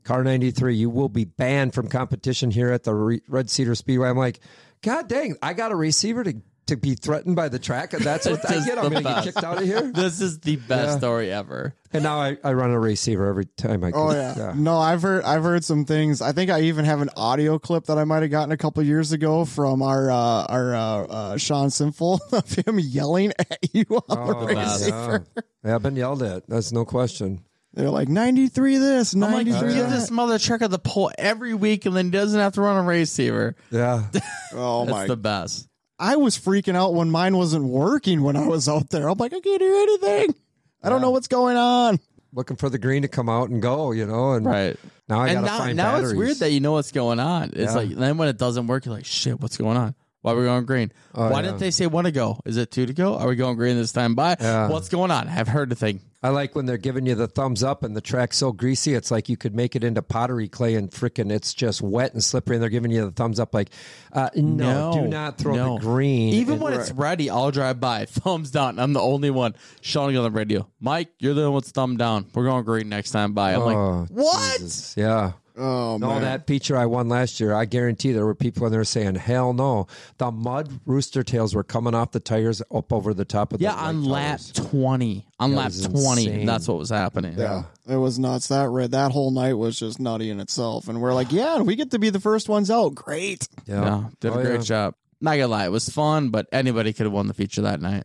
[0.05, 4.09] Car 93, you will be banned from competition here at the Re- Red Cedar Speedway.
[4.09, 4.41] I'm like,
[4.83, 6.35] God dang, I got a receiver to,
[6.67, 8.79] to be threatened by the track, and that's what I get.
[8.79, 9.83] I'm going to get kicked out of here.
[9.83, 10.99] This is the best Yeah.
[10.99, 11.75] story ever.
[11.93, 14.09] And now I, I run a receiver every time I go.
[14.09, 14.53] Oh yeah.
[14.57, 16.21] No, I've heard I've heard some things.
[16.21, 18.83] I think I even have an audio clip that I might have gotten a couple
[18.83, 23.85] years ago from our uh, our uh, uh, Sean Sinful of him yelling at you
[23.91, 24.81] on Oh, the best.
[24.81, 25.25] receiver.
[25.37, 25.43] yeah.
[25.65, 26.49] Yeah, I've been yelled at.
[26.49, 27.45] That's no question.
[27.75, 31.11] They're like ninety three this, I'm like, ninety give this mother check trucker the pole
[31.19, 33.55] every week and then doesn't have to run a race receiver.
[33.71, 34.05] Yeah.
[34.57, 35.07] Oh That's my!
[35.09, 35.69] the best.
[36.05, 39.09] I was freaking out when mine wasn't working when I was out there.
[39.09, 40.35] I'm like, I can't do anything.
[40.83, 41.99] I don't know what's going on.
[42.35, 44.33] Looking for the green to come out and go, you know.
[44.33, 44.77] And Right.
[45.09, 46.11] now I gotta now, find now batteries.
[46.11, 47.51] it's weird that you know what's going on.
[47.55, 47.75] It's Yeah.
[47.75, 49.95] like then when it doesn't work, you're like, shit, what's going on?
[50.23, 50.91] Why are we going green?
[51.15, 51.43] Oh, Why yeah.
[51.47, 52.41] didn't they say one to go?
[52.45, 53.17] Is it two to go?
[53.17, 54.37] Are we going green this time by?
[54.41, 54.69] Yeah.
[54.69, 55.29] What's going on?
[55.29, 56.01] I've heard the thing.
[56.25, 59.11] I like when they're giving you the thumbs up and the track's so greasy, it's
[59.11, 62.57] like you could make it into pottery clay and frickin' it's just wet and slippery,
[62.57, 63.69] and they're giving you the thumbs up like,
[64.15, 65.75] uh, no, do not throw no.
[65.75, 66.33] the green.
[66.33, 68.79] Even when it's ready, I'll drive by, thumbs down.
[68.79, 70.67] I'm the only one shouting on the radio.
[70.81, 72.25] Mike, you're the one with thumb down.
[72.35, 73.53] We're going green next time by.
[73.53, 74.61] I'm Oh, like, what?
[74.61, 74.95] Jesus.
[74.97, 75.33] Yeah.
[75.57, 76.23] Oh No, man.
[76.23, 79.53] that feature I won last year, I guarantee there were people in there saying, "Hell
[79.53, 79.87] no!"
[80.19, 83.65] The mud rooster tails were coming off the tires up over the top of the
[83.65, 84.53] Yeah, on right lap tires.
[84.53, 85.27] twenty.
[85.39, 86.47] On That lap was twenty, insane.
[86.47, 87.39] that's what was happening.
[87.39, 88.49] Yeah, it was nuts.
[88.49, 90.89] That red, that whole night was just nutty in itself.
[90.89, 92.95] And we're like, yeah, we get to be the first ones out.
[92.97, 93.47] Great.
[93.67, 94.61] Yeah, did a Oh, great yeah.
[94.63, 94.95] job.
[95.21, 98.05] Not gonna lie, it was fun, but anybody could have won the feature that night.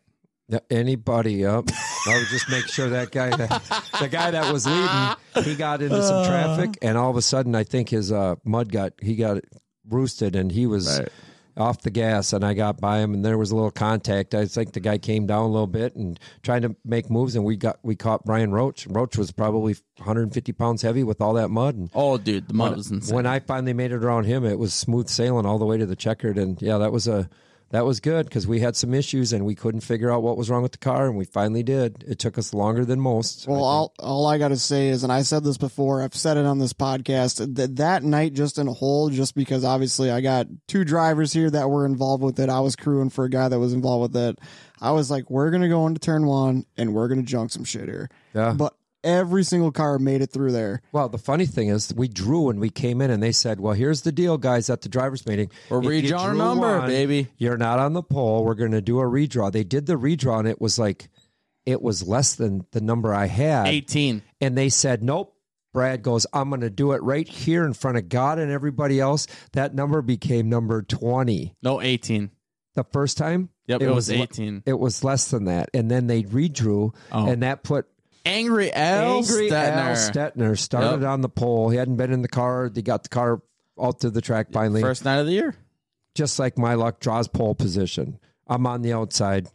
[0.70, 1.66] Anybody Yep.
[2.08, 3.62] I would just make sure that guy, that,
[4.00, 7.54] the guy that was leading, he got into some traffic, and all of a sudden,
[7.56, 9.42] I think his uh, mud got he got
[9.88, 11.10] roosted, and he was Right.
[11.58, 14.34] off the gas, and I got by him, and there was a little contact.
[14.34, 17.44] I think the guy came down a little bit and trying to make moves, and
[17.44, 18.88] we got we caught Brian Roach.
[18.88, 22.78] Roach was probably 150 pounds heavy with all that mud, and Oh, dude, the mud
[22.78, 23.14] was insane.
[23.14, 25.86] when I finally made it around him, it was smooth sailing all the way to
[25.86, 27.30] the checkered, and yeah, that was a
[27.72, 30.50] that was good because we had some issues and we couldn't figure out what was
[30.50, 32.04] wrong with the car, and we finally did.
[32.08, 33.48] It took us longer than most.
[33.48, 36.38] Well, all, all I got to say is, and I said this before, I've said
[36.38, 40.22] it on this podcast, that that night just in a whole, just because obviously I
[40.22, 42.50] got two drivers here that were involved with it.
[42.50, 44.40] I was crewing for a guy that was involved with it.
[44.82, 47.52] I was like, we're going to go into turn one and we're going to junk
[47.52, 48.10] some shit here.
[48.34, 48.54] Yeah.
[48.54, 50.82] But every single car made it through there.
[50.92, 53.74] Well, the funny thing is, we drew when we came in, and they said, "Well,
[53.74, 55.50] here's the deal, guys, at the drivers' meeting.
[55.70, 58.44] We're If you redrawing a drew number, baby." You're not on the poll.
[58.46, 61.10] We're going to do a redraw." They did the redraw, and it was like,
[61.66, 63.68] it was less than the number I had.
[63.68, 64.24] eighteen.
[64.42, 65.36] And they said, nope.
[65.72, 69.00] Brad goes, I'm going to do it right here in front of God and everybody
[69.00, 69.28] else.
[69.54, 71.54] That number became number 20.
[71.62, 72.32] No, eighteen.
[72.74, 74.64] The first time, Yep, it, was, le- eighteen.
[74.66, 75.70] it was less than that.
[75.76, 77.28] And then they redrew, Oh.
[77.28, 77.86] and that put
[78.26, 79.76] Angry Al Angry Stetner.
[79.76, 81.10] Al Stetner started Yep.
[81.10, 81.70] on the pole.
[81.70, 82.70] He hadn't been in the car.
[82.70, 83.42] They got the car
[83.82, 84.82] out to the track finally.
[84.82, 85.56] First night of the year.
[86.16, 88.20] Just like my luck draws pole position.
[88.48, 89.48] I'm on the outside.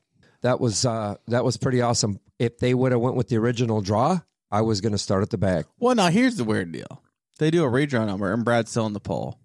[0.43, 2.21] That was uh, that was pretty awesome.
[2.39, 4.21] If they would have went with the original draw,
[4.51, 5.67] I was going to start at the back.
[5.79, 7.03] Well, now here's the weird deal.
[7.39, 9.39] They do a redraw number, and Brad's still in the pole.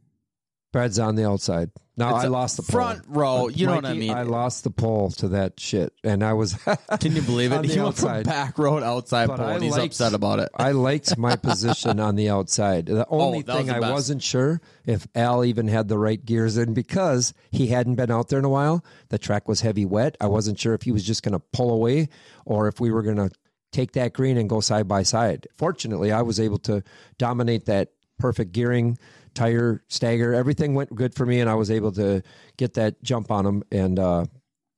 [0.71, 1.71] Brad's on the outside.
[1.99, 3.15] Now It's I lost the front pole.
[3.15, 3.47] row.
[3.49, 4.09] You know what I mean?
[4.11, 6.53] I lost the pole to that shit, and I was.
[6.99, 7.65] Can you believe it?
[7.65, 8.25] He went from outside.
[8.25, 10.49] back road outside But pole, I and he's liked- upset about it.
[10.55, 12.85] I liked my position on the outside.
[12.87, 15.89] The oh, only Oh, that was thing the I wasn't sure if Al even had
[15.89, 18.83] the right gears in because he hadn't been out there in a while.
[19.09, 20.15] The track was heavy wet.
[20.21, 22.07] I wasn't sure if he was just going to pull away
[22.45, 23.29] or if we were going to
[23.71, 25.47] take that green and go side by side.
[25.57, 26.81] Fortunately, I was able to
[27.17, 28.97] dominate that perfect gearing,
[29.33, 30.33] tire stagger.
[30.33, 32.21] Everything went good for me, and I was able to
[32.57, 34.25] get that jump on him and uh,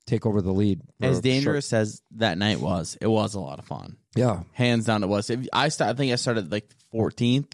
[0.08, 0.82] take over the lead.
[1.00, 3.98] for a As short- dangerous as that night was, it was a lot of fun.
[4.16, 4.44] yeah.
[4.54, 5.30] Hands down, it was.
[5.30, 7.54] If I start, I think I started like 14th,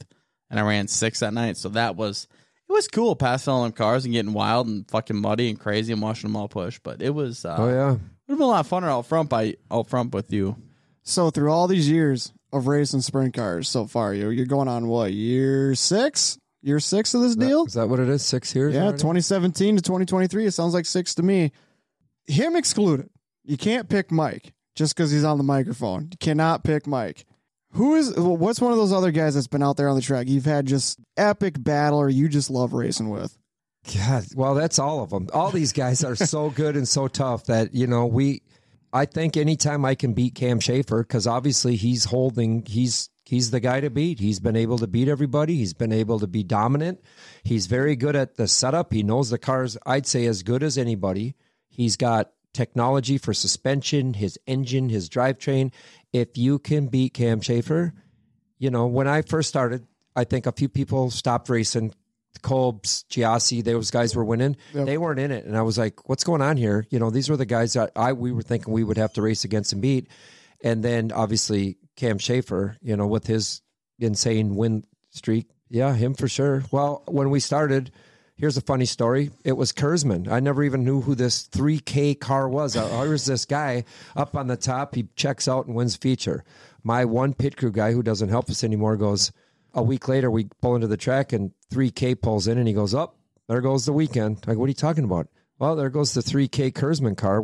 [0.50, 1.58] and I ran six that night.
[1.58, 2.28] So that was
[2.70, 5.94] it was cool passing all them cars and getting wild and fucking muddy and crazy
[5.94, 6.80] and watching them all push.
[6.84, 7.46] But it was.
[7.46, 7.92] Uh, Oh yeah.
[7.92, 10.58] Would have been a lot funner out front by out front with you.
[11.04, 14.88] So through all these years of racing sprint cars so far, you're, you're going on
[14.90, 16.38] what, year six?
[16.68, 17.64] Year six of this deal?
[17.64, 18.26] Is that what it is?
[18.26, 18.74] Six years?
[18.74, 18.98] Yeah, already?
[18.98, 20.48] 2017 to 2023.
[20.48, 21.54] It sounds like six to me.
[22.26, 23.10] Him excluded.
[23.46, 26.10] You can't pick Mike just because he's on the microphone.
[26.12, 27.24] You cannot pick Mike.
[27.72, 28.14] Who is?
[28.18, 30.28] What's one of those other guys that's been out there on the track?
[30.28, 33.38] You've had just epic battle, or you just love racing with.
[33.96, 35.30] God, well, that's all of them.
[35.34, 38.42] All these guys are so good and so tough that you know we.
[38.92, 43.60] I think anytime I can beat Cam Schaefer, because obviously he's holding, he's he's the
[43.60, 44.20] guy to beat.
[44.20, 45.56] He's been able to beat everybody.
[45.56, 47.02] He's been able to be dominant.
[47.44, 48.94] He's very good at the setup.
[48.94, 49.78] He knows the cars.
[49.86, 51.36] I'd say as good as anybody.
[51.68, 55.72] He's got technology for suspension, his engine, his drivetrain.
[56.14, 57.94] If you can beat Cam Schaefer,
[58.58, 59.86] you know when I first started,
[60.16, 61.94] I think a few people stopped racing.
[62.42, 64.58] Colbs, Giassi, those guys were winning.
[64.86, 67.30] They weren't in it, and I was like, "What's going on here?" You know, these
[67.30, 69.82] were the guys that I we were thinking we would have to race against and
[69.82, 70.08] beat.
[70.64, 73.62] And then obviously Cam Schaefer, you know, with his
[74.00, 76.64] insane win streak, yeah, him for sure.
[76.72, 77.92] Well, when we started,
[78.36, 79.32] here's a funny story.
[79.44, 80.28] It was Kurzman.
[80.30, 82.76] I never even knew who this 3K car was.
[82.76, 83.84] Uh, Here's this guy
[84.16, 84.96] up on the top.
[84.96, 86.44] He checks out and wins feature.
[86.84, 89.32] My one pit crew guy who doesn't help us anymore goes.
[89.74, 92.94] A week later, we pull into the track and 3K pulls in and he goes,
[92.94, 93.18] Up,
[93.48, 94.42] there goes the weekend.
[94.46, 95.28] Go, What are you talking about?
[95.60, 97.44] Well, there goes the 3K Kurzman car.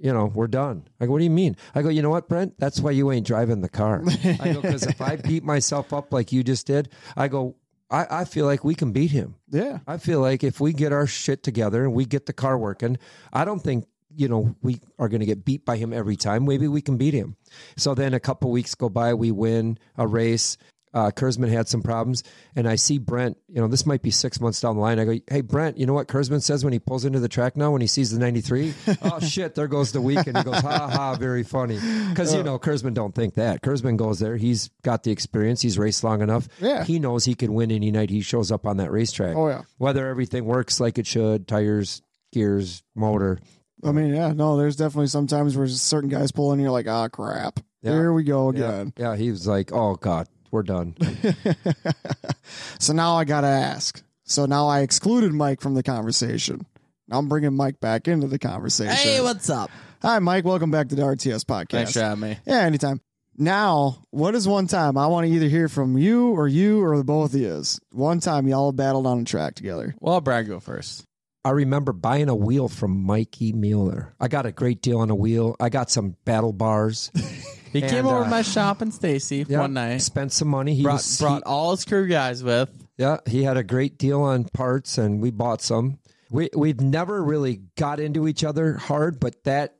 [0.00, 0.88] You know, we're done.
[0.98, 1.56] I go, What do you mean?
[1.74, 2.58] I go, You know what, Brent?
[2.58, 4.02] That's why you ain't driving the car.
[4.40, 7.56] I go, Because if I beat myself up like you just did, I go,
[7.90, 9.34] I, I feel like we can beat him.
[9.50, 12.56] Yeah, I feel like if we get our shit together and we get the car
[12.56, 12.98] working,
[13.32, 16.46] I don't think you know we are going to get beat by him every time.
[16.46, 17.36] Maybe we can beat him.
[17.76, 20.56] So then a couple weeks go by, we win a race.
[20.92, 22.22] Uh, Kurzman had some problems,
[22.56, 23.36] and I see Brent.
[23.48, 24.98] You know, this might be six months down the line.
[24.98, 27.56] I go, "Hey, Brent, you know what Kurzman says when he pulls into the track
[27.56, 28.74] now when he sees the '93?
[29.02, 31.78] oh shit, there goes the weekend." He goes, "Ha ha, very funny,"
[32.10, 33.62] because you know Kurzman don't think that.
[33.62, 34.36] Kurzman goes there.
[34.36, 35.60] He's got the experience.
[35.62, 36.48] He's raced long enough.
[36.60, 36.84] Yeah.
[36.84, 39.36] he knows he can win any night he shows up on that racetrack.
[39.36, 39.62] Oh, yeah.
[39.78, 42.02] whether everything works like it should, tires,
[42.32, 43.38] gears, motor.
[43.84, 46.70] I mean, yeah, no, there's definitely some times where certain guys pull in and you're
[46.72, 47.60] like, ah, crap.
[47.82, 47.92] Yeah.
[47.92, 48.92] Here we go Yeah, again.
[48.98, 49.16] yeah.
[49.16, 50.96] He was like, "Oh God, we're done."
[52.78, 54.02] So now I got to ask.
[54.24, 56.66] So now I excluded Mike from the conversation.
[57.08, 58.94] Now I'm bringing Mike back into the conversation.
[58.94, 59.70] Hey, what's up?
[60.02, 60.44] Hi, Mike.
[60.44, 61.70] Welcome back to the RTS podcast.
[61.70, 62.38] Thanks for having me.
[62.46, 63.00] Yeah, anytime.
[63.36, 66.96] Now, what is one time I want to either hear from you or you or
[66.96, 67.62] the both of you?
[67.92, 69.94] One time y'all battled on a track together.
[70.00, 71.04] Well, I'll Brad go first.
[71.44, 74.14] I remember buying a wheel from Mikey Mueller.
[74.20, 75.56] I got a great deal on a wheel.
[75.58, 77.10] I got some battle bars.
[77.72, 79.98] He And, came over uh, to my shop in Stacy Yeah, one night.
[80.02, 80.74] Spent some money.
[80.74, 82.68] He Brought, was he- brought all his crew guys with.
[82.96, 85.98] yeah, he had a great deal on parts, and we bought some.
[86.30, 89.76] We we've never really got into each other hard, but that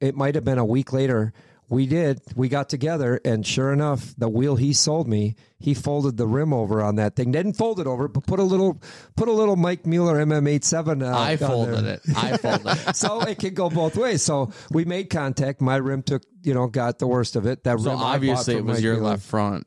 [0.00, 1.32] it might have been a week later.
[1.68, 2.20] We did.
[2.36, 6.52] We got together, and sure enough, the wheel he sold me, he folded the rim
[6.52, 7.32] over on that thing.
[7.32, 8.80] Didn't fold it over, but put a little,
[9.16, 11.02] put a little Mike Mueller MM87.
[11.02, 11.94] Uh, I folded there.
[11.94, 12.00] it.
[12.16, 12.96] I folded it.
[12.96, 14.22] so it could go both ways.
[14.22, 15.60] So we made contact.
[15.60, 17.64] My rim took, you know, got the worst of it.
[17.64, 19.10] That So obviously it was Mike your Mueller.
[19.10, 19.66] left front.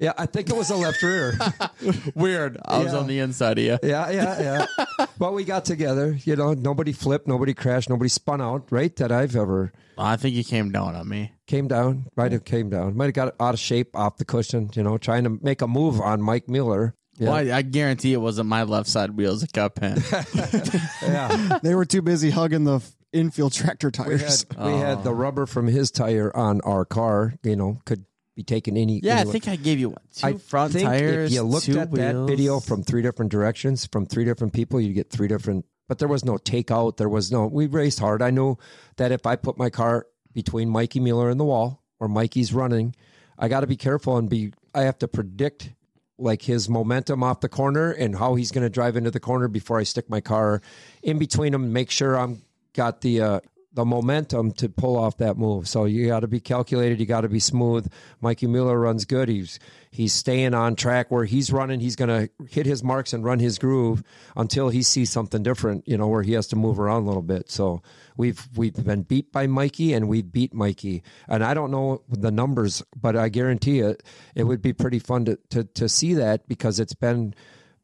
[0.00, 1.34] Yeah, I think it was a left rear.
[2.14, 2.56] Weird.
[2.64, 2.98] I was Yeah.
[2.98, 3.78] on the inside of you.
[3.82, 4.66] yeah, yeah,
[4.98, 5.06] yeah.
[5.18, 6.16] but we got together.
[6.24, 8.68] You know, nobody flipped, nobody crashed, nobody spun out.
[8.70, 8.96] Right?
[8.96, 11.32] That I've ever I think you came down on me.
[11.46, 12.06] came down.
[12.16, 12.96] Might have came down.
[12.96, 14.70] Might have got out of shape off the cushion.
[14.74, 16.94] You know, trying to make a move on Mike Mueller.
[17.18, 20.02] Yeah, Well, I, I guarantee it wasn't my left side wheels that got pinned.
[21.02, 21.58] yeah.
[21.62, 24.46] They were too busy hugging the f- infield tractor We had tires.
[24.58, 25.14] we had the oh.
[25.14, 27.34] rubber from his tire on our car.
[27.42, 28.06] You know, could
[28.40, 29.00] be taken any.
[29.02, 30.02] yeah, I think I gave you one.
[30.14, 31.30] two I front think tires.
[31.30, 34.94] If you looked at that video from three different directions, from three different people, you
[34.94, 35.66] get three different.
[35.88, 36.96] But there was no takeout.
[36.96, 37.46] There was no.
[37.46, 38.22] We raced hard.
[38.22, 38.56] I knew
[38.96, 42.94] that if I put my car between Mikey Mueller and the wall, or Mikey's running,
[43.38, 44.52] I got to be careful and be.
[44.74, 45.72] I have to predict
[46.16, 49.48] like his momentum off the corner and how he's going to drive into the corner
[49.48, 50.62] before I stick my car
[51.02, 51.72] in between them.
[51.72, 52.42] Make sure I'm
[52.72, 53.20] got the.
[53.20, 53.40] Uh,
[53.72, 55.68] the momentum to pull off that move.
[55.68, 56.98] So you got to be calculated.
[56.98, 57.90] You got to be smooth.
[58.20, 59.28] Mikey Mueller runs good.
[59.28, 59.60] He's
[59.92, 61.78] he's staying on track where he's running.
[61.80, 64.02] He's going to hit his marks and run his groove
[64.36, 65.86] until he sees something different.
[65.86, 67.50] You know where he has to move around a little bit.
[67.50, 67.82] So
[68.16, 71.02] we've we've been beat by Mikey and we beat Mikey.
[71.28, 74.02] And I don't know the numbers, but I guarantee it
[74.34, 77.34] it would be pretty fun to to, to see that because it's been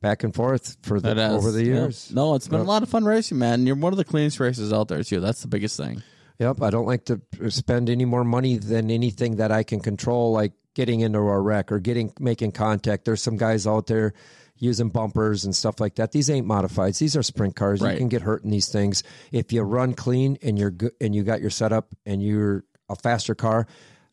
[0.07, 1.67] back and forth for the over the Yep.
[1.67, 2.13] years.
[2.15, 3.67] No, it's been a lot of fun racing, man.
[3.67, 5.19] You're one of the cleanest racers out there too.
[5.19, 6.03] That's the biggest thing.
[6.39, 10.33] Yep, I don't like to spend any more money than anything that I can control,
[10.33, 13.05] like getting into a wreck or getting making contact.
[13.05, 14.13] There's some guys out there
[14.59, 16.13] using bumpers and stuff like that.
[16.13, 17.81] These ain't modifieds; these are sprint cars.
[17.81, 17.93] Right.
[17.93, 19.03] You can get hurt in these things
[19.33, 22.95] if you run clean and you're good and you got your setup and you're a
[22.95, 23.67] faster car.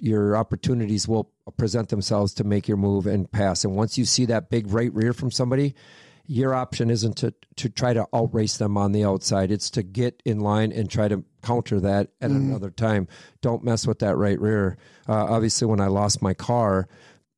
[0.04, 3.64] Your opportunities will present themselves to make your move and pass.
[3.64, 5.76] And once you see that big right rear from somebody,
[6.26, 9.50] your option isn't to to try to outrace them on the outside.
[9.50, 13.08] It's to get in line and try to counter that at another time.
[13.42, 14.78] Don't mess with that right rear.
[15.08, 16.90] Uh, obviously, when I lost my car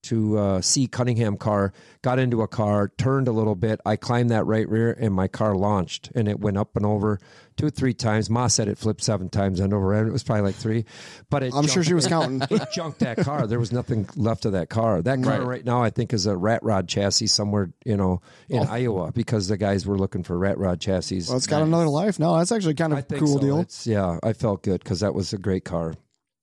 [0.05, 3.79] to uh, see Cunningham car, got into a car, turned a little bit.
[3.85, 7.19] I climbed that right rear, and my car launched, and it went up and over
[7.57, 8.29] two, three times.
[8.29, 9.93] Ma said it flipped seven times and over.
[9.93, 10.85] And it was probably like three,
[11.29, 12.41] but it I'm sure she was counting.
[12.49, 13.47] it junked that car.
[13.47, 15.01] There was nothing left of that car.
[15.01, 15.47] That car Right.
[15.47, 19.47] right, now, I think, is a rat rod chassis somewhere, you know, in Iowa because
[19.47, 21.23] the guys were looking for rat rod chassis.
[21.27, 22.19] Well, it's got another life.
[22.19, 23.39] No, that's actually kind of cool so.
[23.39, 23.59] deal.
[23.59, 25.93] It's, yeah, I felt good because that was a great car.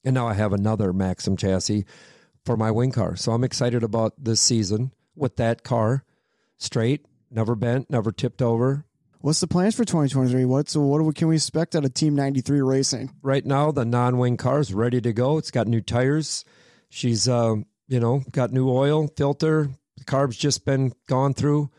[0.04, 1.84] And now I have another Maxim chassis
[2.44, 3.16] for my wing car.
[3.16, 6.04] So I'm excited about this season with that car.
[6.58, 8.84] Straight, never bent, never tipped over.
[9.20, 10.44] What's the plans for 2023?
[10.46, 13.14] What's what can we expect out of Team 93 Racing?
[13.22, 16.44] right now the non-wing car is ready to go it's got new tires
[16.88, 21.70] she's um, you know got new oil filter the carb's just been gone through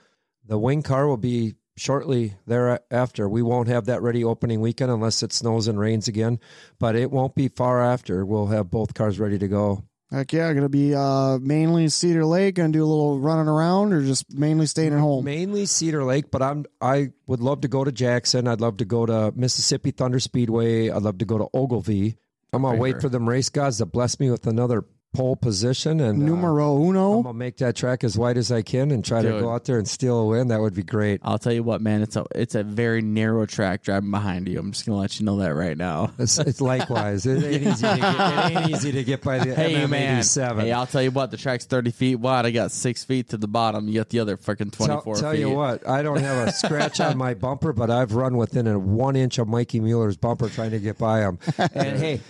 [0.45, 5.22] the wing car will be shortly thereafter we won't have that ready opening weekend unless
[5.22, 6.40] it snows and rains again
[6.80, 9.84] but it won't be far after we'll have both cars ready to go
[10.14, 12.53] Heck yeah, gonna be uh, mainly Cedar Lake.
[12.56, 15.26] Gonna do a little running around, or just mainly staying at home.
[15.26, 18.85] mainly cedar lake but i'm i would love to go to jackson i'd love to
[18.85, 22.15] go to mississippi thunder speedway i'd love to go to ogilvie
[22.52, 23.02] i'm gonna wait Favorite.
[23.02, 26.90] for them race gods to bless me with another pole position and uh, Numero I'm
[26.90, 27.22] uno.
[27.22, 29.77] gonna make that track as wide as I can and try to go out there
[29.77, 30.48] and steal a win.
[30.49, 31.22] That would be great.
[31.23, 32.02] I'll tell you what, man.
[32.02, 34.60] It's a it's a very narrow track driving behind you.
[34.60, 36.11] I'm just gonna let you know that right now.
[36.23, 37.26] It's, it's likewise.
[37.26, 38.52] It ain't easy to get.
[38.52, 40.61] It ain't easy to get by the Hey MM87.
[40.61, 41.31] hey, I'll tell you what.
[41.31, 42.45] The track's 30 feet wide.
[42.45, 43.88] I got six feet to the bottom.
[43.88, 45.40] You got the other freaking 24 Tell, tell feet.
[45.41, 48.80] you what, I don't have a scratch on my bumper, but I've run within a
[48.80, 51.38] one inch of Mikey Mueller's bumper trying to get by him.
[51.57, 52.22] And hey,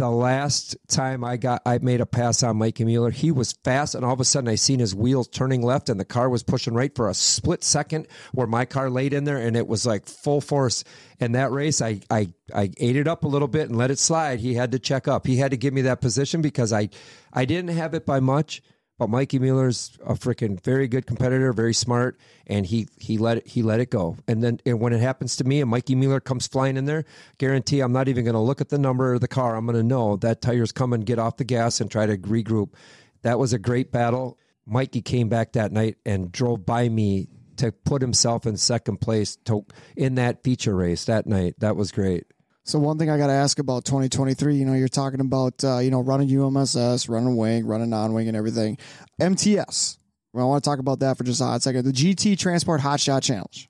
[0.00, 3.10] the last time I got, I made a pass on Mikey Mueller.
[3.10, 6.00] He was fast, and all of a sudden I seen his wheels turning left, and
[6.00, 9.36] the car was pushing right for a split second, where my car laid in there,
[9.36, 10.84] and it was like full force.
[11.18, 13.98] In that race, I I I ate it up a little bit and let it
[13.98, 14.40] slide.
[14.40, 15.26] He had to check up.
[15.26, 16.88] He had to give me that position because I
[17.30, 18.62] I didn't have it by much.
[19.00, 23.46] But Mikey Mueller's a freaking very good competitor, very smart, and he he let it
[23.46, 24.18] he let it go.
[24.28, 27.06] And then and when it happens to me, and Mikey Mueller comes flying in there,
[27.38, 29.56] guarantee I'm not even going to look at the number of the car.
[29.56, 31.00] I'm going to know that tire's coming.
[31.00, 32.74] Get off the gas and try to regroup.
[33.22, 34.38] That was a great battle.
[34.66, 39.36] Mikey came back that night and drove by me to put himself in second place
[39.46, 39.64] to
[39.96, 41.54] in that feature race that night.
[41.60, 42.26] That was great.
[42.64, 45.78] So one thing I got to ask about 2023, you know, you're talking about, uh,
[45.78, 48.78] you know, running UMSS, running wing, running non-wing and everything.
[49.18, 49.98] MTS.
[50.32, 51.84] Well, I want to talk about that for just a hot second.
[51.84, 53.68] The GT Transport Hot Shot Challenge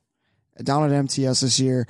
[0.62, 1.86] down at MTS this year.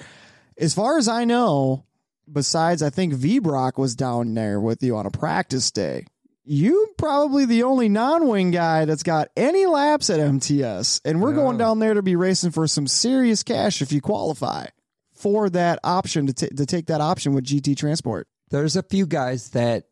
[0.57, 1.85] As far as I know,
[2.31, 6.07] besides I think V Brock was down there with you on a practice day.
[6.45, 11.37] You probably the only non-wing guy that's got any laps at MTS, and we're Yeah.
[11.37, 14.67] going down there to be racing for some serious cash if you qualify
[15.21, 18.27] for that option to, t- to take that option with GT Transport.
[18.51, 19.85] there's a few guys that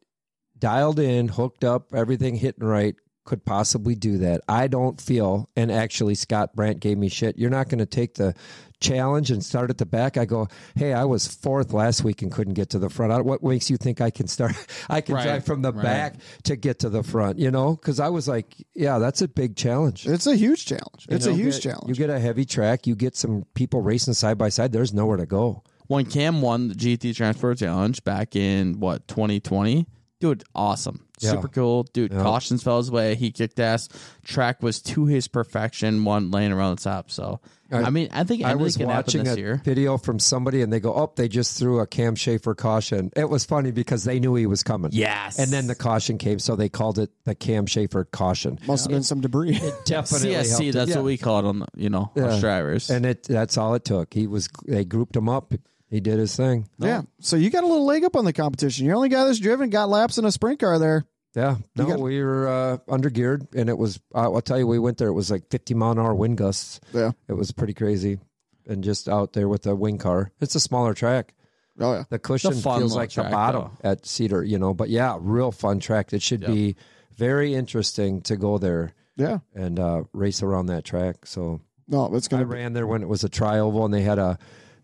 [0.58, 2.96] dialed in, hooked up, everything hitting right,
[3.28, 4.40] could possibly do that.
[4.48, 7.36] I don't feel, and actually Scott Brandt gave me shit.
[7.38, 8.34] You're not going to take the
[8.80, 10.16] challenge and start at the back.
[10.16, 13.12] I go, hey, I was fourth last week and couldn't get to the front.
[13.12, 14.54] I- What makes you think I can start?
[14.88, 15.82] I can Right, drive from the right.
[15.82, 16.14] back
[16.44, 17.38] to get to the front.
[17.38, 20.06] You know, because I was like, yeah, that's a big challenge.
[20.06, 21.06] It's a huge challenge.
[21.10, 21.88] You It's know, a huge get- challenge.
[21.88, 24.72] You get a heavy track, you get some people racing side by side.
[24.72, 25.62] There's nowhere to go.
[25.88, 29.86] when Cam won the GT Transport Challenge back in what 2020,
[30.20, 31.30] dude, awesome, Yeah.
[31.32, 32.12] super cool, dude.
[32.12, 32.22] Yeah.
[32.22, 33.14] Cautions fell his way.
[33.14, 33.88] He kicked ass.
[34.24, 36.04] Track was to his perfection.
[36.04, 37.10] One lane around the top.
[37.10, 37.40] So
[37.70, 39.60] I, I- mean, I think I was can watching this a year.
[39.64, 43.28] video from somebody, and they go, "Oh, they just threw a Cam Schaefer caution." It
[43.28, 44.90] was funny because they knew he was coming.
[44.94, 48.58] Yes, and then the caution came, so they called it the Cam Schaefer caution.
[48.66, 49.60] Must have been some debris.
[49.84, 50.48] Definitely CSC.
[50.62, 50.72] helped.
[50.74, 50.96] That's Yeah.
[50.96, 52.26] what we call it on the you know Yeah.
[52.28, 52.88] us drivers.
[52.90, 54.14] and it that's all it took.
[54.14, 55.52] He was they grouped him up.
[55.90, 56.68] He did his thing.
[56.78, 57.02] Yeah.
[57.20, 58.84] So you got a little leg up on the competition.
[58.84, 61.06] You're the only guy that's driven, got laps in a sprint car there.
[61.34, 64.00] Yeah, no, got- we were uh, under geared, and it was.
[64.14, 65.08] I'll tell you, we went there.
[65.08, 66.80] It was like 50 mile an hour wind gusts.
[66.92, 67.12] Yeah.
[67.28, 68.18] It was pretty crazy,
[68.66, 70.32] and just out there with a wing car.
[70.40, 71.34] It's a smaller track.
[71.80, 72.04] Oh yeah.
[72.08, 74.74] The cushion fun feels little like the track, bottom at Cedar, you know.
[74.74, 76.12] But yeah, real fun track.
[76.12, 76.74] It should be
[77.16, 79.38] very interesting to go there Yeah.
[79.54, 81.24] and uh, race around that track.
[81.26, 83.94] So No, it's I gonna be ran there when it was a tri oval, and
[83.94, 84.38] they had a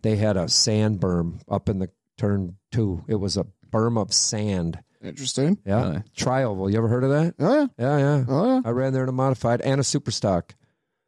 [0.04, 3.02] they had a sand berm up in the turn two.
[3.08, 4.78] It was a berm of sand.
[5.02, 5.58] interesting.
[5.66, 6.02] Yeah, Really?
[6.16, 6.70] tri oval.
[6.70, 7.34] You ever heard of that?
[7.40, 7.66] Oh yeah.
[7.78, 8.24] Yeah, yeah.
[8.28, 8.60] Oh yeah.
[8.64, 10.54] I ran there in a modified and a super stock.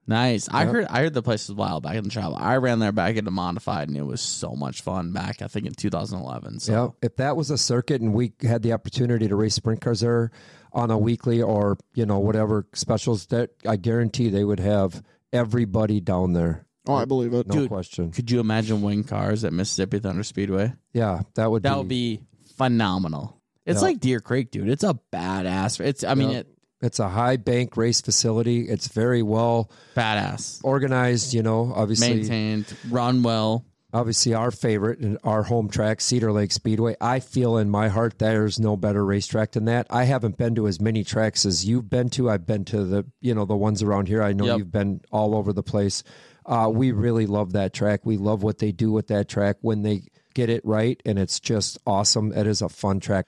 [0.06, 0.48] nice.
[0.50, 0.72] I Yep.
[0.72, 0.86] heard.
[0.90, 2.36] I heard the place was wild back in the travel.
[2.38, 5.40] I ran there back in into modified, and it was so much fun back.
[5.42, 6.60] I think in 2011.
[6.60, 9.80] So Yeah, if that was a circuit and we had the opportunity to race sprint
[9.80, 10.30] cars there
[10.72, 15.02] on a weekly or you know whatever specials, that I guarantee they would have
[15.32, 16.65] everybody down there.
[16.88, 17.46] Oh, I believe it.
[17.46, 18.10] No Dude, question.
[18.12, 20.72] could you imagine wing cars at Mississippi Thunder Speedway?
[20.92, 22.20] Yeah, that would That be, would be
[22.56, 23.40] phenomenal.
[23.64, 23.88] It's Yeah.
[23.88, 24.68] like Deer Creek, dude.
[24.68, 25.80] It's a badass.
[25.80, 26.38] It's I mean Yeah.
[26.38, 26.46] it
[26.82, 28.68] It's a high bank race facility.
[28.68, 30.60] It's very well badass.
[30.62, 31.32] organized.
[31.34, 33.64] You know, obviously, Maintained, run well.
[33.94, 36.94] obviously our favorite and our home track, Cedar Lake Speedway.
[37.00, 39.86] I feel in my heart there's no better racetrack than that.
[39.88, 42.28] I haven't been to as many tracks as you've been to.
[42.28, 44.22] I've been to the you know the ones around here.
[44.22, 44.58] I know Yep.
[44.58, 46.02] you've been all over the place.
[46.46, 48.00] Uh, we really love that track.
[48.04, 50.02] We love what they do with that track when they
[50.34, 52.32] get it right, and it's just awesome.
[52.32, 53.26] It is a fun track.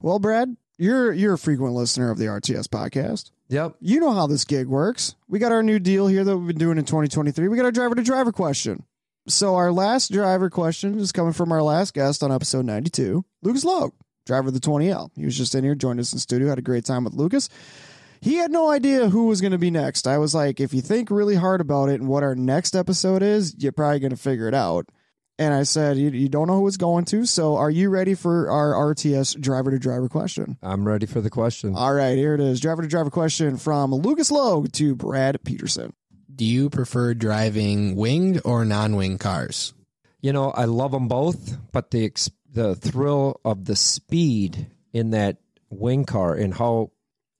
[0.00, 3.32] Well, Brad, you're you're a frequent listener of the RTS podcast.
[3.48, 3.76] Yep.
[3.80, 5.16] You know how this gig works.
[5.28, 7.48] We got our new deal here that we've been doing in 2023.
[7.48, 8.84] We got our driver to driver question.
[9.26, 13.64] So our last driver question is coming from our last guest on episode 92, Lucas
[13.64, 13.92] Logue,
[14.24, 15.10] driver of the 20L.
[15.16, 17.48] He was just in here, joined us in studio, had a great time with Lucas.
[18.20, 20.06] He had no idea who was going to be next.
[20.06, 23.22] I was like, if you think really hard about it and what our next episode
[23.22, 24.90] is, you're probably going to figure it out.
[25.38, 27.24] And I said, you, you don't know who it's going to.
[27.24, 30.58] So are you ready for our RTS driver to driver question?
[30.62, 31.74] I'm ready for the question.
[31.74, 32.60] All right, here it is.
[32.60, 35.94] Driver to driver question from Lucas Logue to Brad Peterson.
[36.34, 39.72] Do you prefer driving winged or non-winged cars?
[40.20, 45.10] You know, I love them both, but the ex- the thrill of the speed in
[45.10, 45.38] that
[45.70, 46.90] wing car and how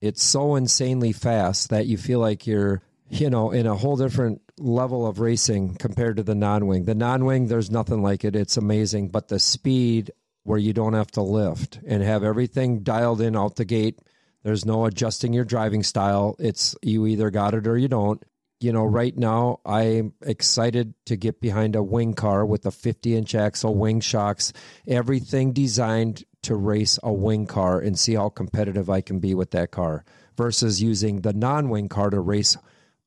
[0.01, 4.41] it's so insanely fast that you feel like you're, you know, in a whole different
[4.57, 6.85] level of racing compared to the non wing.
[6.85, 8.35] The non wing, there's nothing like it.
[8.35, 9.09] It's amazing.
[9.09, 10.11] But the speed
[10.43, 13.99] where you don't have to lift and have everything dialed in out the gate,
[14.43, 16.35] there's no adjusting your driving style.
[16.39, 18.23] It's you either got it or you don't.
[18.61, 23.15] You know, right now I'm excited to get behind a wing car with a 50
[23.15, 24.53] inch axle, wing shocks,
[24.87, 29.51] everything designed to race a wing car and see how competitive I can be with
[29.51, 30.05] that car
[30.37, 32.57] versus using the non wing car to race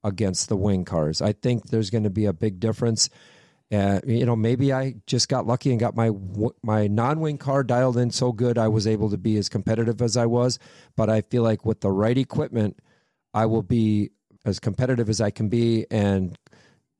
[0.02, 1.22] against the wing cars.
[1.22, 3.08] I think there's going to be a big difference.
[3.72, 6.10] Uh, you know, maybe I just got lucky and got my
[6.62, 10.02] my non wing car dialed in so good I was able to be as competitive
[10.02, 10.58] as I was.
[10.96, 12.78] But I feel like with the right equipment,
[13.32, 14.10] I will be
[14.44, 16.36] as competitive as I can be and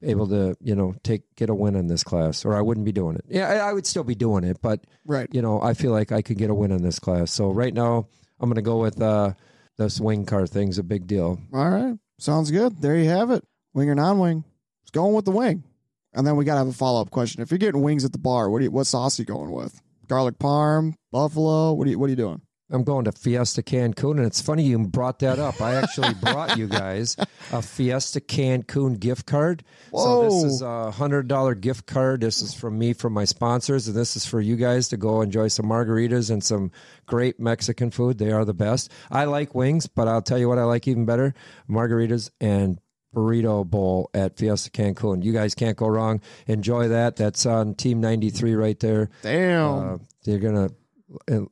[0.02, 2.92] able to you know take get a win in this class, or I wouldn't be
[2.92, 3.24] doing it.
[3.28, 5.28] Yeah, I, I would still be doing it, but Right.
[5.32, 7.30] you know, I feel like I could get a win in this class.
[7.30, 8.06] So right now,
[8.40, 9.32] I'm going to go with uh,
[9.78, 11.38] this wing car thing's a big deal.
[11.52, 11.96] All right.
[12.18, 12.80] Sounds good.
[12.80, 13.44] There you have it.
[13.72, 14.44] Wing or non wing.
[14.82, 15.64] It's going with the wing.
[16.12, 17.42] And then we gotta have a follow up question.
[17.42, 19.50] If you're getting wings at the bar, what do you, what sauce are you going
[19.50, 19.80] with?
[20.06, 21.72] Garlic parm, buffalo.
[21.72, 22.40] What are you what are you doing?
[22.70, 25.60] I'm going to Fiesta Cancun, and it's funny you brought that up.
[25.60, 27.14] I actually brought you guys
[27.52, 29.62] a Fiesta Cancun gift card.
[29.94, 32.22] So this is a hundred dollar gift card.
[32.22, 35.20] This is from me from my sponsors, and this is for you guys to go
[35.20, 36.70] enjoy some margaritas and some
[37.06, 38.18] great Mexican food.
[38.18, 38.90] They are the best.
[39.10, 41.34] I like wings, but I'll tell you what I like even better:
[41.68, 42.80] margaritas and
[43.14, 45.22] burrito bowl at Fiesta Cancun.
[45.22, 46.20] You guys can't go wrong.
[46.46, 47.16] Enjoy that.
[47.16, 49.10] That's on Team 93 right there.
[49.22, 49.94] Damn.
[49.94, 50.70] Uh, you're gonna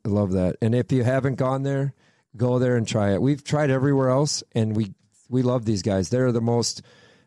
[0.05, 0.57] love that.
[0.63, 1.95] And if you haven't gone there,
[2.37, 3.23] go there and try it.
[3.23, 4.95] We've tried everywhere else, and we
[5.29, 6.09] we love these guys.
[6.11, 6.83] They're the most.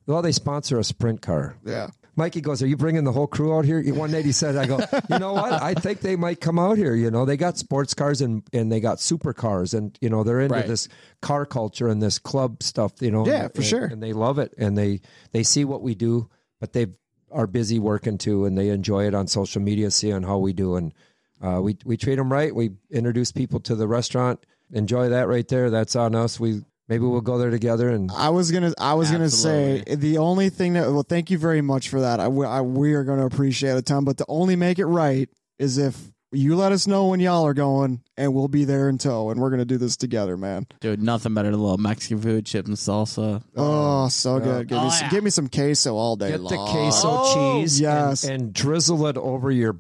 [0.08, 1.58] Well, they sponsor a sprint car.
[1.66, 1.88] yeah.
[2.18, 4.66] Mikey goes, "Are you bringing the whole crew out here?" One night he said, "I
[4.68, 4.80] go,
[5.10, 5.52] you know what?
[5.62, 6.96] I think they might come out here.
[6.96, 10.40] You know, they got sports cars and and they got supercars, and you know they're
[10.40, 10.66] into Right.
[10.66, 10.88] this
[11.22, 12.94] car culture and this club stuff.
[13.02, 13.86] You know, Yeah, for and- sure.
[13.86, 15.02] and they love it, and they
[15.34, 16.30] they see what we do,
[16.62, 16.88] but they
[17.32, 20.76] are busy working too, and they enjoy it on social media, seeing how we do,
[20.78, 20.94] and
[21.42, 22.54] uh, we we treat them right.
[22.54, 24.44] We introduce people to the restaurant.
[24.72, 25.70] Enjoy that right there.
[25.70, 26.40] That's on us.
[26.40, 28.74] We maybe we'll go there together and I was gonna.
[28.80, 30.92] I was gonna say the only thing that.
[30.92, 32.20] Well, thank you very much for that.
[32.20, 34.06] I, I- we are gonna appreciate it a ton.
[34.06, 35.30] But to only make it right
[35.60, 38.98] is if you let us know when y'all are going, and we'll be there in
[38.98, 40.68] tow, and we're gonna do this together, man.
[40.82, 43.42] Dude, nothing better than a little Mexican food, chips and salsa.
[43.56, 44.68] Oh, so good.
[44.68, 45.10] Give me Oh, some, yeah.
[45.12, 48.24] give me some queso all day Get the queso Oh, cheese, yes.
[48.26, 49.80] and, and drizzle it over your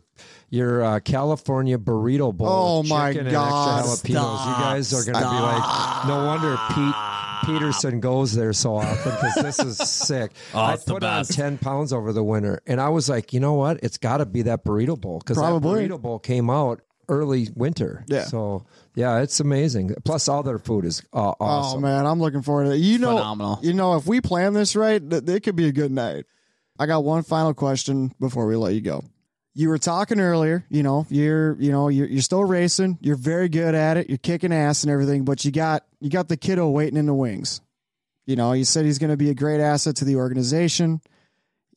[0.55, 2.47] your uh, California burrito bowl.
[2.47, 3.25] Oh, my God.
[3.27, 3.27] And
[3.85, 4.09] extra.
[4.11, 6.95] You guys are going to be like, no wonder Pete
[7.45, 10.31] Peterson goes there so often because this is sick.
[10.55, 13.53] Oh, I put on ten pounds over the winter, and I was like, you know
[13.53, 13.79] what?
[13.83, 18.03] It's got to be that burrito bowl because that burrito bowl came out early winter.
[18.07, 18.23] Yeah.
[18.23, 18.65] So
[18.95, 19.93] yeah, it's amazing.
[20.05, 21.81] Plus, all their food is uh, Oh awesome.
[21.81, 22.77] man, I'm looking forward to it.
[22.77, 23.59] You know, Phenomenal.
[23.61, 26.25] you know, if we plan this right, th- it could be a good night.
[26.79, 29.03] I got one final question before we let you go.
[29.57, 32.97] You were talking earlier, you know, you're, you know, you're, you're still racing.
[32.99, 34.09] You're very good at it.
[34.09, 37.13] You're kicking ass and everything, but you got, you got the kiddo waiting in the
[37.13, 37.61] wings.
[38.25, 40.99] You know, you said he's going to be a great asset to the organization.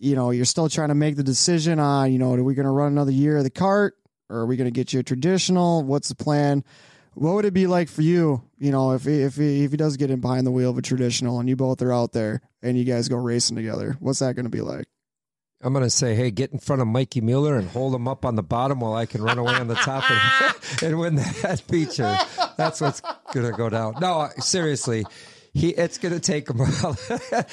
[0.01, 2.67] You know, you're still trying to make the decision on, you know, are we going
[2.67, 3.95] to run another year of the cart
[4.29, 5.85] or are we going to get you a traditional?
[5.85, 6.65] What's the plan?
[7.15, 9.77] What would it be like for you, you know, if he, if he, if he
[9.77, 12.41] does get in behind the wheel of a traditional and you both are out there
[12.61, 13.97] and you guys go racing together?
[14.01, 14.87] What's that going to be like?
[15.61, 18.25] I'm going to say, hey, get in front of Mikey Mueller and hold him up
[18.25, 21.63] on the bottom while I can run away on the top and, and win that
[21.67, 22.17] feature.
[22.57, 23.01] That's what's
[23.33, 23.97] going to go down.
[24.01, 25.05] No, seriously.
[25.55, 26.61] He, it's going to take him.
[26.61, 26.97] a while.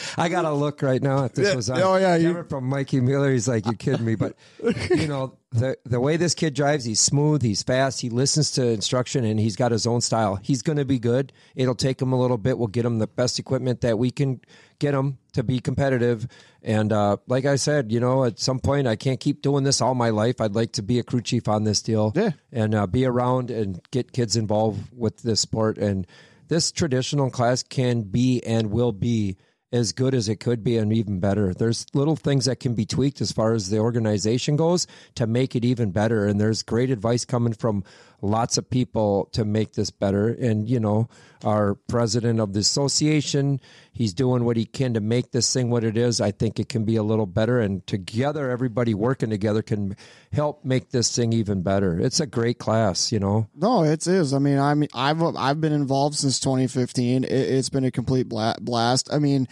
[0.17, 1.55] I got to look right now if this Yeah.
[1.55, 3.31] was on Oh, yeah, you- camera from Mikey Mueller.
[3.31, 4.15] He's like, you're kidding me.
[4.15, 4.35] But,
[4.89, 8.67] you know, the, the way this kid drives, he's smooth, he's fast, he listens to
[8.67, 10.35] instruction, and he's got his own style.
[10.35, 11.31] He's going to be good.
[11.55, 12.57] It'll take him a little bit.
[12.57, 14.41] We'll get him the best equipment that we can
[14.79, 16.27] get him to be competitive.
[16.61, 19.79] And uh, like I said, you know, at some point, I can't keep doing this
[19.81, 20.41] all my life.
[20.41, 22.31] I'd like to be a crew chief on this deal Yeah.
[22.51, 25.77] and uh, be around and get kids involved with this sport.
[25.77, 26.05] And
[26.47, 29.37] this traditional class can be and will be
[29.71, 31.53] as good as it could be and even better.
[31.53, 35.55] There's little things that can be tweaked as far as the organization goes to make
[35.55, 36.25] it even better.
[36.25, 37.83] And there's great advice coming from
[38.21, 40.29] lots of people to make this better.
[40.29, 41.09] And, you know,
[41.43, 43.59] our president of the association,
[43.91, 46.19] he's doing what he can to make this thing what it is.
[46.19, 47.59] I think it can be a little better.
[47.59, 49.95] And together, everybody working together can
[50.31, 51.99] help make this thing even better.
[51.99, 53.47] It's a great class, you know.
[53.55, 54.33] No, it is.
[54.33, 57.23] I mean, I mean, I've I've been involved since 2015.
[57.23, 59.13] It, it's been a complete blast.
[59.13, 59.47] I mean,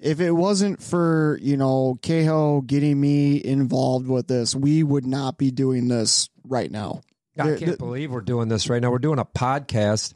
[0.00, 5.38] if it wasn't for you know Keho getting me involved with this, we would not
[5.38, 7.02] be doing this right now.
[7.44, 8.90] I can't th- believe we're doing this right now.
[8.90, 10.14] We're doing a podcast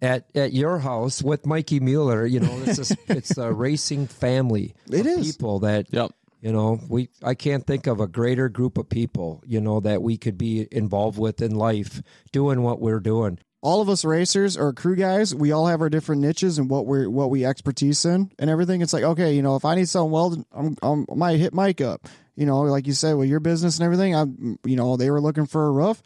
[0.00, 2.24] at at your house with Mikey Mueller.
[2.26, 4.74] You know, it's a, it's a racing family.
[4.90, 5.36] It of is.
[5.36, 6.12] people that Yep.
[6.40, 7.08] you know we.
[7.22, 10.66] I can't think of a greater group of people you know that we could be
[10.70, 12.00] involved with in life
[12.32, 13.38] doing what we're doing.
[13.60, 16.86] all of us racers or crew guys, we all have our different niches and what
[16.86, 18.82] we're what we expertise in and everything.
[18.82, 21.52] It's like okay, you know, if I need something welded, I'm, I'm I might hit
[21.52, 22.06] Mike up.
[22.36, 24.14] You know, like you said with your business and everything.
[24.14, 24.22] I,
[24.64, 26.00] you know, they were looking for a roof.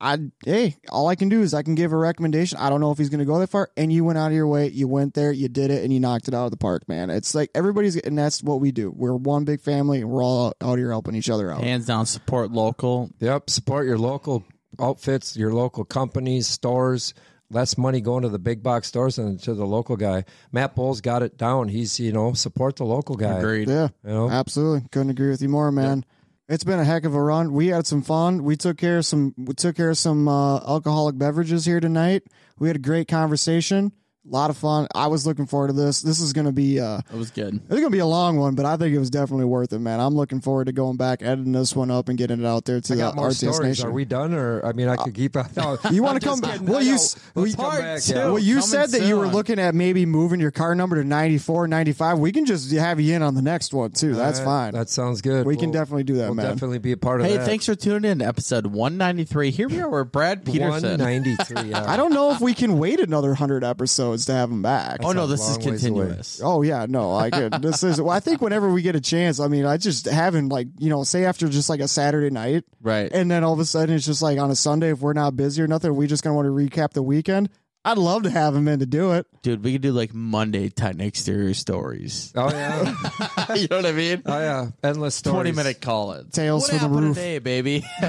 [0.00, 2.58] I hey, all I can do is I can give a recommendation.
[2.58, 4.32] I don't know if he's going to go that far, and you went out of
[4.32, 6.56] your way, you went there, you did it, and you knocked it out of the
[6.56, 7.10] park, man.
[7.10, 8.92] It's like everybody's, and that's what we do.
[8.94, 11.62] We're one big family, and we're all out here helping each other out.
[11.62, 13.10] Hands down, support local.
[13.18, 14.44] Yep, support your local
[14.78, 17.14] outfits, your local companies, stores.
[17.50, 20.26] Less money going to the big box stores than to the local guy.
[20.52, 21.68] Matt Bowles got it down.
[21.68, 23.38] He's you know support the local guy.
[23.38, 23.68] Agreed.
[23.68, 24.30] Yeah, You know?
[24.30, 24.86] absolutely.
[24.92, 26.04] Couldn't agree with you more, man.
[26.48, 27.52] It's been a heck of a run.
[27.52, 28.42] We had some fun.
[28.42, 29.34] We took care of some.
[29.36, 32.22] We took care of some uh, alcoholic beverages here tonight.
[32.58, 33.92] We had a great conversation.
[34.26, 34.86] A lot of fun.
[34.94, 36.02] I was looking forward to this.
[36.02, 36.78] This is going to be.
[36.80, 37.54] Uh, It was good.
[37.54, 39.78] it's going to be a long one, but I think it was definitely worth it,
[39.78, 40.00] man.
[40.00, 42.78] I'm looking forward to going back, editing this one up, and getting it out there
[42.78, 43.60] to I the got more RTS stories.
[43.78, 43.86] Nation.
[43.86, 45.34] Are we done, or I mean, I could keep.
[45.56, 46.52] No, You want to come back?
[46.54, 46.66] kidding.
[46.66, 46.94] Well, you know.
[46.96, 48.02] s- we- come Part back.
[48.02, 48.12] two.
[48.14, 48.26] Yeah.
[48.26, 49.32] Well, you Coming said that you were soon.
[49.34, 52.18] looking at maybe moving your car number to 94, 95.
[52.18, 54.14] We can just have you in on the next one too.
[54.14, 54.72] That's All right, fine.
[54.74, 55.46] That sounds good.
[55.46, 56.46] we can We'll- definitely do that, We'll man.
[56.50, 57.30] definitely be a part of it.
[57.30, 57.46] Hey, that.
[57.46, 59.52] thanks for tuning in to episode 193.
[59.52, 60.98] Here we are with Brad Peterson.
[61.00, 61.70] 193.
[61.70, 61.90] Yeah.
[61.90, 64.98] I don't know if we can wait another hundred episodes to have him back.
[65.02, 65.98] Oh, no, a this is long ways away.
[66.04, 66.40] continuous.
[66.42, 67.52] Oh yeah, no, I could.
[67.62, 68.00] This is.
[68.00, 70.90] Well, I think whenever we get a chance, I mean, I just having like you
[70.90, 73.10] know, say after just like a Saturday night, Right.
[73.12, 75.36] and then all of a sudden it's just like on a Sunday if we're not
[75.36, 77.48] busy or nothing, we just gonna want to recap the weekend.
[77.90, 79.26] I'd love to have him in to do it.
[79.42, 82.32] Dude, we could do like Monday Titan Exterior stories.
[82.36, 83.54] Oh yeah.
[83.54, 84.22] you know what I mean?
[84.26, 84.66] Oh yeah.
[84.82, 85.34] Endless stories.
[85.36, 86.28] 20 minute call in.
[86.30, 87.16] Tales what from the happened roof.
[87.16, 87.84] today, baby?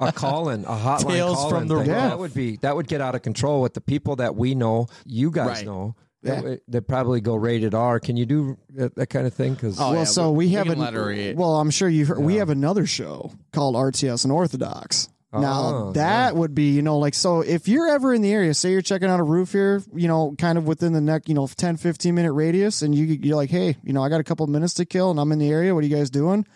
[0.00, 1.88] a call-in, a hotline Tales call-in from the thing.
[1.88, 1.96] roof.
[1.96, 4.86] That would be that would get out of control with the people that we know.
[5.04, 5.66] You guys Right.
[5.66, 5.94] know.
[6.22, 6.40] Yeah.
[6.40, 8.00] They, they probably go rated R.
[8.00, 9.54] Can you do that, that kind of thing?
[9.54, 11.36] Because Oh, well, yeah, so we- we, we have can a let her eat.
[11.36, 11.60] well.
[11.60, 15.08] I'm sure you heard we have another show called RTS and Orthodox.
[15.32, 18.54] Now Oh, that would be you know like so if you're ever in the area,
[18.54, 21.34] say you're checking out a roof here, you know, kind of within the next you
[21.34, 24.24] know 10, 15 minute radius, and you you're like, hey, you know, I got a
[24.24, 25.74] couple minutes to kill, and I'm in the area.
[25.74, 26.46] What are you guys doing?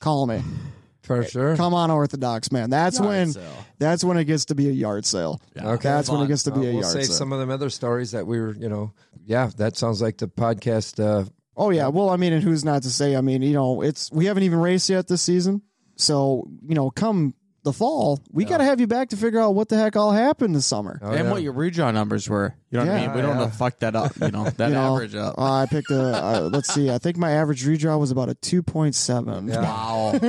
[0.00, 0.42] Call me.
[1.02, 1.56] for sure.
[1.56, 2.70] Come on, Orthodox man.
[2.70, 3.66] That's Yard when sale.
[3.78, 5.40] that's when it gets to be a yard sale.
[5.56, 5.88] Okay.
[5.88, 7.14] That's when it gets to Uh, be a we'll yard save sale.
[7.14, 8.92] some of them other stories that we were, you know.
[9.26, 10.98] Yeah, that sounds like the podcast.
[11.04, 13.14] Uh, Oh yeah, well I mean, and who's not to say?
[13.14, 15.60] I mean, you know, it's we haven't even raced yet this season,
[15.96, 17.34] so you know, come
[17.64, 20.10] the fall, we got to have you back to figure out what the heck all
[20.12, 20.98] happened this summer.
[21.02, 21.30] oh, and yeah.
[21.30, 22.54] what your redraw numbers were.
[22.70, 23.06] You know what I Yeah.
[23.06, 23.16] mean?
[23.16, 23.38] We don't Yeah.
[23.40, 24.12] want to fuck that up.
[24.20, 25.38] You know, that You know, average up.
[25.38, 26.00] Uh, I picked a.
[26.02, 26.90] Uh, let's see.
[26.90, 29.48] I think my average redraw was about a two point seven.
[29.48, 29.62] Yeah.
[29.62, 30.20] Wow.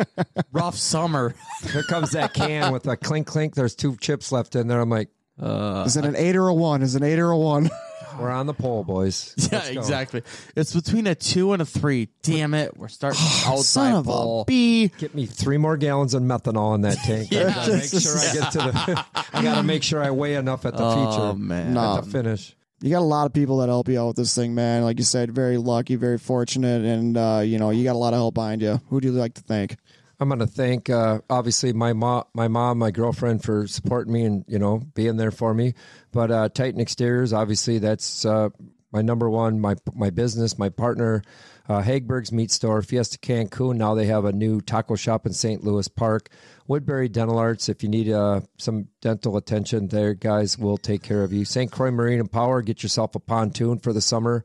[0.52, 1.34] Rough summer.
[1.72, 3.54] Here comes that can with a clink clink.
[3.54, 4.80] There's two chips left in there.
[4.80, 5.08] I'm like,
[5.40, 6.82] Uh, Is it an eight or a one?
[6.82, 7.70] Is it an eight or a one?
[8.18, 9.34] we're on the pole, boys.
[9.38, 9.80] yeah, Let's go.
[9.80, 10.22] exactly.
[10.56, 12.08] It's between a two and a three.
[12.22, 12.76] Damn it.
[12.76, 14.42] We're starting Son outside of bowl.
[14.42, 14.88] a b.
[14.98, 17.32] Get me three more gallons of methanol in that tank.
[17.32, 19.04] I gotta make sure I get to the.
[19.34, 21.38] I gotta make sure I weigh enough at the Oh, feature.
[21.38, 21.74] man.
[21.74, 21.98] No.
[21.98, 22.54] At the finish.
[22.80, 24.82] You got a lot of people that help you out with this thing, man.
[24.82, 28.12] Like you said, very lucky, very fortunate, and uh, you know you got a lot
[28.12, 28.80] of help behind you.
[28.90, 29.76] Who do you like to thank?
[30.22, 34.22] I'm going to thank uh, obviously my mom, my mom, my girlfriend for supporting me
[34.24, 35.74] and you know being there for me.
[36.12, 38.50] But uh, Titan Exteriors, obviously, that's uh,
[38.92, 41.24] my number one, my my business, my partner.
[41.68, 43.76] Uh, Hagberg's Meat Store, Fiesta Cancun.
[43.76, 45.64] Now they have a new taco shop in St.
[45.64, 46.28] Louis Park.
[46.68, 47.68] Woodbury Dental Arts.
[47.68, 51.44] If you need uh, some dental attention, there guys will take care of you.
[51.44, 51.70] St.
[51.70, 52.62] Croix Marine and Power.
[52.62, 54.44] Get yourself a pontoon for the summer.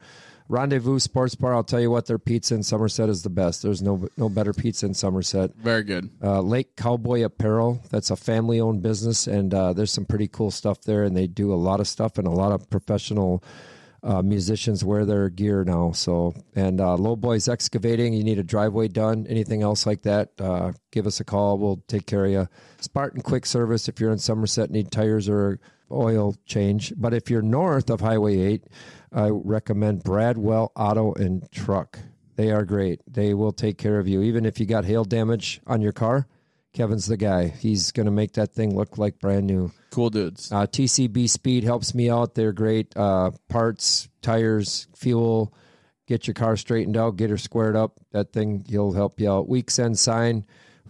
[0.50, 1.54] Rendezvous Sports Bar.
[1.54, 3.62] I'll tell you what, their pizza in Somerset is the best.
[3.64, 6.10] There's no no better pizza in Somerset Very good.
[6.24, 7.82] uh, Lake Cowboy Apparel.
[7.90, 11.04] That's a family owned business, and uh, there's some pretty cool stuff there.
[11.04, 13.44] And they do a lot of stuff, and a lot of professional
[14.04, 15.92] uh, musicians wear their gear now.
[15.92, 18.14] So, and uh, Low Boys Excavating.
[18.14, 20.30] You need a driveway done, anything else like that?
[20.40, 21.58] Uh, give us a call.
[21.58, 22.48] We'll take care of you.
[22.88, 23.90] Spartan Quick Service.
[23.90, 25.60] If you're in Somerset, need tires or
[25.92, 26.94] oil change.
[26.96, 28.64] But if you're north of Highway 8,
[29.12, 32.00] I recommend Bradwell Auto and Truck.
[32.38, 33.02] They are great.
[33.06, 34.22] They will take care of you.
[34.22, 36.28] Even if you got hail damage on your car,
[36.72, 37.48] Kevin's the guy.
[37.48, 39.74] He's going to make that thing look like brand new.
[39.92, 40.50] Cool dudes.
[40.50, 42.36] Uh, TCB Speed helps me out.
[42.36, 42.96] They're great.
[42.96, 45.54] Uh, parts, tires, fuel.
[46.08, 47.18] Get your car straightened out.
[47.18, 48.00] Get her squared up.
[48.14, 49.50] That thing, he'll help you out.
[49.50, 50.46] Weeks End Sign,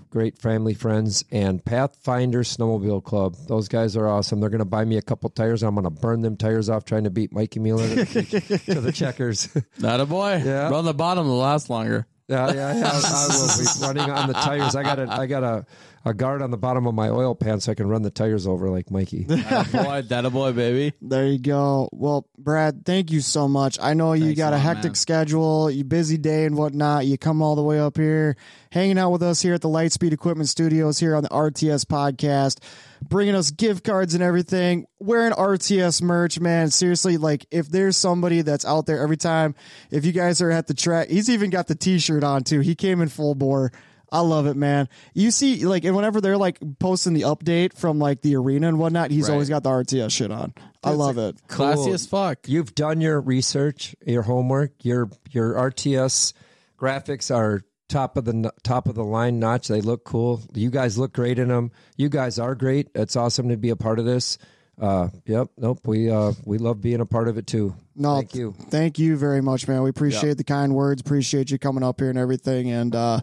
[0.09, 1.23] great family friends.
[1.31, 3.35] And Pathfinder Snowmobile Club.
[3.47, 4.39] Those guys are awesome.
[4.39, 5.63] They're going to buy me a couple tires.
[5.63, 8.91] I'm going to burn them tires off trying to beat Mikey Mueller to, to the
[8.91, 9.49] checkers.
[9.79, 10.41] Not a boy.
[10.43, 10.69] Yeah.
[10.69, 12.07] Run the bottom to last longer.
[12.27, 12.91] Yeah, yeah, yeah.
[12.91, 14.75] I will be running on the tires.
[14.75, 15.65] I got a, I got a,
[16.05, 18.47] a guard on the bottom of my oil pan so I can run the tires
[18.47, 19.23] over like Mikey.
[19.25, 20.93] boy, that boy, baby.
[21.01, 21.89] There you go.
[21.91, 23.77] Well, Brad, thank you so much.
[23.81, 24.95] I know you Thanks got a a lot, hectic man.
[24.95, 27.05] schedule, you busy day and whatnot.
[27.05, 28.37] You come all the way up here,
[28.71, 32.59] hanging out with us here at the Lightspeed Equipment Studios here on the RTS podcast,
[33.07, 34.87] bringing us gift cards and everything.
[34.99, 36.69] Wearing RTS merch, man.
[36.69, 39.55] Seriously, like if there's somebody that's out there every time,
[39.91, 42.61] if you guys are at the track, he's even got the T-shirt on too.
[42.61, 43.71] He came in full bore.
[44.11, 44.87] I love it, man.
[45.13, 48.79] You see, like, and whenever they're like posting the update from like the arena and
[48.79, 49.33] whatnot, he's Right.
[49.33, 50.53] always got the RTS shit on.
[50.83, 51.35] I love it.
[51.47, 51.93] Classy Cool.
[51.93, 52.47] as fuck.
[52.47, 54.71] You've done your research, your homework.
[54.83, 56.31] Your your RTS
[56.79, 59.67] graphics are top of the n- top of the line notch.
[59.67, 60.41] They look cool.
[60.53, 61.71] You guys look great in them.
[61.97, 62.89] You guys are great.
[62.95, 64.37] It's awesome to be a part of this.
[64.79, 65.47] Uh, yep.
[65.57, 65.79] Nope.
[65.85, 67.75] We uh we love being a part of it too.
[67.95, 68.55] No, Thank you.
[68.69, 69.81] Thank you very much, man.
[69.81, 71.01] We appreciate the kind words.
[71.01, 72.69] Appreciate you coming up here and everything.
[72.69, 73.21] And uh,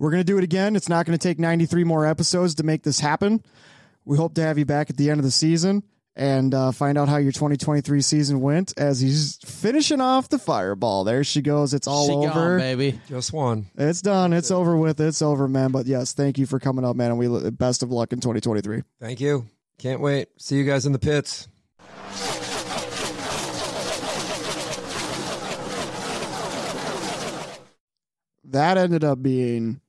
[0.00, 0.74] we're going to do it again.
[0.74, 3.44] It's not going to take 93 more episodes to make this happen.
[4.04, 5.84] We hope to have you back at the end of the season
[6.16, 11.04] and uh, find out how your 2023 season went as he's finishing off the fireball.
[11.04, 11.74] There she goes.
[11.74, 12.28] It's all she over.
[12.28, 12.98] gone, baby.
[13.08, 13.66] Just one.
[13.76, 14.32] It's done.
[14.32, 15.00] It's over with.
[15.00, 15.70] It's over, man.
[15.70, 17.12] But yes, thank you for coming up, man.
[17.12, 18.82] And we best of luck in 2023.
[18.98, 19.46] Thank you.
[19.78, 20.28] Can't wait.
[20.38, 21.48] See you guys in the pits.
[28.44, 29.80] That ended up being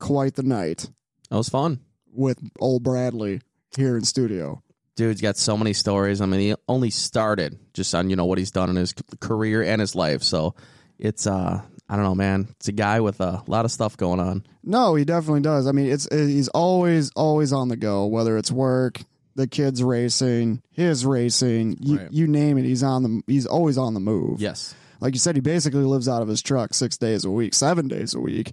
[0.00, 0.88] quite the night
[1.30, 1.80] That was fun.
[2.12, 3.40] with old Bradley
[3.76, 4.62] here in studio.
[4.96, 6.22] Dude's got so many stories.
[6.22, 9.62] I mean, he only started just on you know what he's done in his career
[9.62, 10.22] and his life.
[10.22, 10.54] So
[10.98, 12.48] it's uh, I don't know, man.
[12.52, 14.46] It's a guy with a lot of stuff going on.
[14.64, 15.66] No, he definitely does.
[15.66, 18.06] I mean, it's he's always always on the go.
[18.06, 19.02] Whether it's work,
[19.36, 22.12] the kids racing, his racing, you, Right.
[22.12, 22.64] you name it.
[22.64, 23.22] He's on the.
[23.28, 24.40] He's always on the move.
[24.40, 24.74] Yes.
[25.00, 27.86] like you said, he basically lives out of his truck six days a week, seven
[27.86, 28.52] days a week,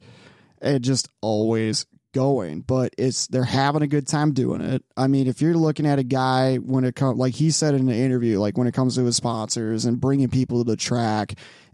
[0.61, 2.61] and just always going.
[2.61, 4.83] But it's they're having a good time doing it.
[4.97, 7.85] I mean, if you're looking at a guy when it comes, like he said in
[7.85, 11.33] the interview, like when it comes to his sponsors and bringing people to the track.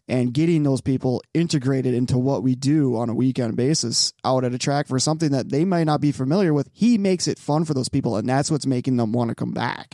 [0.09, 4.55] And getting those people integrated into what we do on a weekend basis out at
[4.55, 7.63] a track for something that they might not be familiar with, he makes it fun
[7.63, 9.93] for those people, and that's what's making them want to come back.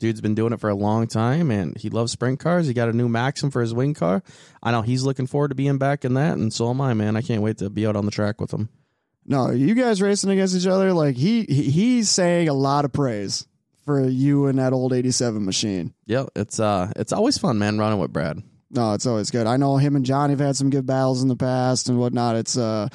[0.00, 2.66] Dude's been doing it for a long time and he loves sprint cars.
[2.66, 4.22] He got a new Maxim for his wing car.
[4.62, 7.16] I know he's looking forward to being back in that, and so am I, man.
[7.16, 8.68] I can't wait to be out on the track with him.
[9.24, 12.92] No, you guys racing against each other, like he, he he's saying a lot of
[12.92, 13.46] praise
[13.86, 15.94] for you and that old eighty-seven machine.
[16.04, 18.42] Yeah, it's uh it's always fun, man, running with Brad.
[18.74, 19.46] No, it's always good.
[19.46, 22.36] I know him and Johnny have had some good battles in the past and whatnot.
[22.36, 22.88] It's uh,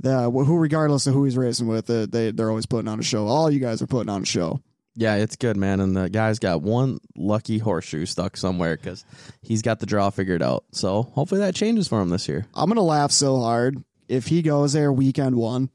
[0.00, 3.02] the who regardless of who he's racing with, uh, they they're always putting on a
[3.04, 3.26] show.
[3.26, 4.60] All you guys are putting on a show.
[4.96, 5.78] Yeah, it's good, man.
[5.78, 9.04] And the guy's got one lucky horseshoe stuck somewhere because
[9.40, 10.64] he's got the draw figured out.
[10.72, 12.46] So hopefully that changes for him this year.
[12.54, 15.70] I'm gonna laugh so hard if he goes there weekend one,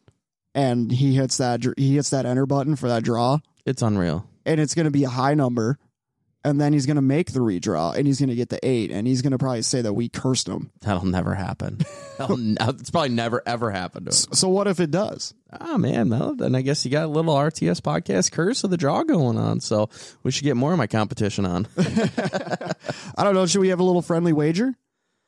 [0.53, 4.27] and he hits that he hits that enter button for that draw, It's unreal.
[4.45, 5.77] and it's gonna be a high number.
[6.45, 8.91] And then he's going to make the redraw and he's going to get the eight.
[8.91, 10.71] And he's going to probably say that we cursed him.
[10.81, 11.79] That'll never happen.
[12.19, 14.33] That'll ne- it's probably never ever happened to him.
[14.33, 15.33] So, what if it does?
[15.51, 18.77] Ah man, well, then I guess you got a little RTS podcast curse of the
[18.77, 19.59] draw going on.
[19.59, 19.89] So
[20.21, 21.67] we should get more of my competition on.
[21.77, 23.45] I don't know.
[23.47, 24.75] Should we have a little friendly wager?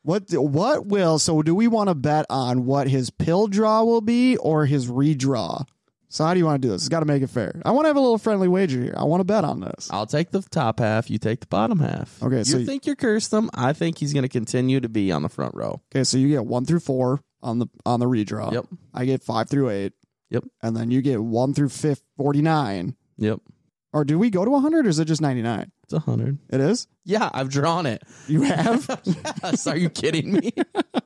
[0.04, 4.02] What what will so do we want to bet on what his pill draw will
[4.02, 5.66] be or his redraw?
[6.10, 6.84] So how do you want to do this?
[6.84, 7.62] It's got to make it fair.
[7.66, 8.94] I want to have a little friendly wager here.
[8.96, 9.90] I want to bet on this.
[9.92, 11.10] I'll take the top half.
[11.10, 12.22] You take the bottom half.
[12.24, 13.50] Okay, You so think you're cursed them?
[13.54, 15.82] I think he's going to continue to be on the front row.
[15.94, 18.52] Okay, so you get one through four on the on the redraw.
[18.54, 18.66] Yep.
[18.94, 19.94] I get five through eight.
[20.30, 20.46] Yep.
[20.62, 22.96] And then you get one through fifth, forty nine.
[23.18, 23.40] Yep.
[23.98, 25.72] Or do we go to hundred or is it just ninety nine?
[25.82, 26.38] It's a hundred.
[26.52, 26.86] It is.
[27.04, 28.04] Yeah, I've drawn it.
[28.28, 29.02] You have.
[29.44, 29.66] yes.
[29.66, 30.52] Are you kidding me?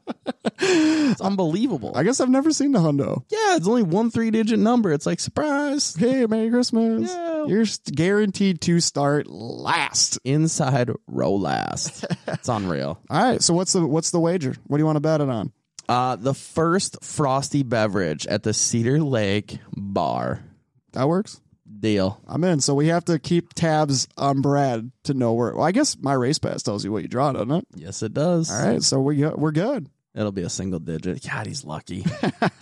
[0.59, 1.93] it's unbelievable.
[1.95, 3.23] I guess I've never seen the hundo.
[3.29, 4.91] yeah, it's only one three digit number.
[4.91, 5.95] It's like surprise.
[5.95, 7.09] Hey, Merry Christmas.
[7.09, 7.45] Yeah.
[7.45, 10.19] You're guaranteed to start last.
[10.25, 12.05] Inside row last.
[12.27, 12.99] it's unreal.
[13.09, 13.41] All right.
[13.41, 14.53] So what's the what's the wager?
[14.67, 15.53] What do you want to bet it on?
[15.87, 20.43] Uh, the first frosty beverage at the Cedar Lake Bar.
[20.91, 21.39] That works.
[21.81, 22.21] Deal.
[22.27, 22.61] I'm in.
[22.61, 25.55] So we have to keep tabs on Brad to know where.
[25.55, 27.67] Well, I guess my race pass tells you what you draw, doesn't it?
[27.75, 28.51] Yes, it does.
[28.51, 28.83] All right.
[28.83, 29.89] So we we're good.
[30.13, 31.25] It'll be a single digit.
[31.25, 32.05] God, he's lucky.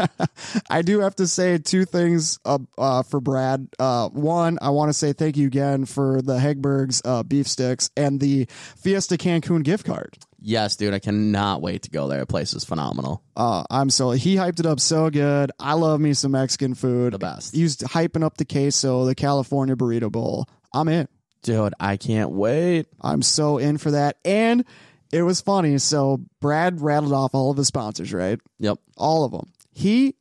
[0.70, 3.68] I do have to say two things uh, uh, for Brad.
[3.80, 7.90] Uh, one, I want to say thank you again for the Hegberg's uh, beef sticks
[7.98, 8.46] and the
[8.78, 10.16] Fiesta Cancun gift card.
[10.42, 10.94] Yes, dude.
[10.94, 12.20] I cannot wait to go there.
[12.20, 13.24] The place is phenomenal.
[13.36, 15.52] Uh, I'm so he hyped it up so good.
[15.60, 17.14] I love me some Mexican food.
[17.14, 17.56] The best.
[17.56, 20.48] He was hyping up the queso, the California burrito bowl.
[20.74, 21.08] I'm in.
[21.42, 22.88] Dude, I can't wait.
[23.00, 24.18] I'm so in for that.
[24.26, 24.66] And
[25.12, 25.78] it was funny.
[25.78, 28.40] So Brad rattled off all of his sponsors, right?
[28.60, 28.78] Yep.
[28.98, 29.52] All of them.
[29.72, 30.16] He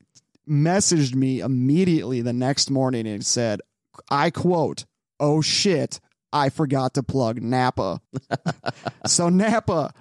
[0.48, 3.60] messaged me immediately the next morning and said,
[4.10, 4.84] I quote,
[5.20, 6.00] oh shit,
[6.32, 8.00] I forgot to plug Napa.
[9.06, 9.92] so, Napa,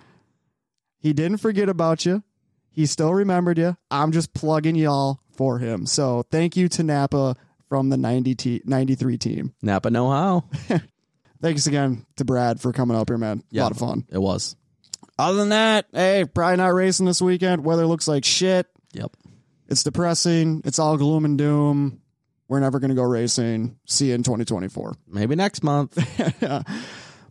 [0.99, 2.24] he didn't forget about you.
[2.72, 3.76] He still remembered you.
[3.90, 5.86] I'm just plugging y'all for him.
[5.86, 7.36] So, thank you to Napa
[7.69, 9.53] from the 90 t- 93 team.
[9.61, 10.45] Napa know how.
[11.41, 13.40] Thanks again to Brad for coming up here, man.
[13.40, 13.64] A Yeah.
[13.64, 14.06] lot of fun.
[14.11, 14.56] It was.
[15.19, 17.64] Other than that, hey, probably not racing this weekend.
[17.64, 18.68] Weather looks like shit.
[18.94, 19.11] Yep.
[19.68, 20.61] It's depressing.
[20.65, 22.02] It's all gloom and doom.
[22.48, 23.78] We're never going to go racing.
[23.86, 24.95] See you in 2024.
[25.07, 25.98] Maybe next month.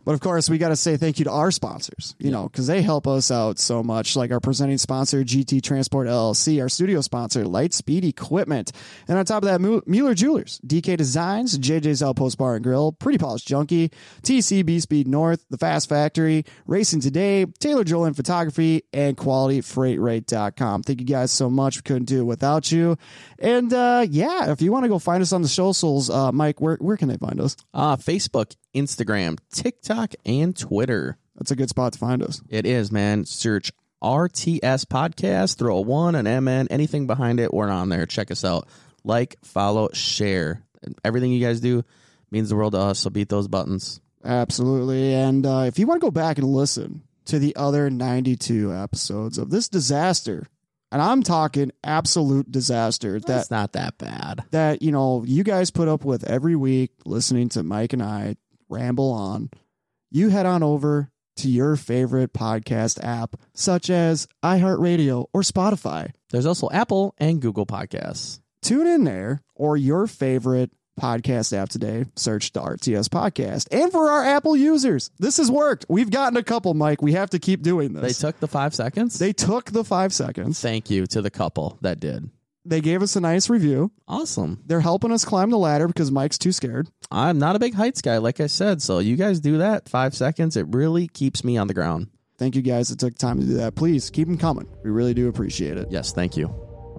[0.07, 2.65] But of course, we got to say thank you to our sponsors, you know, because
[2.65, 4.15] they help us out so much.
[4.15, 8.71] Like our presenting sponsor, GT Transport LLC, our studio sponsor, Lightspeed Equipment.
[9.09, 13.17] And on top of that, Mueller Jewelers, DK Designs, JJ's Outpost Bar and Grill, Pretty
[13.17, 20.83] Polished Junkie, TCB Speed North, The Fast Factory, Racing Today, Taylor Jolin Photography, and QualityFreightRate.com.
[20.83, 21.75] Thank you guys so much.
[21.75, 22.97] We couldn't do it without you.
[23.39, 26.61] And uh, yeah, if you want to go find us on the socials, uh, Mike,
[26.61, 27.57] where, where can they find us?
[27.73, 31.17] Uh, Facebook, Instagram, TikTok, and Twitter.
[31.35, 32.41] That's a good spot to find us.
[32.49, 33.25] It is, man.
[33.25, 33.71] Search
[34.03, 37.53] RTS Podcast, throw a one, an MN, anything behind it.
[37.53, 38.05] We're on there.
[38.05, 38.67] Check us out.
[39.03, 40.63] Like, follow, share.
[41.03, 41.83] Everything you guys do
[42.31, 42.99] means the world to us.
[42.99, 43.99] So beat those buttons.
[44.23, 45.13] Absolutely.
[45.13, 49.37] And uh, if you want to go back and listen to the other 92 episodes
[49.37, 50.47] of this disaster,
[50.91, 54.43] and I'm talking absolute disaster that That's not that bad.
[54.51, 58.37] that you know you guys put up with every week listening to Mike and I
[58.69, 59.49] ramble on,
[60.11, 66.11] you head on over to your favorite podcast app such as iHeartRadio or Spotify.
[66.31, 68.39] There's also Apple and Google Podcasts.
[68.61, 72.05] Tune in there or your favorite podcast app today.
[72.15, 73.67] Search the RTS podcast.
[73.71, 75.85] And for our Apple users, this has worked.
[75.87, 77.01] We've gotten a couple, Mike.
[77.01, 78.17] We have to keep doing this.
[78.17, 79.19] They took the five seconds.
[79.19, 80.59] They took the five seconds.
[80.59, 82.29] Thank you to the couple that did.
[82.67, 83.91] They gave us a nice review.
[84.07, 84.61] Awesome.
[84.65, 86.89] They're helping us climb the ladder because Mike's too scared.
[87.09, 88.81] I'm not a big heights guy, like I said.
[88.81, 90.57] So you guys do that five seconds.
[90.57, 92.07] It really keeps me on the ground.
[92.37, 93.75] Thank you guys that took time to do that.
[93.75, 94.67] Please keep them coming.
[94.83, 95.87] We really do appreciate it.
[95.89, 96.53] Yes, thank you.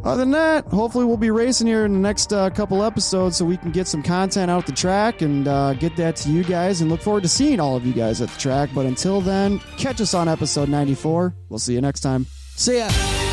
[0.05, 3.45] Other than that, hopefully we'll be racing here in the next uh, couple episodes so
[3.45, 6.81] we can get some content out the track and uh, get that to you guys
[6.81, 8.71] and look forward to seeing all of you guys at the track.
[8.75, 11.35] But until then, catch us on episode 94.
[11.49, 12.27] We'll see you next time.
[12.57, 13.28] See ya.